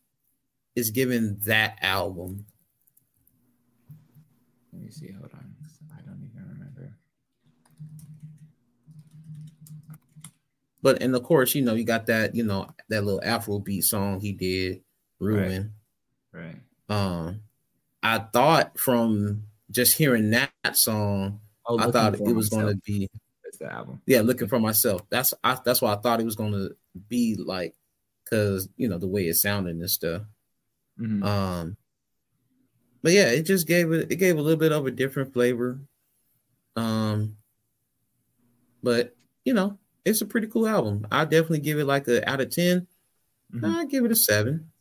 [0.76, 2.46] is given that album.
[4.74, 5.12] Let me see.
[5.12, 5.56] Hold on.
[5.94, 6.98] I don't even remember.
[10.82, 13.84] But and of course, you know, you got that, you know, that little Afro beat
[13.86, 14.82] song he did,
[15.20, 15.74] Ruin.
[16.34, 16.58] Right.
[16.90, 16.98] Right.
[16.98, 17.42] Um
[18.04, 23.10] I thought from just hearing that song, Oh, I thought it was going to be.
[23.58, 24.02] The album.
[24.06, 25.04] Yeah, looking for myself.
[25.10, 26.76] That's I, that's why I thought it was going to
[27.08, 27.74] be like,
[28.30, 30.24] cause you know the way it sounded and stuff.
[31.00, 31.24] Mm-hmm.
[31.24, 31.78] Um,
[33.02, 35.80] but yeah, it just gave it it gave a little bit of a different flavor.
[36.76, 37.38] Um,
[38.84, 39.16] but
[39.46, 41.08] you know, it's a pretty cool album.
[41.12, 42.88] I definitely give it like a out of 10
[43.54, 43.66] mm-hmm.
[43.66, 44.72] I give it a seven.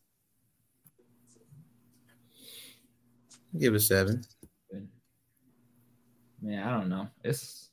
[3.57, 4.25] Give it a seven.
[6.45, 7.09] Man, I don't know.
[7.25, 7.71] It's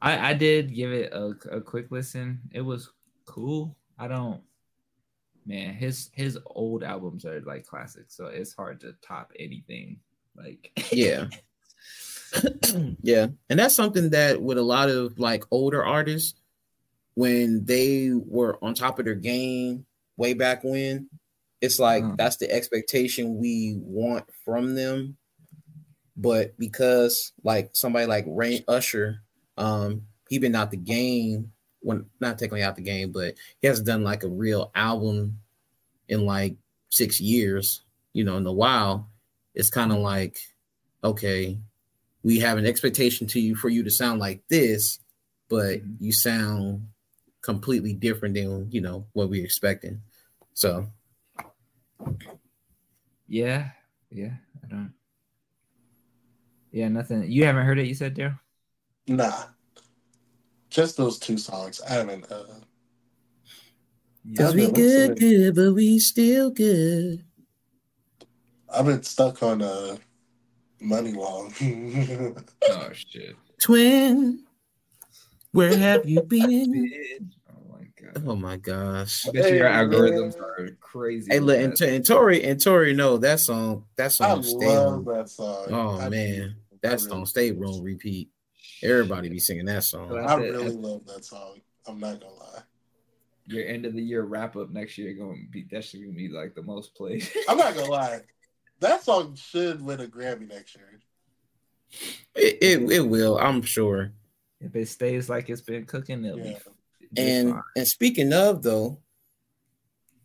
[0.00, 2.40] I I did give it a, a quick listen.
[2.50, 2.90] It was
[3.26, 3.76] cool.
[3.98, 4.40] I don't
[5.46, 9.98] man, his his old albums are like classics, so it's hard to top anything.
[10.36, 11.26] Like Yeah.
[13.02, 13.28] yeah.
[13.50, 16.34] And that's something that with a lot of like older artists,
[17.14, 19.86] when they were on top of their game
[20.16, 21.08] way back when,
[21.60, 22.16] it's like Mm.
[22.16, 25.16] that's the expectation we want from them.
[26.16, 29.22] But because like somebody like Rain Usher,
[29.56, 33.86] um, he been out the game when not technically out the game, but he hasn't
[33.86, 35.38] done like a real album
[36.08, 36.56] in like
[36.90, 37.82] six years,
[38.12, 39.10] you know, in a while.
[39.54, 40.38] It's kind of like,
[41.02, 41.58] okay,
[42.22, 45.00] we have an expectation to you for you to sound like this,
[45.48, 46.88] but you sound
[47.42, 50.00] completely different than you know what we expecting.
[50.54, 50.86] So
[53.28, 53.70] yeah,
[54.10, 54.92] yeah, I don't
[56.72, 57.30] yeah, nothing.
[57.30, 58.38] You haven't heard it, you said, Daryl?
[59.06, 59.44] Nah.
[60.70, 61.80] Just those two songs.
[61.82, 62.30] I haven't.
[62.32, 62.44] Uh,
[64.24, 64.44] Yeah.
[64.44, 67.24] Cause we good, good, but we still good.
[68.72, 69.96] I've been stuck on uh,
[70.80, 71.52] Money Long.
[72.70, 73.36] Oh shit.
[73.60, 74.44] Twin,
[75.50, 77.32] where have you been?
[77.50, 78.22] Oh my god.
[78.24, 79.26] Oh my gosh.
[79.28, 80.44] I bet you your algorithms man.
[80.44, 81.32] are crazy.
[81.32, 83.84] Hey, with look, and, and Tori and Tori know that song.
[83.96, 85.14] That I song stay love on.
[85.16, 85.66] that song.
[85.70, 86.50] Oh I man, do.
[86.82, 88.30] That I song really- stay on repeat.
[88.82, 90.12] Everybody be singing that song.
[90.16, 90.50] I That's it.
[90.52, 91.60] really love that song.
[91.86, 92.62] I'm not gonna lie.
[93.46, 96.28] your end of the year wrap up next year gonna be that shit gonna be
[96.28, 97.28] like the most played.
[97.48, 98.20] I'm not gonna lie.
[98.80, 101.00] That song should win a Grammy next year.
[102.34, 104.12] It, it it will, I'm sure.
[104.60, 106.44] if it stays like it's been cooking, it'll Yeah.
[106.44, 106.68] be just
[107.16, 107.62] And fine.
[107.76, 108.98] and speaking of though,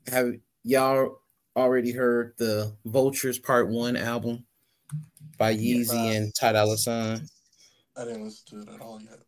[0.08, 1.22] have y'all
[1.56, 4.46] already heard the Vultures Part One album
[5.38, 5.92] by Yes.
[5.92, 7.28] Yeezy and Ty Dolla Sign?
[7.96, 9.20] I didn't listen to it at all yet.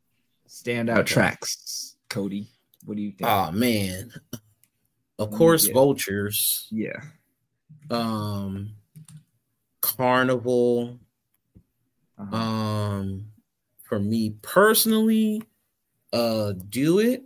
[0.48, 1.96] standout tracks.
[2.10, 2.48] Codi,
[2.86, 3.24] what do you think?
[3.30, 4.12] Oh man,
[5.20, 5.74] of Mm, course, yeah.
[5.74, 6.68] Vultures.
[6.72, 7.02] yeah,
[7.92, 8.76] Um,
[9.82, 11.00] Carnival.
[12.18, 12.36] uh-huh.
[12.36, 13.32] Um,
[13.84, 15.42] for me personally,
[16.14, 17.24] uh, do it.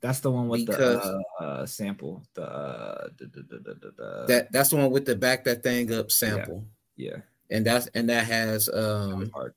[0.00, 2.22] that's the one with because- the uh, uh, sample.
[2.34, 5.44] The uh, the, the, the, the, the, the- That that's the one with the back
[5.44, 6.68] that thing up sample, yeah,
[7.50, 9.54] and that's and that has that um hard.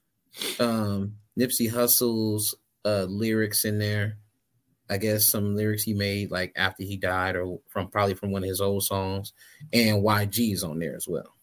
[0.60, 4.18] um Nipsey Hussle's uh lyrics in there.
[4.90, 8.44] I guess some lyrics he made like after he died, or from probably from one
[8.44, 9.34] of his old songs,
[9.74, 11.36] and YG's on there as well.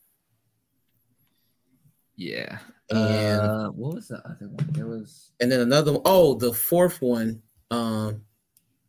[2.14, 2.58] Yeah.
[2.90, 4.66] And uh, what was the other one?
[4.70, 8.22] There was and then another one, oh, the fourth one um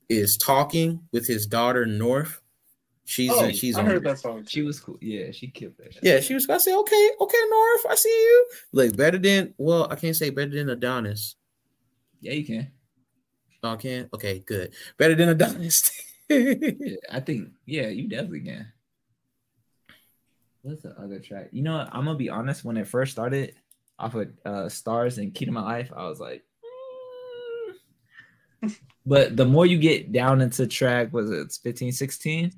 [0.10, 2.42] is talking with his daughter North.
[3.06, 4.46] She's oh, she's I heard that song.
[4.48, 4.98] she was cool.
[5.02, 5.94] Yeah, she killed that.
[5.94, 6.04] Shit.
[6.04, 6.50] Yeah, she was.
[6.50, 8.48] I say, okay, okay, North, I see you.
[8.72, 11.36] Like better than well, I can't say better than Adonis.
[12.22, 12.72] yeah, you can.
[13.62, 14.10] Oh, I can.
[14.14, 14.74] Okay, good.
[14.98, 15.92] Better than Adonis.
[16.30, 17.50] Yeah, I think.
[17.66, 18.72] Yeah, you definitely can.
[20.64, 21.50] What's the other track?
[21.52, 21.90] You know, what?
[21.92, 22.64] I'm gonna be honest.
[22.64, 23.54] When it first started,
[24.00, 26.44] off of uh, Stars and Key to My Life, I was like.
[28.64, 28.76] "Mm."
[29.06, 32.54] but the more you get down into track, was it 15, 16?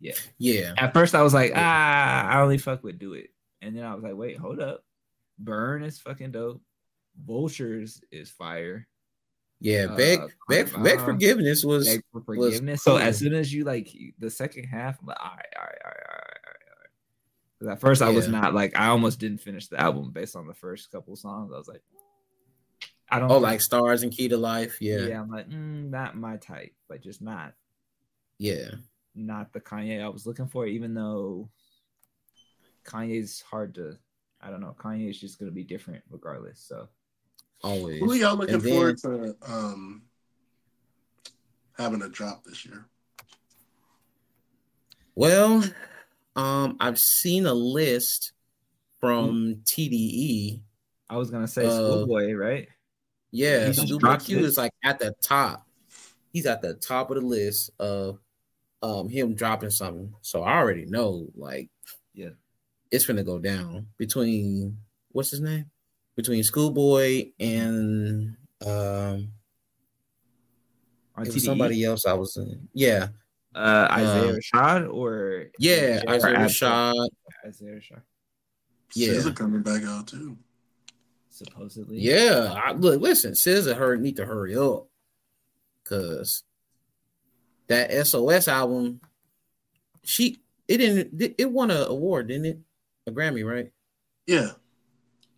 [0.00, 0.72] Yeah, Yeah.
[0.78, 3.30] At first, I was like, ah, I only fuck with Do It,
[3.62, 4.82] and then I was like, wait, hold up,
[5.38, 6.60] Burn is fucking dope.
[7.26, 8.86] Vultures is fire.
[9.60, 9.86] yeah.
[9.90, 12.24] Uh, Beg, beg, beg uh, forgiveness was Beg for was
[12.54, 12.82] forgiveness.
[12.82, 15.78] So as soon as you like the second half, I'm like, all right, all right,
[15.84, 17.58] all right, all right, all right, all right.
[17.58, 20.46] 'Cause at first I was not like I almost didn't finish the album based on
[20.46, 21.52] the first couple songs.
[21.54, 21.82] I was like,
[23.10, 24.78] I don't oh think- like stars and key to life.
[24.80, 25.00] yeah.
[25.00, 27.52] Yeah, I'm like, mm, not my type, like just not
[28.38, 28.70] yeah.
[29.14, 31.48] Not the Kanye I was looking for, even though
[32.84, 33.96] Kanye's hard to
[34.42, 36.60] I don't know, Kanye's just gonna be different regardless.
[36.60, 36.88] So
[37.62, 38.00] Always.
[38.00, 40.02] Who are y'all looking then- forward to um,
[41.76, 42.86] having a drop this year?
[45.14, 45.62] Well,
[46.36, 48.32] um, I've seen a list
[49.00, 50.62] from TDE.
[51.08, 52.68] I was gonna say Uh, Schoolboy, right?
[53.30, 54.44] Yeah, He just Schoolboy Q it.
[54.44, 55.66] is like at the top.
[56.32, 58.18] He's at the top of the list of
[58.82, 60.14] um him dropping something.
[60.22, 61.68] So I already know, like,
[62.14, 62.30] Yeah.
[62.90, 64.78] it's gonna go down between
[65.12, 65.70] what's his name?
[66.16, 69.32] Between Schoolboy and um
[71.16, 72.68] On it was somebody else I was in.
[72.72, 73.08] Yeah,
[73.54, 77.08] uh Isaiah Um, Rashad or yeah, or Isaiah Abdul- Rashad.
[77.46, 78.02] Isaiah Rashad,
[78.94, 79.12] Yeah.
[79.14, 80.36] SZA coming back out too.
[81.32, 81.98] supposedly.
[82.00, 84.88] Yeah, I, look, listen, SZA hurry need to hurry up,
[85.84, 86.42] cause
[87.70, 89.00] that SOS album,
[90.04, 90.38] she
[90.68, 91.34] It didn't.
[91.38, 92.58] It won an award, didn't it?
[93.06, 93.72] A Grammy, right?
[94.26, 94.50] Yeah,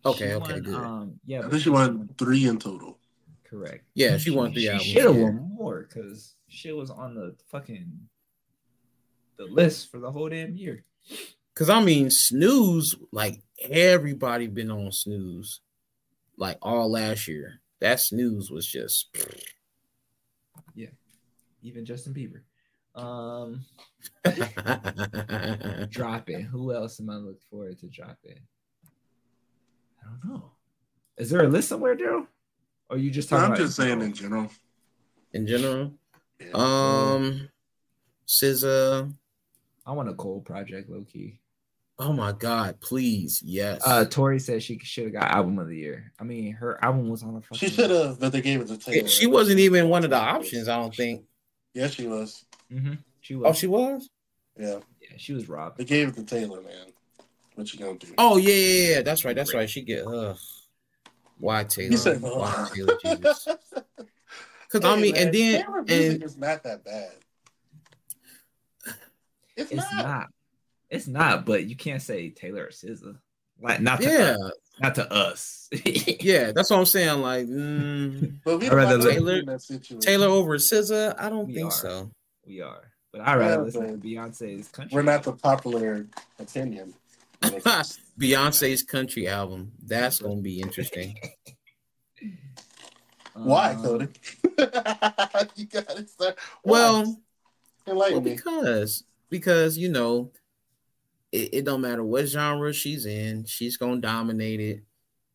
[0.05, 0.75] Okay, She okay, won, good.
[0.75, 2.99] Um, yeah, I think she won three in total.
[3.45, 3.85] Correct.
[3.93, 4.85] Yeah, she won three She albums.
[4.87, 5.23] should have yeah.
[5.23, 7.89] won more because she was on the fucking
[9.37, 10.83] the list for the whole damn year.
[11.55, 15.61] Cause I mean, snooze, like everybody been on snooze,
[16.37, 17.61] like all last year.
[17.79, 19.09] That snooze was just
[21.63, 22.41] Even Justin Bieber.
[22.95, 23.65] Um,
[25.89, 26.41] dropping.
[26.41, 28.39] Who else am I looking forward to dropping?
[30.01, 30.51] I don't know.
[31.17, 32.27] Is there a list somewhere, Daryl?
[32.89, 34.51] Or you just talking I'm about just saying in general.
[35.33, 35.93] in general.
[36.39, 36.51] Yeah.
[36.53, 37.49] Um,
[38.27, 39.13] SZA.
[39.85, 41.39] I want a Cole project, low key.
[41.99, 43.81] Oh my God, please, yes.
[43.85, 46.11] Uh, Tori said she should have got album of the year.
[46.19, 47.69] I mean, her album was on the fucking.
[47.69, 49.07] she should have, but they gave it to Taylor.
[49.07, 50.67] she wasn't even one of the options.
[50.67, 51.23] I don't think.
[51.73, 52.45] Yeah, she was.
[52.71, 53.49] hmm She was.
[53.49, 54.09] Oh, she was.
[54.57, 55.77] Yeah, yeah, she was robbed.
[55.77, 56.93] they gave it to Taylor, man.
[57.55, 58.07] What you gonna do?
[58.17, 59.01] Oh yeah, yeah, yeah.
[59.01, 59.35] That's right.
[59.35, 59.69] That's right.
[59.69, 60.05] She get.
[60.05, 60.35] Uh,
[61.37, 61.89] why Taylor?
[61.89, 62.97] He said, Why Taylor?
[63.03, 63.47] Jesus.
[64.71, 67.11] Because I mean, man, and then Taylor and is not that bad.
[69.55, 70.03] It's, It's not.
[70.03, 70.27] not.
[70.89, 71.45] It's not.
[71.45, 73.17] But you can't say Taylor or SZA.
[73.61, 75.69] Like not to yeah, us, not to us.
[75.85, 76.51] yeah.
[76.53, 77.21] That's what I'm saying.
[77.21, 79.99] Like mm, But we rather Taylor in that situation.
[80.01, 81.15] Taylor over SZA.
[81.17, 81.71] I don't We think are.
[81.71, 82.11] so.
[82.45, 82.91] we are.
[83.11, 84.95] But I'd rather Yeah, listen to Beyonce's country.
[84.95, 86.07] We're not the popular
[86.39, 86.93] opinion.
[87.43, 89.71] Beyonce's country album.
[89.85, 91.17] That's gonna be interesting.
[93.33, 94.09] Why, Um, Codi?
[95.55, 96.35] you got it, sir.
[96.63, 97.19] Well,
[97.85, 98.11] Why?
[98.11, 100.31] well, because because you know,
[101.33, 104.83] it, it don't matter what genre she's in, she's gonna dominate it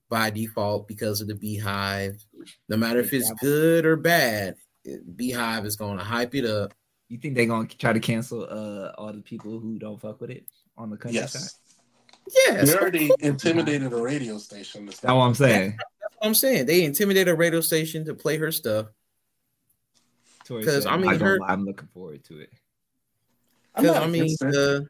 [0.09, 2.25] by default because of the BeyHive.
[2.69, 4.55] No matter if it's good or bad,
[4.87, 6.73] BeyHive is gonna hype it up.
[7.09, 10.31] You think they're gonna try to cancel uh all the people who don't fuck with
[10.31, 10.47] it
[10.77, 11.41] on the country side?
[11.43, 11.59] Yes.
[12.47, 13.21] Yes, They already course.
[13.23, 14.85] intimidated a radio station.
[14.87, 15.71] That's what I'm saying.
[15.79, 16.67] That's what I'm saying.
[16.67, 18.89] They intimidate a radio station to play her stuff.
[20.45, 22.51] Tori 'Cause, said, I I'm mean, not gonna her- lie, I'm looking forward to it.
[23.75, 24.87] I'm Because I mean, the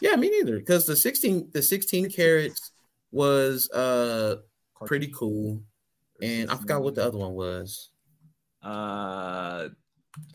[0.00, 0.58] yeah, me neither.
[0.58, 2.72] Because the 16 the 16 carats
[3.12, 4.36] was uh
[4.84, 5.62] pretty cool,
[6.20, 7.90] and I forgot what the other one was.
[8.62, 9.68] Uh,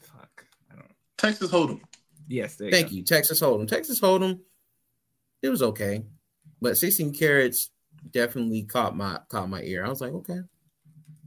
[0.02, 0.46] fuck.
[0.72, 0.92] I don't.
[1.18, 1.82] Texas Hold'em.
[2.28, 2.96] Yes, there Thank go.
[2.96, 3.68] you, Texas Hold'em.
[3.68, 4.40] Texas Hold'em,
[5.42, 6.04] it was okay,
[6.62, 7.72] but 16 carats
[8.12, 9.86] definitely caught my caught my ear.
[9.86, 10.40] I was like, okay,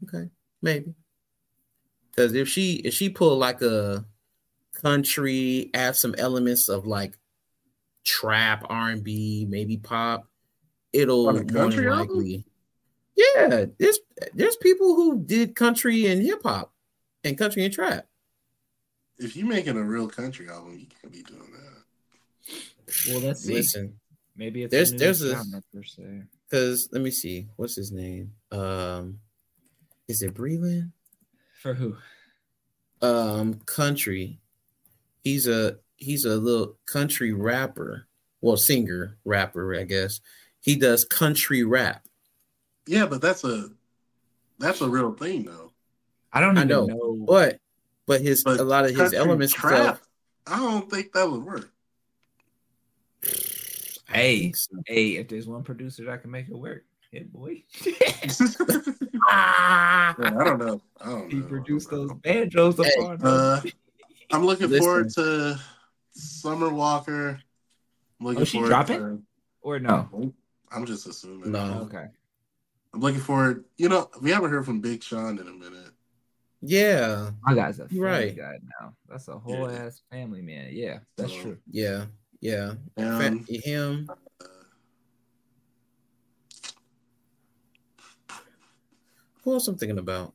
[0.04, 0.30] okay,
[0.62, 0.94] maybe.
[2.10, 4.04] Because if she if she pulled like a
[4.72, 7.18] country, add some elements of like
[8.04, 10.28] trap, R and B, maybe pop,
[10.92, 11.86] it'll On more than album?
[12.16, 12.44] likely.
[13.16, 13.98] Yeah, there's
[14.34, 16.72] there's people who did country and hip hop,
[17.22, 18.06] and country and trap.
[19.18, 22.54] If you're making a real country album, you can't be doing that.
[23.08, 23.54] Well, let's see.
[23.54, 24.00] Listen,
[24.36, 26.22] Maybe it's there's- a there's a- genre per se.
[26.50, 28.32] Because let me see, what's his name?
[28.50, 29.20] Um,
[30.08, 30.90] is it Breland?
[31.60, 31.96] For who?
[33.00, 34.40] Um, country.
[35.22, 38.06] He's a he's a little country rapper.
[38.40, 40.20] Well, singer rapper, I guess.
[40.60, 42.04] He does country rap.
[42.86, 43.70] Yeah, but that's a
[44.58, 45.72] that's a real thing though.
[46.32, 47.24] I don't I know, know.
[47.26, 47.58] but
[48.06, 50.08] but his But a lot of his elements trap, stuff.
[50.46, 51.70] I don't think that would work.
[54.08, 54.76] Hey, so.
[54.86, 57.62] hey, if there's one producer that can make it work, hit boy.
[59.26, 60.82] Yeah, I don't know.
[61.00, 61.46] I don't he know.
[61.46, 63.60] produced those banjos Hey, Uh,
[64.30, 64.84] I'm looking Listen.
[64.84, 65.58] forward to
[66.14, 67.40] Summer Walker.
[68.20, 68.98] I'm looking Oh, she dropping?
[68.98, 69.22] to-
[69.62, 70.32] or no?
[70.70, 71.52] I'm just assuming.
[71.52, 71.82] No.
[71.86, 72.06] Okay.
[72.92, 73.64] I'm looking forward.
[73.76, 75.90] You know, we haven't heard from Big Sean in a minute.
[76.66, 78.36] Yeah, My guy's a family Right.
[78.36, 78.96] guy now.
[79.06, 79.84] That's a whole Yeah.
[79.84, 80.70] ass family man.
[80.72, 81.58] Yeah, that's So, true.
[81.70, 82.06] yeah,
[82.40, 82.74] yeah.
[82.96, 84.08] Um, Fa- him.
[84.08, 84.14] uh,
[89.42, 90.32] Who else I'm thinking about?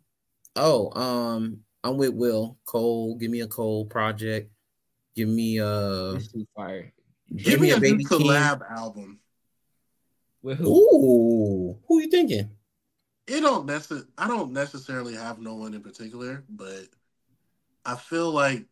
[0.56, 3.16] Oh, um, I'm with Will Cole.
[3.16, 4.52] Give me a Cole project.
[5.16, 6.92] Give me uh It's too fire.
[7.36, 8.20] give me a, new Baby King.
[8.22, 9.20] collab album.
[10.42, 10.70] With who?
[10.70, 12.50] Ooh, who you thinking?
[13.28, 16.88] It don't necess- I don't necessarily have no one in particular, but
[17.86, 18.66] I feel like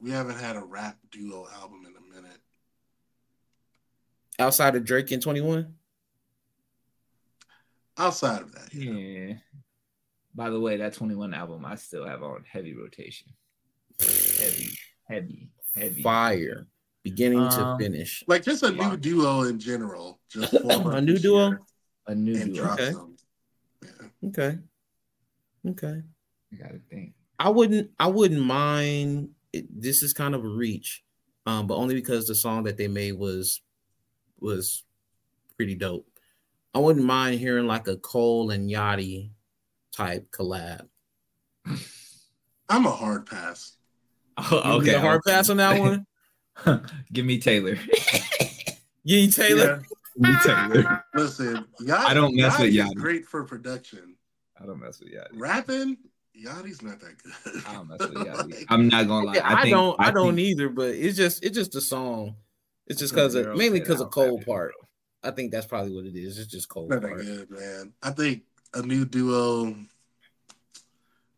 [0.00, 2.38] we haven't had a rap duo album in a minute.
[4.38, 5.74] Outside of Drake and 21?
[7.98, 8.90] Outside of that, yeah.
[8.92, 9.34] Yeah.
[10.34, 13.28] By the way, that 21 album I still have on heavy rotation.
[14.00, 14.76] Heavy,
[15.12, 16.02] heavy, heavy.
[16.02, 16.66] Fire.
[17.02, 18.22] Beginning to Um, finish.
[18.28, 18.96] like just a new Wow.
[18.96, 20.20] duo in general.
[20.28, 21.48] Just form A new duo?
[21.48, 21.60] year
[22.06, 22.72] A new and duo.
[22.72, 22.92] Okay.
[23.82, 23.88] Yeah.
[24.28, 24.58] Okay.
[25.68, 26.02] Okay.
[26.52, 27.14] I gotta think.
[27.38, 31.02] I wouldn't I wouldn't mind it, this is kind of a reach.
[31.44, 33.60] um, but only because the song that they made was
[34.38, 34.84] was
[35.56, 36.06] pretty dope.
[36.74, 39.30] I wouldn't mind hearing like a Cole and Yachty
[39.92, 40.86] type collab.
[42.68, 43.76] I'm a hard pass.
[44.38, 46.06] Oh, Give me hard pass on that one.
[47.12, 47.76] Give me Taylor.
[49.04, 49.82] Yee Taylor.
[50.20, 51.04] Give me Taylor.
[51.14, 52.94] Listen, Yachty, I don't mess with Yachty's Yachty.
[52.96, 54.16] great for production.
[54.60, 55.28] I don't mess with Yachty.
[55.34, 55.96] Rapping,
[56.40, 57.62] Yachty's not that good.
[57.66, 58.50] I don't mess with Yachty.
[58.58, 59.34] Like, I'm not gonna lie.
[59.34, 59.96] Yeah, I, think- don't.
[60.00, 60.68] I, don't think- either.
[60.68, 62.36] But it's just it's just the song.
[62.86, 64.72] It's just Because because of mainly because of cold Cole rapping, part.
[65.22, 66.38] I think that's probably what it is.
[66.38, 66.90] It's just cold.
[66.90, 67.16] not part.
[67.18, 67.92] good, man.
[68.02, 68.42] I think
[68.74, 69.74] a new duo.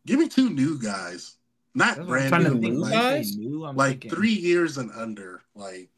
[0.06, 1.36] Give me two new guys,
[1.74, 2.78] not That's what I'm brand new, think.
[2.80, 3.36] like, guys?
[3.36, 5.42] new, I'm like thinking, three years and under.
[5.54, 5.90] Like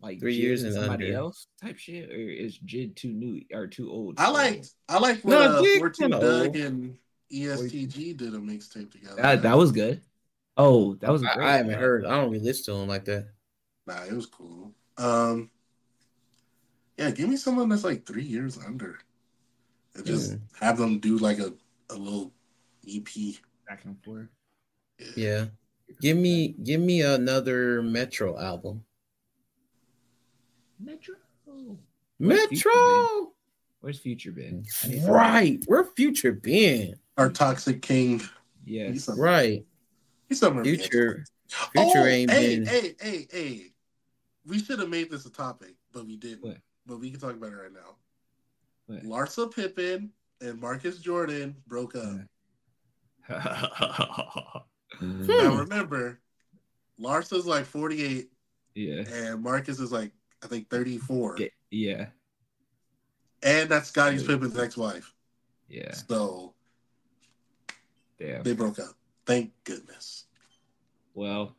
[0.00, 1.18] like three Jid years and and somebody under.
[1.18, 4.14] else type shit, or is Jid too new or too old?
[4.18, 4.64] I for like.
[4.88, 6.98] I like when No, uh, Jig 14 kinda Dugg and
[7.32, 9.22] ESTG did a mixtape together.
[9.22, 9.42] that.
[9.42, 10.02] That was good.
[10.56, 11.22] Oh, that was.
[11.24, 11.46] I, great.
[11.46, 12.04] I haven't heard.
[12.04, 13.28] I don't really listen to him like that.
[13.86, 14.72] Nah, it was cool.
[14.98, 15.50] Um,
[16.98, 18.98] yeah, give me someone that's like three years under,
[19.94, 20.40] and just Mm.
[20.60, 21.52] have them do like a,
[21.90, 22.32] a little
[22.86, 23.06] EP.
[23.66, 24.28] back and forth.
[25.16, 25.46] Yeah.
[26.00, 28.84] Give me give me another Metro album.
[30.78, 31.14] Metro.
[32.18, 33.32] Where's Metro.
[33.80, 34.64] Where's Future been?
[34.84, 35.62] I need Right.
[35.66, 36.94] Where Future been?
[37.18, 38.22] Our Toxic King.
[38.64, 38.92] Yes.
[38.92, 39.66] He's Right.
[40.28, 41.24] he's some Future.
[41.76, 42.66] Oh, Future ain't hey, been.
[42.66, 43.72] hey, hey, hey.
[44.46, 46.42] We should have made this a topic, but we didn't.
[46.42, 46.58] What?
[46.86, 47.96] But we can talk about it right now.
[48.86, 49.02] What?
[49.04, 50.10] Larsa Pippen
[50.40, 52.18] and Marcus Jordan broke up.
[54.98, 55.26] Hmm.
[55.26, 56.20] Now remember,
[56.98, 58.30] Larsa's like 48
[58.74, 59.02] yeah.
[59.12, 60.12] and Marcus is like
[60.42, 61.38] I think 34.
[61.70, 62.06] Yeah.
[63.42, 65.12] And that's Scottie Pippen's ex-wife.
[65.68, 65.92] Yeah.
[65.92, 66.54] So
[68.18, 68.42] Damn.
[68.42, 68.94] they broke up.
[69.26, 70.26] Thank goodness.
[71.14, 71.56] Well,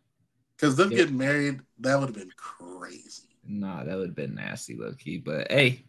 [0.55, 0.97] Because them Yeah.
[0.99, 3.29] getting married, that would have been crazy.
[3.45, 5.17] nah, that would have been nasty, low key.
[5.17, 5.85] But hey,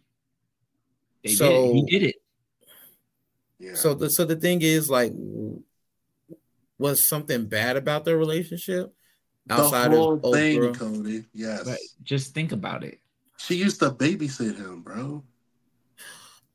[1.23, 1.37] they did it.
[1.37, 2.15] So- He did it.
[3.57, 3.75] Yeah.
[3.75, 5.13] So the so the thing is like
[6.77, 8.93] was something bad about their relationship
[9.49, 10.75] outside the whole of thing, Oprah?
[10.75, 11.25] Codi.
[11.33, 11.63] Yes.
[11.63, 12.99] But just think about it.
[13.37, 15.23] She used to babysit him, bro.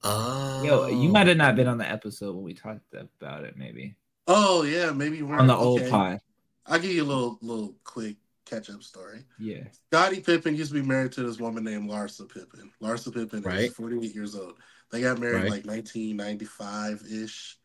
[0.02, 0.62] Oh.
[0.64, 2.80] Yo, you might have not been on the episode when we talked
[3.20, 3.94] about it, maybe
[4.26, 5.90] Oh yeah, maybe you weren't on the old okay.
[5.90, 6.20] pod.
[6.66, 8.16] I'll give you a little little quick
[8.46, 9.24] catch up story.
[9.38, 9.64] Yeah.
[9.92, 12.70] Scottie Pippen used to be married to this woman named Larsa Pippen.
[12.82, 13.64] Larsa Pippen Right.
[13.64, 14.54] is 48 years old.
[14.90, 15.50] They got married Right.
[15.50, 17.58] like 1995 ish.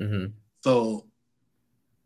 [0.00, 0.32] Mhm.
[0.62, 1.06] So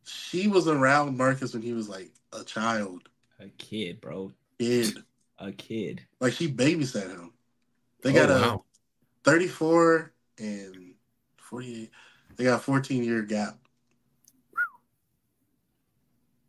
[0.04, 3.08] she was around Marcus when he was like a child,
[3.38, 4.32] A kid, bro.
[4.58, 4.98] kid.
[5.38, 6.02] A kid.
[6.20, 7.32] Like she babysat him.
[8.02, 8.64] They Oh, got a wow.
[9.24, 10.94] 34 and
[11.38, 11.90] 48.
[12.36, 13.58] They got a 14 year gap.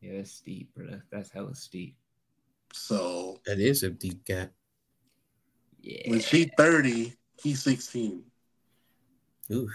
[0.02, 1.00] Yeah, that's steep, bro.
[1.12, 1.96] That's hella steep.
[2.74, 4.52] So That is a deep gap.
[5.82, 6.10] Yeah.
[6.10, 8.24] when she 30, he's 16.
[9.52, 9.72] Oof.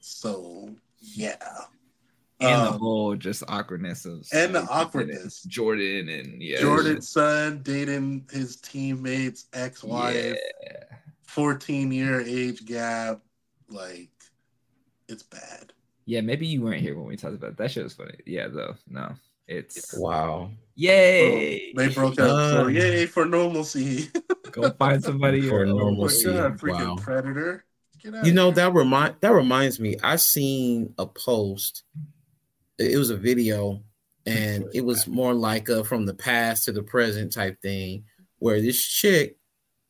[0.00, 1.36] So yeah.
[2.40, 5.42] And the Um, whole just awkwardness of and the like, awkwardness.
[5.44, 6.60] Jordan and yeah.
[6.60, 10.96] Jordan's son dating his teammate's ex-wife, Yeah.
[11.26, 13.20] 14 year age gap.
[13.68, 14.10] Like,
[15.08, 15.72] it's bad.
[16.06, 17.56] Yeah, maybe you weren't here when we talked about it.
[17.56, 17.70] that.
[17.70, 18.16] Shit was funny.
[18.26, 18.74] Yeah, though.
[18.88, 19.14] No,
[19.48, 20.50] it's Wow.
[20.74, 21.72] yay.
[21.74, 22.50] They broke up.
[22.50, 22.68] so Uh.
[22.68, 24.08] yay for normalcy.
[24.52, 26.24] Go find somebody For or- oh my normalcy.
[26.26, 26.96] freaking Wow.
[26.96, 27.64] predator.
[28.02, 28.54] You know here.
[28.56, 29.96] that remind that reminds me.
[30.02, 31.84] I seen a post.
[32.78, 33.82] It was a video,
[34.26, 38.04] and it was more like a from the past to the present type thing,
[38.38, 39.36] where this chick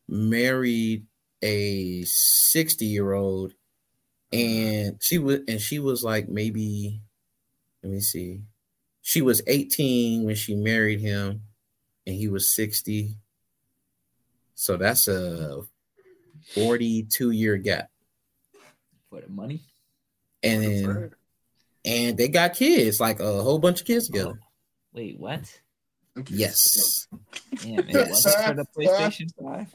[0.08, 1.06] married
[1.42, 3.54] a sixty year old,
[4.32, 7.00] and she was and she was like maybe,
[7.82, 8.42] let me see,
[9.02, 11.42] she was eighteen when she married him,
[12.06, 13.16] and he was sixty.
[14.54, 15.62] So that's a
[16.54, 17.90] forty-two year gap.
[19.08, 19.62] for the money.
[20.42, 21.10] and then
[21.84, 24.38] and they got kids, like a whole bunch of kids together.
[24.40, 24.46] Oh,
[24.92, 25.42] wait, what?
[26.18, 27.06] Okay, Yes.
[27.56, 29.74] Damn, it wasn't for the PlayStation 5.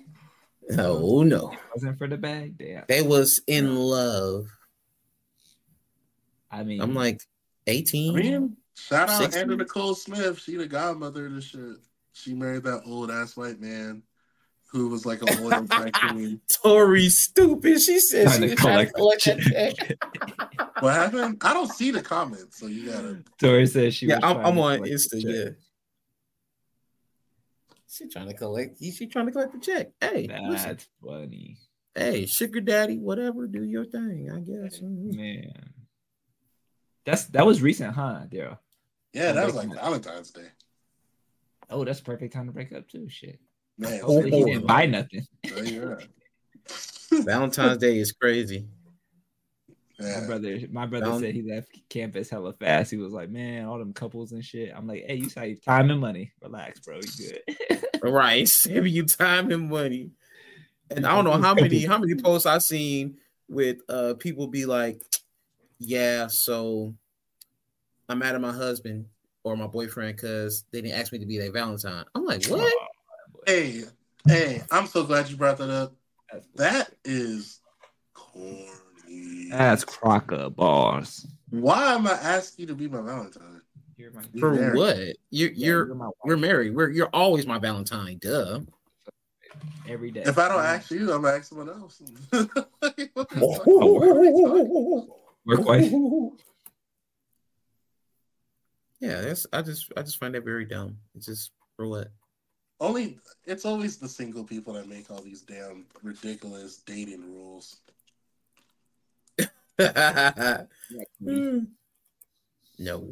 [0.77, 2.57] Oh no, It wasn't for the bag.
[2.57, 2.84] Damn.
[2.88, 4.48] they was in love.
[6.52, 7.22] I mean, I'm like
[7.68, 8.15] I eighteen.
[8.15, 9.41] mean, shout out 16?
[9.44, 10.40] Anna Nicole Smith.
[10.40, 11.77] She the godmother of the shit.
[12.14, 14.03] She married that old ass white man
[14.71, 16.41] who was like a loyal tycoon.
[16.63, 17.81] Tori stupid.
[17.81, 19.97] She said Trying she to was trying to collect collect that check.
[20.79, 21.41] What happened?
[21.43, 23.23] I don't see the comments, so you gotta.
[23.39, 24.07] Tori said she.
[24.07, 25.09] Yeah, was I'm, I'm to on collect Insta.
[25.09, 25.35] the check.
[25.35, 25.49] Yeah.
[27.91, 28.79] She trying to collect.
[28.81, 29.91] She trying to collect the check.
[29.99, 30.69] Hey, listen.
[30.69, 31.57] That's funny,
[31.95, 33.47] Hey, sugar daddy, whatever.
[33.47, 34.29] Do your thing.
[34.33, 34.79] I guess.
[34.79, 35.17] Mm-hmm.
[35.17, 35.73] man.
[37.05, 38.57] That's that was recent, huh, Daryl?
[39.13, 40.47] Yeah, that was like Valentine's Day.
[41.69, 43.09] Oh, that's perfect time to break up too.
[43.09, 43.39] Shit.
[43.80, 44.68] Man, Hopefully he oh, didn't oh.
[44.68, 45.26] buy nothing.
[45.43, 45.97] there you.
[47.23, 48.68] Valentine's Day is crazy.
[49.99, 52.91] My brother, my brother Down- said he left campus hella fast.
[52.91, 55.89] He was like, "Man, all them couples and shit." I'm like, "Hey, you save time
[55.91, 56.31] and money.
[56.41, 56.97] Relax, bro.
[56.97, 60.11] You good?" Right, saving you time and money.
[60.89, 63.18] And I don't know how many how many posts I've seen
[63.49, 65.01] with uh people be like,
[65.80, 66.93] yeah, so
[68.07, 69.06] I'm mad at my husband
[69.43, 72.06] or my boyfriend because they didn't ask me to be their Valentine.
[72.15, 72.73] I'm like, what?
[73.49, 73.81] Hey,
[74.27, 75.95] hey, I'm so glad you brought that up.
[76.53, 77.59] That's,
[78.13, 78.69] corny.
[79.49, 81.26] that's crocker balls.
[81.49, 83.61] Why am I asking you to be my Valentine?
[83.97, 84.77] You're my, You're For married.
[84.77, 84.97] what?
[85.31, 86.76] You're yeah, you're my we're married.
[86.76, 88.19] We're you're always my Valentine.
[88.21, 88.59] Duh.
[89.88, 90.21] every day.
[90.27, 91.99] If I don't ask you, I'm gonna ask someone else.
[92.31, 93.53] Like, what the Oh.
[93.55, 93.65] fuck?
[93.65, 95.07] What are we
[95.47, 95.91] work wife.
[98.99, 100.97] Yeah, that's I just I just find that very dumb.
[101.15, 102.09] It's just for what?
[102.80, 107.81] Only it's always the single people that make all these damn ridiculous dating rules.
[112.81, 113.06] No.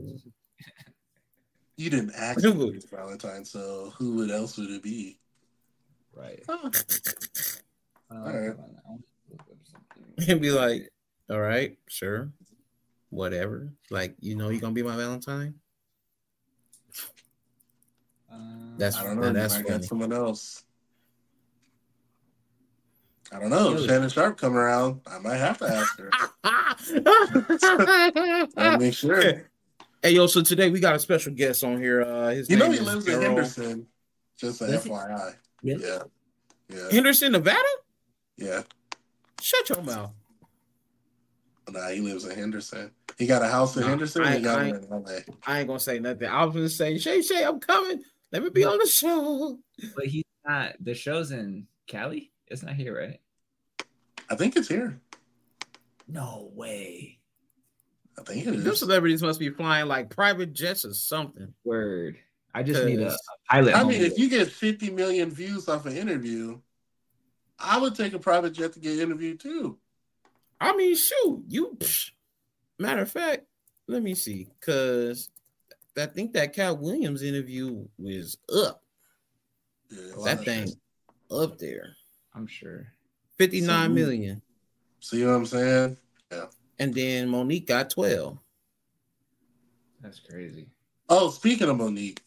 [1.76, 5.20] You didn't ask me Valentine, so who would else would it be?
[6.14, 6.42] Right.
[6.48, 6.72] Oh,
[8.10, 8.56] Uh, Alright.
[8.56, 9.58] hold on, I want to look up
[10.18, 10.30] something.
[10.32, 10.90] and be like,
[11.30, 12.32] all right, sure,
[13.10, 13.74] whatever.
[13.92, 15.56] Like, you know, you're gonna be my Valentine.
[18.38, 19.34] Um, That's I don't know.
[19.34, 20.64] that's I got someone else.
[23.32, 23.74] I don't know.
[23.74, 23.88] Really?
[23.88, 26.12] Shannon Sharpe come around, I might have to ask her.
[28.58, 29.44] I'll make sure.
[30.02, 32.04] Hey yo, so today we got a special guest on here.
[32.04, 33.88] Uh his You know he is lives in Henderson.
[34.38, 34.90] Just a Does he?
[34.92, 35.36] FYI.
[35.64, 35.84] Really?
[35.86, 36.00] Yeah.
[36.70, 36.92] Yeah.
[36.92, 37.62] Henderson, Nevada?
[38.38, 38.62] Yeah.
[39.42, 40.12] Shut your mouth.
[41.70, 42.92] Nah, he lives in Henderson.
[43.18, 44.24] He got a house in Nah, Henderson.
[44.24, 45.12] I- he got I- one in LA.
[45.46, 46.30] I ain't gonna say nothing.
[46.30, 48.02] I was gonna say, Shay Shay, I'm coming.
[48.32, 49.58] Let me be on the show.
[49.96, 50.74] But he's not.
[50.80, 52.32] The show's in Cali.
[52.48, 53.20] It's not here, right?
[54.30, 55.00] I think it's here.
[56.08, 57.20] No way.
[58.18, 58.80] I think it Them is.
[58.80, 61.54] celebrities must be flying like private jets or something.
[61.64, 62.18] Word.
[62.54, 63.18] I just need a, a
[63.50, 63.76] pilot.
[63.76, 64.06] I mean, homeboy.
[64.06, 66.60] if you get 50 million views off an interview,
[67.60, 69.78] I would take a private jet to get interviewed too.
[70.60, 71.78] I mean, shoot, you.
[71.78, 72.12] psh.
[72.80, 73.46] Matter of fact,
[73.88, 75.30] let me see, cause
[75.98, 78.84] I think that Katt Williams interview was up.
[79.90, 80.78] Yeah, That thing shit.
[81.32, 81.96] up there,
[82.36, 82.88] I'm sure.
[83.38, 84.42] fifty nine So- million,
[85.00, 85.98] See what I'm saying?
[86.32, 86.46] Yeah.
[86.80, 88.40] And then Mo'Nique got twelve.
[90.02, 90.68] That's crazy.
[91.10, 92.20] Oh, speaking of Mo'Nique,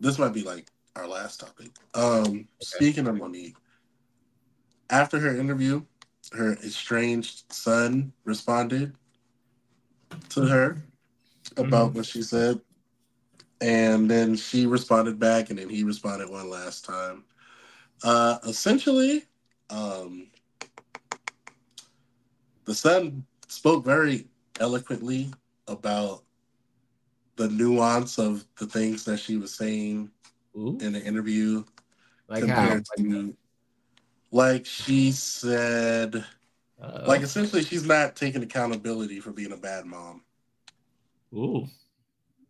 [0.00, 1.70] this might be like our last topic.
[1.94, 3.54] Um, speaking of Mo'Nique,
[4.90, 5.82] after her interview,
[6.32, 8.94] her estranged son responded
[10.30, 10.82] to her
[11.56, 12.60] about what she said.
[13.60, 17.24] And then she responded back, and then he responded one last time.
[18.02, 19.24] Uh, essentially,
[19.70, 20.28] um,
[22.64, 24.26] the son spoke very
[24.60, 25.30] eloquently
[25.66, 26.22] about
[27.36, 30.10] the nuance of the things that she was saying
[30.56, 30.78] Ooh.
[30.80, 31.64] in the interview
[32.28, 32.56] Like how?
[32.56, 33.34] compared to
[34.30, 36.24] like she said
[36.80, 40.22] Uh, like essentially she's not taking accountability for being a bad mom
[41.34, 41.66] ooh.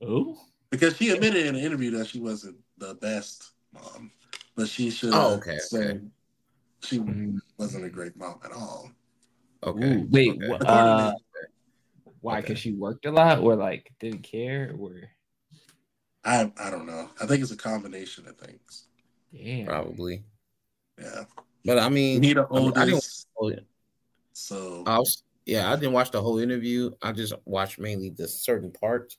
[0.03, 0.37] Ooh.
[0.71, 4.11] because she admitted in an interview that she wasn't the best mom
[4.57, 6.11] but she should Oh, have okay, said
[6.83, 7.39] she Mm.
[7.59, 8.91] wasn't a great mom at all
[9.63, 10.65] Okay, Ooh, wait, okay.
[10.67, 11.17] uh, to-
[12.23, 12.39] why?
[12.39, 12.41] Okay.
[12.49, 15.11] Because she worked a lot, or like didn't care, or
[16.25, 18.85] i i don't know i think it's a combination of things
[19.33, 19.67] damn.
[19.67, 20.23] probably.
[20.99, 21.25] yeah
[21.65, 22.95] But I mean, Nita I, mean, I didn't.
[22.95, 23.61] oldest oh, yeah.
[24.33, 26.93] so I was, yeah, I didn't watch the whole interview.
[27.03, 29.19] I just watched mainly the certain parts.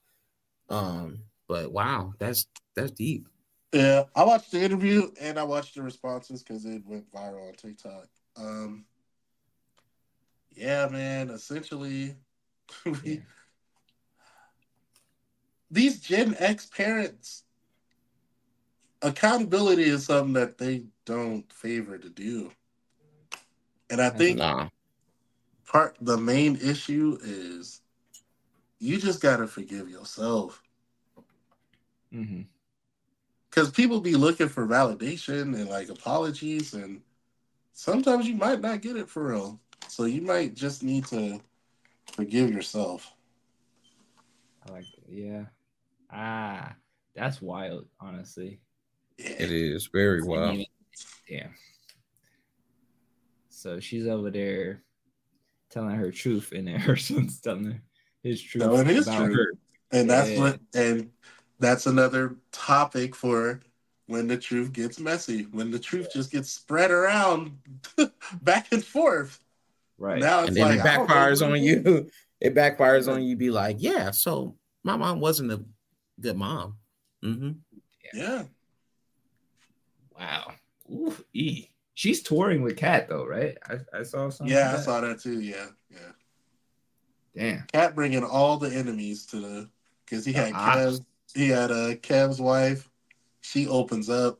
[0.69, 3.27] Um, but wow, that's that's deep.
[3.73, 7.53] Yeah, I watched the interview and I watched the responses because it went viral on
[7.55, 8.07] TikTok.
[8.37, 8.85] Um,
[10.55, 11.31] yeah, man.
[11.31, 12.15] Essentially,
[12.85, 13.19] we, Yeah.
[15.69, 17.43] these Gen X parents,
[19.01, 22.51] accountability is something that they don't favor to do,
[23.89, 24.69] and I think Nah,
[25.71, 27.81] part the main issue is
[28.79, 30.61] you just gotta forgive yourself.
[32.11, 32.41] hmm
[33.49, 37.01] because people be looking for validation and like apologies and
[37.73, 41.39] sometimes you might not get it for real so you might just need to
[42.13, 43.13] forgive yourself
[44.65, 45.11] I like that.
[45.11, 45.45] Yeah.
[46.11, 46.75] Ah,
[47.15, 47.87] that's wild.
[47.99, 48.59] Honestly.
[49.17, 50.59] it is very wild.
[51.27, 51.47] Yeah.
[53.49, 54.83] So she's over there
[55.71, 57.81] telling her truth, and then her son's telling her
[58.23, 59.35] his truth Telling his truth.
[59.35, 59.53] her.
[59.91, 60.39] and that's Yeah.
[60.39, 61.09] what and
[61.59, 63.61] that's another topic for
[64.07, 67.57] when the truth gets messy, when the truth just gets spread around
[68.41, 69.39] back and forth.
[69.97, 70.19] Right.
[70.19, 72.09] Now it's and then like it I don't know backfires on you.
[72.41, 73.35] It backfires on you.
[73.35, 74.09] Be like, yeah.
[74.09, 75.63] So my mom wasn't a
[76.19, 76.77] good mom.
[77.23, 77.51] Mm-hmm.
[78.15, 78.43] Yeah.
[80.17, 80.53] Wow.
[80.91, 81.67] Ooh, e.
[82.01, 83.55] She's touring with Katt though, right?
[83.69, 84.47] I, I saw something.
[84.47, 84.85] Yeah, I like that.
[84.85, 85.39] saw that too.
[85.39, 85.99] Yeah, yeah.
[87.37, 87.63] Damn.
[87.71, 89.69] Katt bringing all the enemies to the
[90.03, 90.51] because he had.
[90.51, 91.05] Kev,
[91.35, 92.89] he had uh, Kev's wife.
[93.41, 94.39] She opens up.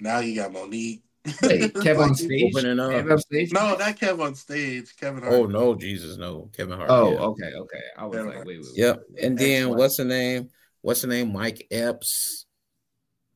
[0.00, 1.02] Now you got Mo'Nique.
[1.42, 2.54] Wait, Kev on stage.
[2.54, 2.92] Opening up.
[2.92, 3.52] Kev on stage.
[3.52, 4.94] No, not Kev on stage.
[4.94, 5.34] Kevin Hart.
[5.34, 6.88] Oh no, Jesus, no, Kevin Hart.
[6.88, 7.18] Oh, yeah.
[7.18, 7.82] okay, okay.
[7.98, 8.46] I was Never like, mind.
[8.46, 8.78] wait, wait, wait.
[8.78, 9.02] Yep.
[9.24, 10.50] And then what's the name?
[10.82, 11.32] What's the name?
[11.32, 12.46] Mike Epps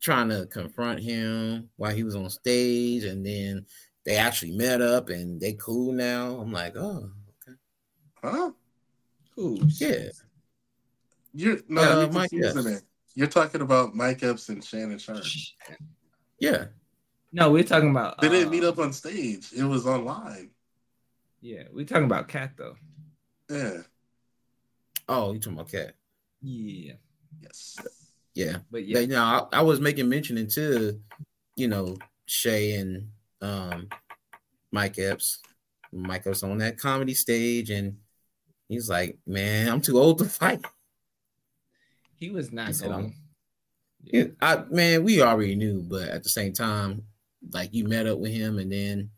[0.06, 3.66] trying to confront him while he was on stage, and then
[4.04, 6.36] they actually met up and they cool now.
[6.38, 7.10] I'm like, oh,
[7.42, 7.56] okay,
[8.22, 8.52] Huh?
[9.34, 9.58] Cool.
[9.80, 10.10] yeah.
[11.34, 12.78] You're no, Uh, you're Mike confusing Epps.
[12.82, 12.84] it.
[13.16, 15.24] You're talking about Mike Epps and Shannon Sharpe.
[16.38, 16.66] Yeah.
[17.32, 18.20] No, we're talking about.
[18.20, 19.48] They didn't uh, meet up on stage.
[19.54, 20.50] It was online.
[21.40, 22.76] Yeah, we're talking about Katt though.
[23.50, 23.78] Yeah.
[25.08, 25.94] Oh, you talking about Katt?
[26.42, 26.94] Yeah,
[27.40, 27.76] Yes.
[28.36, 28.58] Yeah.
[28.70, 29.00] but Yeah.
[29.00, 31.00] You know, I, I was making mention into,
[31.56, 31.96] you know,
[32.26, 33.08] Shay and
[33.40, 33.88] um
[34.70, 35.40] Mike Epps.
[35.92, 37.96] Mike Epps on that comedy stage, and
[38.68, 40.64] he's like, "Man, I'm too old to fight."
[42.16, 43.14] he was not He going.
[44.02, 47.02] Yeah, I man, we already knew, but at the same time,
[47.52, 49.10] like you met up with him, and then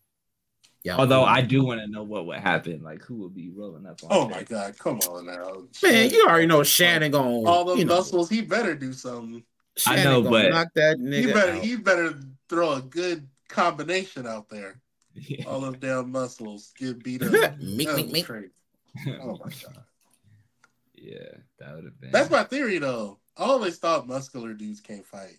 [0.85, 0.97] yeah.
[0.97, 4.01] Although I do want to know what would happen, like who would be rolling up
[4.05, 4.09] on.
[4.11, 4.37] Oh stage.
[4.51, 4.79] my God!
[4.79, 8.29] Come on now, man, you already know Shannon going all the you know, muscles.
[8.31, 9.43] He better do something.
[9.87, 11.53] I know, gonna but- knock that nigga He better.
[11.53, 11.59] out.
[11.65, 12.15] He better
[12.49, 14.81] throw a good combination out there.
[15.15, 15.45] Yeah.
[15.49, 17.31] All them damn muscles get beat up.
[17.61, 18.29] Meek, That meek, meek.
[19.21, 19.85] Oh my God!
[20.95, 21.19] yeah,
[21.59, 22.11] that would have been.
[22.13, 23.19] That's my theory, though.
[23.37, 25.39] I always thought muscular dudes can't fight.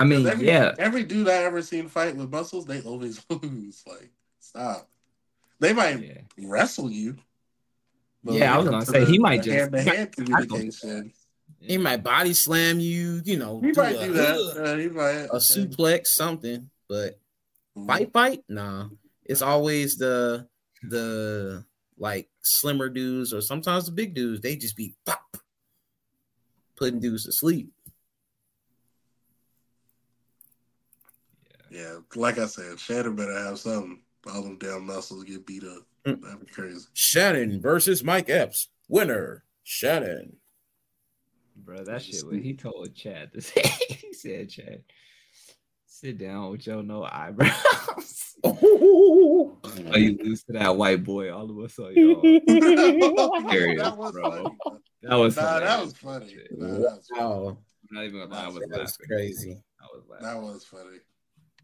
[0.00, 3.82] I mean, every, yeah, Every dude I ever seen fight with muscles, they always lose.
[3.86, 4.10] Like,
[4.40, 4.88] stop.
[5.60, 6.18] They might yeah.
[6.38, 7.16] wrestle you.
[8.22, 11.12] but Yeah, I was gonna say, to he might just- hand-to-hand he might- communication.
[11.58, 14.36] He might body slam you, you know, He do might a, do that.
[14.62, 15.26] Uh, he might.
[15.32, 16.68] a suplex, something.
[16.88, 17.18] But
[17.76, 17.86] Mhm.
[17.86, 18.88] fight, fight, nah.
[19.24, 20.46] It's always the
[20.82, 21.64] the
[21.98, 24.42] like slimmer dudes or sometimes the big dudes.
[24.42, 25.38] They just be pop,
[26.76, 27.72] putting dudes to sleep.
[31.70, 34.00] Yeah, like I said, Shannon better have something.
[34.32, 35.82] All them damn muscles get beat up.
[36.06, 36.20] Mm.
[36.22, 36.86] That'd be crazy.
[36.94, 38.68] Shannon versus Mike Epps.
[38.88, 40.36] Winner, Shannon.
[41.56, 41.84] bro.
[41.84, 42.24] That shit.
[42.26, 44.82] When he told Chad to say, he said, "Chad,
[45.86, 48.22] sit down with your no eyebrows."
[49.88, 51.32] Oh, you lose to that white boy.
[51.32, 52.20] All of us are y'all.
[52.20, 54.30] Hilarious, that was bro.
[54.30, 54.56] funny.
[55.02, 56.36] That was Nah, that was funny.
[56.52, 57.58] Nah, that, was, wow.
[57.90, 58.44] I'm not even gonna lie.
[58.44, 59.06] I was That's laughing.
[59.08, 59.62] crazy.
[59.80, 60.26] I was laughing.
[60.26, 60.98] that was funny.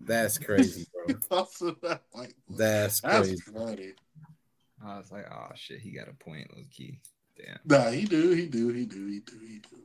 [0.04, 1.16] That's crazy, bro.
[1.38, 2.56] Also, that white boy.
[2.56, 3.42] That's That's crazy.
[3.54, 3.92] funny.
[4.84, 6.98] I was like, oh shit, he got a point, low key.
[7.36, 7.58] Damn.
[7.64, 9.78] Nah, he do, he do, he do, he do, he do.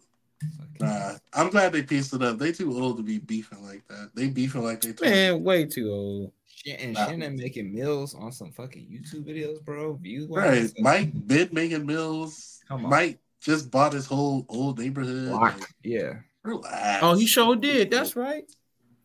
[0.58, 2.38] Fucking- Nah, I'm glad they pieced it up.
[2.38, 4.12] They too old to be beefing like that.
[4.16, 4.94] They beefing like they.
[4.94, 6.32] too Man, way too old.
[6.48, 7.06] Shit, and Nah.
[7.08, 9.94] Shannon making meals on some fucking YouTube videos, bro.
[9.94, 12.60] Views Right, Mike been making bills.
[12.68, 12.90] Come on.
[12.92, 15.30] Mike just bought his whole old neighborhood.
[15.30, 16.16] Like, Yeah.
[16.44, 17.04] relax.
[17.04, 17.90] Oh, he sure did.
[17.92, 18.44] That's right.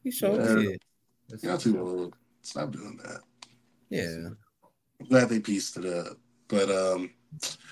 [0.02, 0.54] He sure Yeah.
[0.70, 0.82] did.
[1.32, 2.14] That's Y'all too old.
[2.42, 3.20] Stop doing that.
[3.88, 4.28] Yeah.
[5.00, 6.18] I'm glad they pieced it up.
[6.48, 7.10] But um,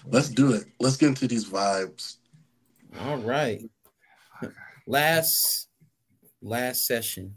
[0.07, 0.65] let's do it.
[0.81, 2.16] Let's get into these vibes.
[2.99, 3.61] All right.
[4.87, 5.69] Last
[6.41, 7.37] last session.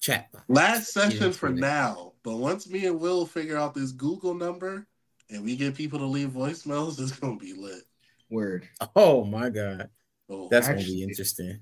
[0.00, 0.28] Chat.
[0.46, 1.60] Last session Yeah, for funny.
[1.60, 2.12] now.
[2.22, 4.86] But once me and Will figure out this Google number
[5.30, 7.82] and we get people to leave voicemails, it's gonna be lit.
[8.30, 8.68] Word.
[8.94, 9.90] Oh my god.
[10.28, 11.60] Oh, That's gonna be interesting.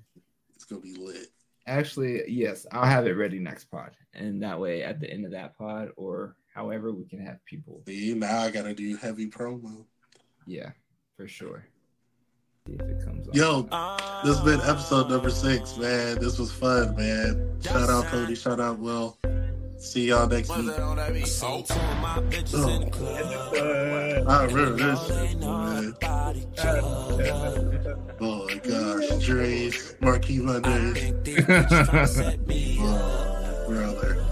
[0.55, 1.29] it's gonna be lit.
[1.69, 3.91] Actually, yes, I'll have it ready next pod.
[4.15, 7.83] And that way at the end of that pod or however we can have people.
[7.87, 9.85] See, now I gotta do heavy promo.
[10.47, 10.71] Yeah,
[11.17, 11.67] for sure.
[12.67, 13.35] See if it comes on.
[13.35, 13.63] Yo,
[14.25, 16.19] this has been episode number six, man.
[16.19, 17.61] This was fun, man.
[17.61, 19.19] Shout out Codi, shout out Will.
[19.77, 20.71] See y'all next week.
[20.71, 20.97] Oh.
[24.27, 25.95] I remember this shit, man.
[28.21, 31.13] Oh my gosh, Dre's, Marquis Mondays.
[32.81, 34.25] Oh, brother.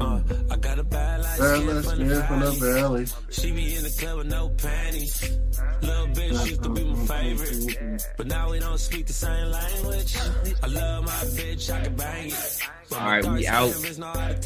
[0.00, 1.38] Uh, I got a bad life.
[1.38, 3.06] Bad last man from the valley.
[3.30, 5.38] She be in the club with no panties.
[5.82, 10.16] Little bitch used to be my favorite, but now we don't speak the same language.
[10.62, 12.60] I love my bitch, I can bang it.
[12.92, 13.74] All right, we out.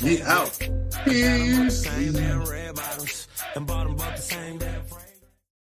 [0.02, 0.52] We out.
[4.18, 4.58] Same